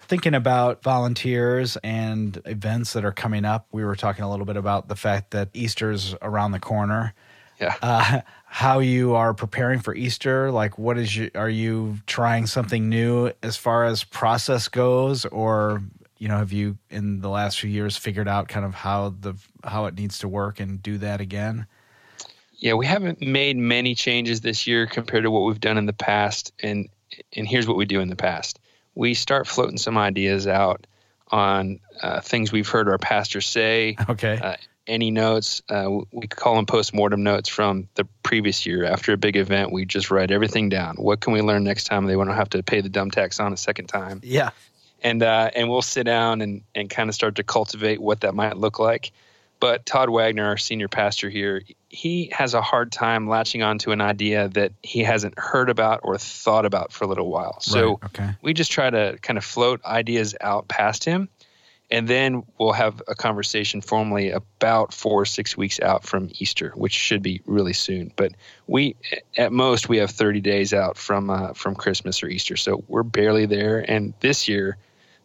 Thinking 0.07 0.33
about 0.33 0.81
volunteers 0.81 1.77
and 1.83 2.41
events 2.45 2.93
that 2.93 3.05
are 3.05 3.11
coming 3.13 3.45
up, 3.45 3.67
we 3.71 3.85
were 3.85 3.95
talking 3.95 4.23
a 4.23 4.29
little 4.31 4.47
bit 4.47 4.57
about 4.57 4.87
the 4.87 4.95
fact 4.95 5.29
that 5.31 5.49
Easter's 5.53 6.15
around 6.23 6.53
the 6.53 6.59
corner. 6.59 7.13
Yeah. 7.63 7.75
uh, 7.81 8.21
how 8.45 8.79
you 8.79 9.15
are 9.15 9.33
preparing 9.33 9.79
for 9.79 9.95
Easter. 9.95 10.51
Like, 10.51 10.77
what 10.77 10.97
is 10.97 11.15
you? 11.15 11.31
Are 11.33 11.49
you 11.49 11.97
trying 12.05 12.45
something 12.45 12.89
new 12.89 13.31
as 13.41 13.57
far 13.57 13.85
as 13.85 14.03
process 14.03 14.67
goes, 14.67 15.25
or 15.25 15.81
you 16.19 16.27
know, 16.27 16.37
have 16.37 16.53
you 16.53 16.77
in 16.89 17.21
the 17.21 17.29
last 17.29 17.59
few 17.59 17.69
years 17.69 17.97
figured 17.97 18.27
out 18.27 18.47
kind 18.47 18.65
of 18.65 18.73
how 18.73 19.15
the 19.19 19.33
how 19.63 19.85
it 19.85 19.95
needs 19.95 20.19
to 20.19 20.27
work 20.27 20.59
and 20.59 20.81
do 20.83 20.97
that 20.99 21.19
again? 21.21 21.65
Yeah, 22.57 22.75
we 22.75 22.85
haven't 22.85 23.21
made 23.21 23.57
many 23.57 23.95
changes 23.95 24.41
this 24.41 24.67
year 24.67 24.87
compared 24.87 25.23
to 25.23 25.31
what 25.31 25.41
we've 25.41 25.59
done 25.59 25.77
in 25.77 25.85
the 25.85 25.93
past. 25.93 26.53
And 26.61 26.89
and 27.35 27.47
here's 27.47 27.67
what 27.67 27.77
we 27.77 27.85
do 27.85 28.01
in 28.01 28.09
the 28.09 28.15
past: 28.15 28.59
we 28.95 29.15
start 29.15 29.47
floating 29.47 29.77
some 29.77 29.97
ideas 29.97 30.47
out 30.47 30.85
on 31.29 31.79
uh, 32.01 32.21
things 32.21 32.51
we've 32.51 32.69
heard 32.69 32.87
our 32.87 32.99
pastor 32.99 33.41
say. 33.41 33.95
Okay, 34.09 34.37
Uh, 34.41 34.55
any 34.87 35.11
notes, 35.11 35.61
uh, 35.69 35.89
we 36.11 36.27
call 36.27 36.55
them 36.55 36.65
post-mortem 36.65 37.23
notes 37.23 37.47
from 37.47 37.87
the 37.95 38.05
previous 38.23 38.65
year. 38.65 38.83
After 38.83 39.13
a 39.13 39.17
big 39.17 39.37
event, 39.37 39.71
we 39.71 39.85
just 39.85 40.11
write 40.11 40.31
everything 40.31 40.69
down. 40.69 40.95
What 40.95 41.21
can 41.21 41.33
we 41.33 41.41
learn 41.41 41.63
next 41.63 41.85
time? 41.85 42.05
They 42.05 42.15
won't 42.15 42.33
have 42.33 42.49
to 42.49 42.63
pay 42.63 42.81
the 42.81 42.89
dumb 42.89 43.11
tax 43.11 43.39
on 43.39 43.53
a 43.53 43.57
second 43.57 43.87
time 43.87 44.21
yeah, 44.23 44.51
and 45.01 45.21
uh, 45.21 45.51
and 45.55 45.69
we'll 45.69 45.81
sit 45.81 46.03
down 46.03 46.41
and 46.41 46.63
and 46.73 46.89
kind 46.89 47.09
of 47.09 47.15
start 47.15 47.35
to 47.35 47.43
cultivate 47.43 48.01
what 48.01 48.21
that 48.21 48.33
might 48.33 48.57
look 48.57 48.79
like. 48.79 49.11
But 49.59 49.85
Todd 49.85 50.09
Wagner, 50.09 50.45
our 50.45 50.57
senior 50.57 50.89
pastor 50.89 51.29
here, 51.29 51.63
he 51.87 52.29
has 52.33 52.53
a 52.53 52.61
hard 52.61 52.91
time 52.91 53.29
latching 53.29 53.63
onto 53.63 53.91
an 53.91 54.01
idea 54.01 54.49
that 54.49 54.73
he 54.81 55.03
hasn't 55.03 55.39
heard 55.39 55.69
about 55.69 56.01
or 56.03 56.17
thought 56.17 56.65
about 56.65 56.91
for 56.91 57.05
a 57.05 57.07
little 57.07 57.29
while. 57.29 57.61
So 57.61 57.91
right, 57.91 58.03
okay, 58.05 58.29
we 58.41 58.53
just 58.53 58.73
try 58.73 58.89
to 58.89 59.17
kind 59.21 59.37
of 59.37 59.45
float 59.45 59.85
ideas 59.85 60.35
out 60.41 60.67
past 60.67 61.05
him, 61.05 61.29
and 61.93 62.07
then 62.07 62.43
we'll 62.57 62.71
have 62.71 63.03
a 63.07 63.13
conversation 63.13 63.79
formally 63.79 64.31
about 64.31 64.91
four 64.91 65.21
or 65.21 65.25
six 65.25 65.55
weeks 65.55 65.79
out 65.79 66.03
from 66.03 66.27
Easter, 66.39 66.71
which 66.75 66.91
should 66.91 67.21
be 67.21 67.39
really 67.45 67.73
soon. 67.73 68.11
But 68.15 68.31
we, 68.65 68.95
at 69.37 69.51
most, 69.51 69.87
we 69.89 69.97
have 69.97 70.09
30 70.09 70.41
days 70.41 70.73
out 70.73 70.97
from 70.97 71.29
uh, 71.29 71.53
from 71.53 71.75
Christmas 71.75 72.23
or 72.23 72.27
Easter, 72.29 72.57
so 72.57 72.83
we're 72.87 73.03
barely 73.03 73.45
there. 73.45 73.79
And 73.87 74.15
this 74.21 74.47
year, 74.47 74.77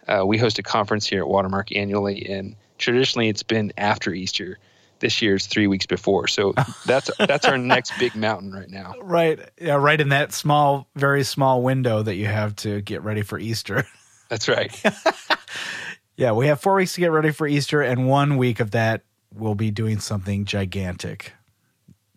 uh, 0.07 0.27
we 0.27 0.37
host 0.37 0.59
a 0.59 0.63
conference 0.63 1.07
here 1.07 1.21
at 1.21 1.29
Watermark 1.29 1.75
annually, 1.75 2.29
and 2.29 2.55
traditionally 2.77 3.31
it's 3.31 3.43
been 3.43 3.73
after 3.79 4.13
Easter. 4.13 4.59
This 4.99 5.23
year 5.23 5.37
is 5.37 5.47
three 5.47 5.69
weeks 5.69 5.87
before, 5.87 6.29
so 6.29 6.53
that's 6.85 7.11
that's 7.19 7.47
our 7.47 7.57
next 7.57 7.95
big 7.99 8.15
mountain 8.15 8.53
right 8.53 8.69
now. 8.69 8.93
right, 9.01 9.41
yeah, 9.59 9.77
right 9.77 9.99
in 9.99 10.11
that 10.11 10.35
small, 10.35 10.87
very 10.95 11.25
small 11.25 11.63
window 11.63 12.03
that 12.03 12.17
you 12.17 12.27
have 12.27 12.57
to 12.57 12.83
get 12.83 13.03
ready 13.03 13.23
for 13.23 13.39
Easter. 13.39 13.87
That's 14.29 14.49
right. 14.49 14.71
yeah, 16.19 16.33
we 16.33 16.49
have 16.49 16.61
four 16.61 16.75
weeks 16.75 16.93
to 16.95 17.01
get 17.01 17.11
ready 17.13 17.31
for 17.31 17.47
Easter, 17.47 17.81
and 17.81 18.07
one 18.07 18.37
week 18.37 18.61
of 18.61 18.73
that 18.73 19.03
we'll 19.35 19.55
be 19.55 19.71
doing 19.71 20.01
something 20.01 20.45
gigantic. 20.45 21.33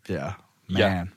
Yeah, 0.07 0.33
Yeah. 0.67 0.89
man. 0.89 1.11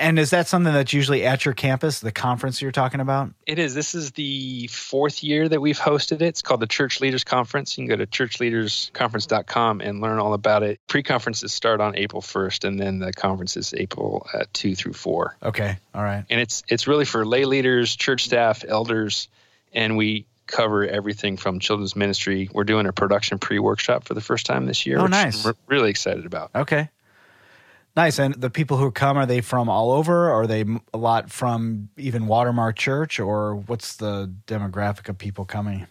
And 0.00 0.16
is 0.18 0.30
that 0.30 0.46
something 0.46 0.72
that's 0.72 0.92
usually 0.92 1.26
at 1.26 1.44
your 1.44 1.54
campus, 1.54 1.98
the 1.98 2.12
conference 2.12 2.62
you're 2.62 2.70
talking 2.70 3.00
about? 3.00 3.30
It 3.46 3.58
is. 3.58 3.74
This 3.74 3.96
is 3.96 4.12
the 4.12 4.68
fourth 4.68 5.24
year 5.24 5.48
that 5.48 5.60
we've 5.60 5.78
hosted 5.78 6.12
it. 6.16 6.22
It's 6.22 6.40
called 6.42 6.60
the 6.60 6.68
Church 6.68 7.00
Leaders 7.00 7.24
Conference. 7.24 7.76
You 7.76 7.82
can 7.86 7.96
go 7.98 8.04
to 8.04 8.06
churchleadersconference.com 8.06 9.80
and 9.80 10.00
learn 10.00 10.18
all 10.20 10.34
about 10.34 10.62
it. 10.62 10.78
Pre 10.86 11.02
conferences 11.02 11.52
start 11.52 11.80
on 11.80 11.96
April 11.96 12.22
1st, 12.22 12.64
and 12.66 12.78
then 12.78 12.98
the 13.00 13.12
conference 13.12 13.56
is 13.56 13.74
April 13.76 14.26
uh, 14.32 14.44
2 14.52 14.74
through 14.74 14.92
4. 14.92 15.36
Okay, 15.42 15.76
all 15.94 16.02
right. 16.04 16.24
And 16.30 16.40
it's, 16.40 16.62
it's 16.68 16.86
really 16.86 17.04
for 17.04 17.26
lay 17.26 17.44
leaders, 17.44 17.96
church 17.96 18.24
staff, 18.24 18.64
elders, 18.66 19.28
and 19.72 19.96
we 19.96 20.26
cover 20.48 20.86
everything 20.86 21.36
from 21.36 21.60
children's 21.60 21.94
ministry. 21.94 22.48
We're 22.52 22.64
doing 22.64 22.86
a 22.86 22.92
production 22.92 23.38
pre 23.38 23.58
workshop 23.58 24.04
for 24.04 24.14
the 24.14 24.20
first 24.20 24.46
time 24.46 24.66
this 24.66 24.84
year, 24.86 24.98
Oh, 24.98 25.02
which 25.04 25.10
nice. 25.10 25.44
I'm 25.44 25.52
re- 25.52 25.76
really 25.76 25.90
excited 25.90 26.26
about. 26.26 26.50
Okay. 26.54 26.88
Nice. 27.96 28.18
And 28.18 28.34
the 28.34 28.50
people 28.50 28.76
who 28.76 28.90
come, 28.90 29.16
are 29.16 29.26
they 29.26 29.40
from 29.40 29.68
all 29.68 29.90
over? 29.92 30.30
Are 30.30 30.46
they 30.46 30.64
a 30.94 30.98
lot 30.98 31.30
from 31.30 31.88
even 31.96 32.26
Watermark 32.26 32.76
Church, 32.76 33.18
or 33.18 33.56
what's 33.56 33.96
the 33.96 34.32
demographic 34.46 35.08
of 35.08 35.18
people 35.18 35.44
coming? 35.44 35.86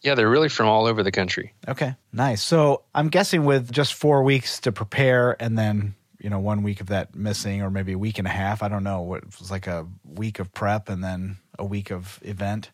Yeah, 0.00 0.14
they're 0.14 0.30
really 0.30 0.48
from 0.48 0.68
all 0.68 0.86
over 0.86 1.02
the 1.02 1.10
country. 1.10 1.54
Okay, 1.66 1.96
nice. 2.12 2.40
So 2.42 2.84
I'm 2.94 3.08
guessing 3.08 3.44
with 3.44 3.72
just 3.72 3.94
four 3.94 4.22
weeks 4.22 4.60
to 4.60 4.70
prepare 4.70 5.36
and 5.42 5.58
then, 5.58 5.96
you 6.20 6.30
know, 6.30 6.38
one 6.38 6.62
week 6.62 6.80
of 6.80 6.86
that 6.88 7.16
missing 7.16 7.62
or 7.62 7.70
maybe 7.70 7.92
a 7.94 7.98
week 7.98 8.18
and 8.18 8.28
a 8.28 8.30
half, 8.30 8.62
I 8.62 8.68
don't 8.68 8.84
know, 8.84 9.02
what 9.02 9.24
it 9.24 9.38
was 9.40 9.50
like 9.50 9.66
a 9.66 9.88
week 10.04 10.38
of 10.38 10.54
prep 10.54 10.88
and 10.88 11.02
then 11.02 11.38
a 11.58 11.64
week 11.64 11.90
of 11.90 12.20
event 12.22 12.70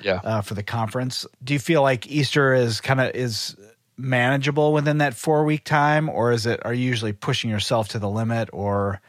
Yeah. 0.00 0.20
uh, 0.24 0.40
for 0.40 0.54
the 0.54 0.62
conference. 0.62 1.26
Do 1.44 1.52
you 1.52 1.60
feel 1.60 1.82
like 1.82 2.06
Easter 2.10 2.54
is 2.54 2.80
kind 2.80 3.00
of 3.00 3.14
is 3.14 3.56
manageable 3.96 4.72
within 4.72 4.98
that 4.98 5.14
four 5.14 5.44
week 5.44 5.64
time, 5.64 6.08
or 6.08 6.32
is 6.32 6.46
it 6.46 6.60
are 6.64 6.74
you 6.74 6.84
usually 6.84 7.12
pushing 7.12 7.50
yourself 7.50 7.88
to 7.88 7.98
the 7.98 8.08
limit? 8.08 8.48
Or, 8.52 9.00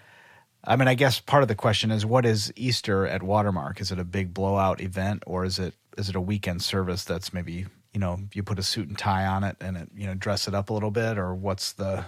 I 0.64 0.76
mean, 0.76 0.88
I 0.88 0.94
guess 0.94 1.20
part 1.20 1.42
of 1.42 1.48
the 1.48 1.56
question 1.56 1.90
is 1.92 2.06
what 2.06 2.26
is 2.26 2.54
Easter 2.56 3.08
at 3.08 3.24
Watermark? 3.24 3.82
Is 3.82 3.92
it 3.92 4.00
a 4.00 4.04
big 4.04 4.34
blowout 4.34 4.82
event, 4.82 5.24
or 5.26 5.46
is 5.46 5.60
it 5.60 5.74
is 5.98 6.10
it 6.10 6.16
a 6.16 6.22
weekend 6.22 6.62
service 6.62 7.04
that's 7.04 7.34
maybe 7.34 7.66
you 7.94 8.00
know 8.00 8.20
you 8.34 8.44
put 8.44 8.60
a 8.60 8.64
suit 8.64 8.88
and 8.88 8.98
tie 8.98 9.26
on 9.26 9.44
it 9.44 9.56
and 9.62 9.78
it 9.78 9.90
you 9.96 10.06
know 10.06 10.14
dress 10.16 10.48
it 10.48 10.54
up 10.54 10.70
a 10.70 10.74
little 10.74 10.92
bit, 10.92 11.18
or 11.18 11.34
what's 11.34 11.74
the 11.74 12.06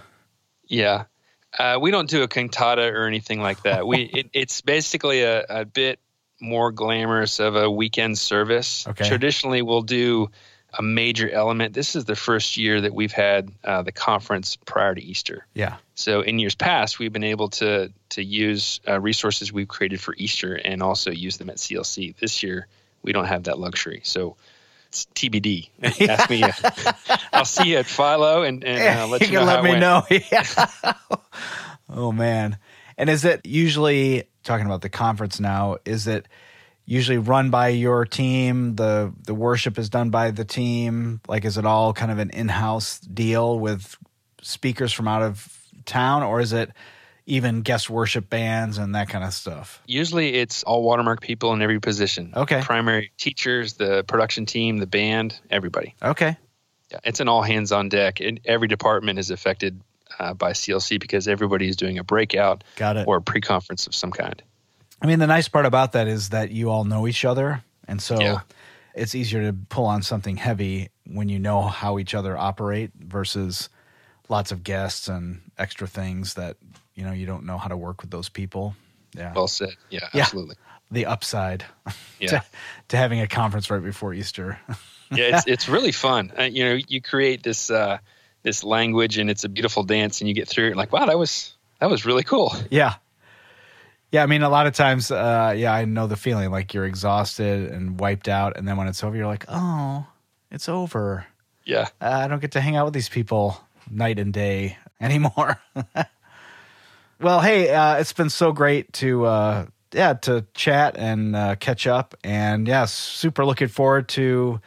Yeah. 0.68 1.04
Uh, 1.58 1.78
we 1.80 1.90
don't 1.90 2.10
do 2.10 2.22
a 2.22 2.28
cantata 2.28 2.92
or 2.92 3.06
anything 3.06 3.40
like 3.40 3.62
that. 3.62 3.86
We 3.86 4.02
it, 4.12 4.30
it's 4.34 4.60
basically 4.60 5.22
a, 5.22 5.44
a 5.48 5.64
bit 5.64 5.98
more 6.40 6.70
glamorous 6.72 7.40
of 7.40 7.56
a 7.56 7.70
weekend 7.70 8.18
service. 8.18 8.86
Okay. 8.86 9.08
Traditionally, 9.08 9.62
we'll 9.62 9.82
do 9.82 10.30
a 10.78 10.82
major 10.82 11.28
element. 11.30 11.72
This 11.72 11.96
is 11.96 12.04
the 12.04 12.16
first 12.16 12.56
year 12.56 12.82
that 12.82 12.94
we've 12.94 13.12
had 13.12 13.50
uh, 13.64 13.82
the 13.82 13.92
conference 13.92 14.56
prior 14.56 14.94
to 14.94 15.02
Easter. 15.02 15.46
yeah 15.54 15.76
So 15.94 16.20
in 16.20 16.38
years 16.38 16.54
past, 16.54 16.98
we've 16.98 17.12
been 17.12 17.24
able 17.24 17.48
to 17.50 17.92
to 18.10 18.22
use 18.22 18.80
uh, 18.86 19.00
resources 19.00 19.52
we've 19.52 19.68
created 19.68 20.00
for 20.00 20.14
Easter 20.18 20.54
and 20.54 20.82
also 20.82 21.10
use 21.10 21.38
them 21.38 21.50
at 21.50 21.56
CLC. 21.56 22.14
This 22.18 22.42
year, 22.42 22.66
we 23.02 23.12
don't 23.12 23.26
have 23.26 23.44
that 23.44 23.58
luxury. 23.58 24.00
So 24.04 24.36
it's 24.88 25.06
TBD. 25.14 25.70
Ask 26.08 26.30
me. 26.30 26.42
I'll 27.32 27.44
see 27.44 27.70
you 27.70 27.78
at 27.78 27.86
Philo 27.86 28.42
and, 28.42 28.62
and 28.64 29.00
uh, 29.00 29.06
let 29.10 29.20
you, 29.22 29.28
can 29.28 29.34
know 29.36 29.44
let 29.44 29.64
me 29.64 29.70
went. 29.70 29.80
know. 29.80 30.02
Yeah. 30.10 30.94
oh 31.88 32.12
man. 32.12 32.58
And 32.98 33.10
is 33.10 33.24
it 33.24 33.44
usually 33.44 34.24
talking 34.46 34.66
about 34.66 34.80
the 34.80 34.88
conference 34.88 35.38
now? 35.38 35.76
Is 35.84 36.06
it 36.06 36.26
usually 36.86 37.18
run 37.18 37.50
by 37.50 37.68
your 37.68 38.06
team? 38.06 38.76
The 38.76 39.12
the 39.24 39.34
worship 39.34 39.78
is 39.78 39.90
done 39.90 40.10
by 40.10 40.30
the 40.30 40.44
team. 40.44 41.20
Like, 41.28 41.44
is 41.44 41.58
it 41.58 41.66
all 41.66 41.92
kind 41.92 42.10
of 42.10 42.18
an 42.18 42.30
in 42.30 42.48
house 42.48 43.00
deal 43.00 43.58
with 43.58 43.96
speakers 44.40 44.92
from 44.92 45.08
out 45.08 45.22
of 45.22 45.52
town, 45.84 46.22
or 46.22 46.40
is 46.40 46.52
it 46.52 46.70
even 47.26 47.62
guest 47.62 47.90
worship 47.90 48.30
bands 48.30 48.78
and 48.78 48.94
that 48.94 49.08
kind 49.08 49.24
of 49.24 49.32
stuff? 49.34 49.82
Usually 49.86 50.34
it's 50.34 50.62
all 50.62 50.82
watermark 50.82 51.20
people 51.20 51.52
in 51.52 51.60
every 51.60 51.80
position. 51.80 52.32
Okay. 52.36 52.62
Primary 52.62 53.12
teachers, 53.18 53.74
the 53.74 54.04
production 54.04 54.46
team, 54.46 54.78
the 54.78 54.86
band, 54.86 55.38
everybody. 55.50 55.96
Okay. 56.00 56.36
Yeah, 56.92 57.00
it's 57.02 57.18
an 57.18 57.26
all 57.26 57.42
hands 57.42 57.72
on 57.72 57.88
deck. 57.88 58.20
And 58.20 58.40
every 58.44 58.68
department 58.68 59.18
is 59.18 59.30
affected 59.30 59.80
uh, 60.18 60.34
by 60.34 60.52
CLC 60.52 60.98
because 61.00 61.28
everybody 61.28 61.68
is 61.68 61.76
doing 61.76 61.98
a 61.98 62.04
breakout 62.04 62.64
Got 62.76 62.96
it. 62.96 63.06
or 63.08 63.16
a 63.16 63.22
pre 63.22 63.40
conference 63.40 63.86
of 63.86 63.94
some 63.94 64.10
kind. 64.12 64.42
I 65.00 65.06
mean, 65.06 65.18
the 65.18 65.26
nice 65.26 65.48
part 65.48 65.66
about 65.66 65.92
that 65.92 66.08
is 66.08 66.30
that 66.30 66.50
you 66.50 66.70
all 66.70 66.84
know 66.84 67.06
each 67.06 67.24
other. 67.24 67.62
And 67.86 68.00
so 68.00 68.20
Yeah. 68.20 68.40
it's 68.94 69.14
easier 69.14 69.42
to 69.50 69.56
pull 69.68 69.84
on 69.86 70.02
something 70.02 70.36
heavy 70.36 70.88
when 71.06 71.28
you 71.28 71.38
know 71.38 71.62
how 71.62 71.98
each 71.98 72.14
other 72.14 72.36
operate 72.36 72.90
versus 72.98 73.68
lots 74.28 74.52
of 74.52 74.64
guests 74.64 75.08
and 75.08 75.40
extra 75.58 75.86
things 75.86 76.34
that, 76.34 76.56
you 76.94 77.04
know, 77.04 77.12
you 77.12 77.26
don't 77.26 77.44
know 77.44 77.58
how 77.58 77.68
to 77.68 77.76
work 77.76 78.00
with 78.00 78.10
those 78.10 78.28
people. 78.28 78.74
Yeah. 79.14 79.32
Well 79.34 79.48
said. 79.48 79.70
Yeah, 79.90 80.08
Yeah. 80.14 80.22
absolutely. 80.22 80.56
the 80.90 81.06
upside 81.06 81.64
Yeah. 82.20 82.28
to, 82.28 82.44
to 82.88 82.96
having 82.96 83.20
a 83.20 83.26
conference 83.26 83.70
right 83.70 83.82
before 83.82 84.14
Easter. 84.14 84.58
yeah, 85.12 85.36
it's 85.36 85.46
it's 85.46 85.68
really 85.68 85.92
fun. 85.92 86.32
Uh, 86.38 86.44
you 86.44 86.64
know, 86.64 86.78
you 86.88 87.00
create 87.02 87.42
this 87.42 87.70
uh, 87.70 87.98
this 88.46 88.62
language 88.62 89.18
and 89.18 89.28
it's 89.28 89.42
a 89.42 89.48
beautiful 89.48 89.82
dance, 89.82 90.20
and 90.20 90.28
you 90.28 90.34
get 90.34 90.48
through 90.48 90.68
it 90.68 90.76
like, 90.76 90.92
wow, 90.92 91.04
that 91.04 91.18
was 91.18 91.54
that 91.80 91.90
was 91.90 92.06
really 92.06 92.22
cool. 92.22 92.54
yeah. 92.70 92.94
Yeah. 94.12 94.22
I 94.22 94.26
mean, 94.26 94.42
a 94.42 94.48
lot 94.48 94.68
of 94.68 94.72
times, 94.72 95.10
uh, 95.10 95.52
yeah, 95.56 95.74
I 95.74 95.84
know 95.84 96.06
the 96.06 96.16
feeling 96.16 96.50
like 96.50 96.72
you're 96.72 96.86
exhausted 96.86 97.70
and 97.72 97.98
wiped 97.98 98.28
out. 98.28 98.56
And 98.56 98.66
then 98.66 98.76
when 98.76 98.86
it's 98.86 99.02
over, 99.02 99.16
you're 99.16 99.26
like, 99.26 99.44
oh, 99.48 100.06
it's 100.50 100.68
over. 100.68 101.26
Yeah. 101.64 101.88
Uh, 102.00 102.22
I 102.24 102.28
don't 102.28 102.40
get 102.40 102.52
to 102.52 102.60
hang 102.60 102.76
out 102.76 102.84
with 102.84 102.94
these 102.94 103.08
people 103.08 103.60
night 103.90 104.20
and 104.20 104.32
day 104.32 104.78
anymore. 105.00 105.60
well, 107.20 107.40
hey, 107.40 107.70
uh, 107.74 107.96
it's 107.96 108.12
been 108.12 108.30
so 108.30 108.52
great 108.52 108.92
to 108.94 109.24
uh, 109.26 109.66
yeah 109.92 110.14
to 110.14 110.46
chat 110.54 110.96
and 110.96 111.34
uh, 111.34 111.56
catch 111.56 111.86
up, 111.88 112.14
and 112.22 112.68
yeah, 112.68 112.84
super 112.84 113.44
looking 113.44 113.68
forward 113.68 114.08
to 114.10 114.60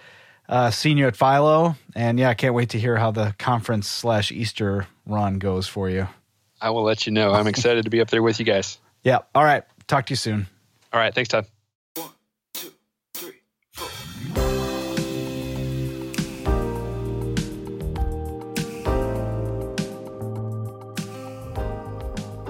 uh, 0.49 0.71
you 0.83 1.07
at 1.07 1.15
Philo, 1.15 1.75
and 1.95 2.19
yeah, 2.19 2.29
I 2.29 2.33
can't 2.33 2.53
wait 2.53 2.69
to 2.69 2.79
hear 2.79 2.97
how 2.97 3.11
the 3.11 3.35
conference 3.37 3.87
slash 3.87 4.31
Easter 4.31 4.87
run 5.05 5.39
goes 5.39 5.67
for 5.67 5.89
you. 5.89 6.07
I 6.59 6.71
will 6.71 6.83
let 6.83 7.05
you 7.05 7.13
know. 7.13 7.31
I'm 7.31 7.47
excited 7.47 7.85
to 7.85 7.89
be 7.89 8.01
up 8.01 8.09
there 8.09 8.21
with 8.21 8.39
you 8.39 8.45
guys. 8.45 8.79
Yeah. 9.03 9.19
All 9.33 9.43
right. 9.43 9.63
Talk 9.87 10.07
to 10.07 10.11
you 10.11 10.17
soon. 10.17 10.47
All 10.91 10.99
right. 10.99 11.13
Thanks, 11.13 11.29
Todd. 11.29 11.45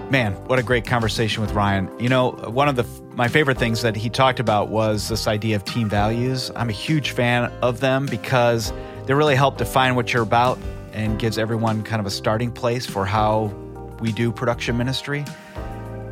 Man, 0.10 0.34
what 0.48 0.58
a 0.58 0.64
great 0.64 0.88
conversation 0.88 1.42
with 1.42 1.52
Ryan. 1.52 1.88
You 2.00 2.10
know, 2.10 2.32
one 2.32 2.68
of 2.68 2.76
the 2.76 2.86
my 3.14 3.28
favorite 3.28 3.60
things 3.60 3.84
that 3.84 3.96
he 3.96 4.10
talked 4.10 4.40
about 4.40 4.70
was 4.70 5.08
this 5.08 5.28
idea 5.28 5.56
of 5.56 5.66
team 5.66 5.88
values. 5.88 6.50
I'm 6.56 6.70
a 6.70 6.74
huge 6.74 7.12
fan 7.12 7.52
of 7.62 7.80
them 7.80 8.08
because 8.08 8.74
they 9.06 9.14
really 9.14 9.36
help 9.36 9.58
define 9.58 9.94
what 9.94 10.12
you're 10.12 10.24
about 10.24 10.58
and 10.94 11.20
gives 11.20 11.38
everyone 11.38 11.84
kind 11.84 12.00
of 12.00 12.08
a 12.08 12.10
starting 12.10 12.52
place 12.52 12.88
for 12.88 13.06
how 13.06 13.54
we 14.00 14.12
do 14.12 14.32
production 14.32 14.78
ministry. 14.78 15.26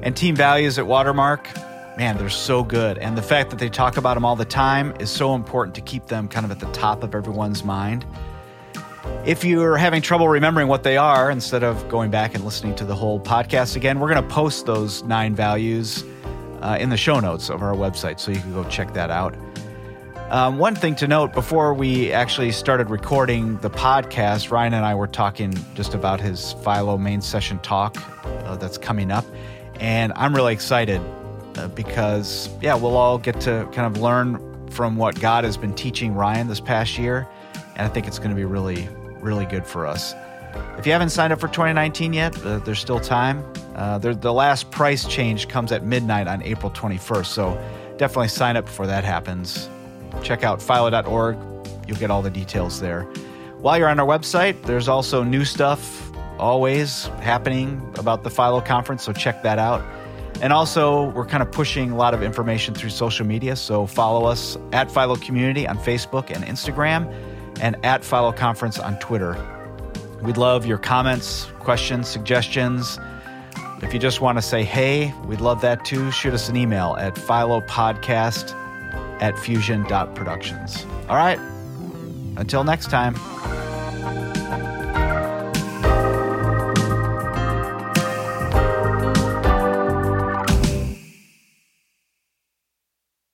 And 0.04 0.16
team 0.16 0.36
values 0.36 0.78
at 0.78 0.86
Watermark, 0.86 1.50
man, 1.98 2.18
they're 2.18 2.30
so 2.30 2.64
good. 2.64 3.00
And 3.00 3.18
the 3.18 3.24
fact 3.24 3.50
that 3.50 3.58
they 3.58 3.70
talk 3.70 3.98
about 3.98 4.14
them 4.14 4.26
all 4.26 4.36
the 4.36 4.46
time 4.46 4.94
is 5.00 5.10
so 5.10 5.34
important 5.34 5.74
to 5.74 5.82
keep 5.82 6.06
them 6.06 6.28
kind 6.28 6.46
of 6.46 6.52
at 6.52 6.60
the 6.60 6.72
top 6.72 7.02
of 7.02 7.16
everyone's 7.16 7.64
mind. 7.64 8.06
If 9.26 9.44
you're 9.44 9.76
having 9.76 10.02
trouble 10.02 10.30
remembering 10.30 10.68
what 10.68 10.84
they 10.84 10.96
are, 10.96 11.30
instead 11.30 11.64
of 11.64 11.90
going 11.90 12.12
back 12.12 12.34
and 12.34 12.46
listening 12.46 12.76
to 12.76 12.86
the 12.86 12.96
whole 12.96 13.20
podcast 13.20 13.76
again, 13.76 14.00
we're 14.00 14.14
going 14.14 14.24
to 14.24 14.34
post 14.34 14.66
those 14.66 15.04
nine 15.04 15.36
values 15.36 16.06
uh, 16.62 16.78
in 16.80 16.90
the 16.90 16.98
show 16.98 17.20
notes 17.20 17.50
of 17.50 17.62
our 17.62 17.74
website, 17.74 18.20
so 18.20 18.32
you 18.32 18.40
can 18.40 18.54
go 18.54 18.64
check 18.66 18.94
that 18.94 19.12
out. 19.12 19.36
Um, 20.30 20.58
one 20.58 20.76
thing 20.76 20.96
to 20.96 21.08
note 21.08 21.34
before 21.34 21.74
we 21.74 22.12
actually 22.12 22.52
started 22.52 22.90
recording 22.90 23.58
the 23.60 23.70
podcast, 23.70 24.52
Ryan 24.52 24.74
and 24.74 24.86
I 24.86 24.94
were 24.94 25.08
talking 25.08 25.54
just 25.74 25.94
about 25.94 26.20
his 26.20 26.54
Philo 26.64 26.98
main 26.98 27.22
session 27.22 27.60
talk 27.60 27.96
uh, 28.26 28.58
that's 28.58 28.78
coming 28.78 29.10
up. 29.10 29.24
And 29.80 30.12
I'm 30.16 30.36
really 30.36 30.52
excited 30.52 31.02
uh, 31.56 31.70
because, 31.70 32.50
yeah, 32.62 32.76
we'll 32.76 32.98
all 32.98 33.18
get 33.18 33.40
to 33.42 33.70
kind 33.72 33.96
of 33.96 34.02
learn 34.02 34.70
from 34.70 34.98
what 34.98 35.18
God 35.20 35.46
has 35.46 35.56
been 35.56 35.74
teaching 35.74 36.14
Ryan 36.14 36.48
this 36.48 36.60
past 36.60 36.98
year. 36.98 37.26
And 37.78 37.88
I 37.88 37.90
think 37.90 38.08
it's 38.08 38.20
going 38.20 38.32
to 38.32 38.36
be 38.36 38.46
really, 38.46 38.90
really 39.22 39.46
good 39.46 39.66
for 39.66 39.86
us. 39.86 40.14
If 40.78 40.86
you 40.86 40.92
haven't 40.92 41.10
signed 41.10 41.32
up 41.32 41.40
for 41.40 41.48
2019 41.48 42.14
yet, 42.14 42.36
uh, 42.44 42.58
there's 42.60 42.80
still 42.80 43.00
time. 43.00 43.44
Uh, 43.76 44.00
the 44.00 44.34
last 44.34 44.72
price 44.72 45.08
change 45.08 45.48
comes 45.48 45.72
at 45.72 45.86
midnight 45.86 46.28
on 46.28 46.42
April 46.42 46.72
21st. 46.72 47.26
So 47.28 47.54
definitely 47.98 48.30
sign 48.30 48.58
up 48.58 48.66
before 48.66 48.88
that 48.88 49.04
happens. 49.04 49.70
Check 50.24 50.44
out 50.44 50.62
philo.org. 50.62 51.38
You'll 51.88 51.98
get 51.98 52.12
all 52.12 52.22
the 52.22 52.32
details 52.32 52.80
there. 52.80 53.04
While 53.60 53.78
you're 53.78 53.90
on 53.90 54.00
our 54.00 54.08
website, 54.08 54.62
there's 54.64 54.88
also 54.88 55.24
new 55.24 55.46
stuff 55.46 56.12
always 56.40 57.06
happening 57.22 57.82
about 57.98 58.24
the 58.24 58.30
Philo 58.30 58.62
conference, 58.62 59.04
so 59.04 59.14
check 59.14 59.42
that 59.44 59.58
out. 59.58 59.82
And 60.42 60.54
also, 60.54 61.10
we're 61.12 61.26
kind 61.26 61.42
of 61.42 61.52
pushing 61.52 61.90
a 61.92 61.96
lot 61.96 62.14
of 62.14 62.22
information 62.22 62.76
through 62.76 62.92
social 62.92 63.26
media, 63.26 63.56
so 63.56 63.88
follow 63.88 64.28
us 64.28 64.58
at 64.72 64.92
Philo 64.92 65.16
Community 65.16 65.68
on 65.68 65.80
Facebook 65.80 66.30
and 66.30 66.44
Instagram, 66.44 67.12
and 67.62 67.78
at 67.86 68.04
Philo 68.04 68.32
Conference 68.32 68.80
on 68.80 68.98
Twitter. 69.00 69.36
We'd 70.22 70.38
love 70.38 70.66
your 70.66 70.78
comments, 70.78 71.46
questions, 71.60 72.08
suggestions. 72.08 73.00
If 73.82 73.94
you 73.94 74.00
just 74.00 74.22
want 74.22 74.38
to 74.38 74.42
say 74.42 74.64
hey, 74.64 75.14
we'd 75.26 75.42
love 75.42 75.62
that 75.62 75.86
too. 75.86 76.12
Shoot 76.12 76.34
us 76.34 76.50
an 76.50 76.56
email 76.56 76.96
at 77.00 77.16
philopodcast 77.16 78.54
at 79.22 79.38
fusion.productions. 79.38 80.86
All 81.10 81.16
right, 81.16 81.40
until 82.38 82.64
next 82.64 82.90
time. 82.90 83.16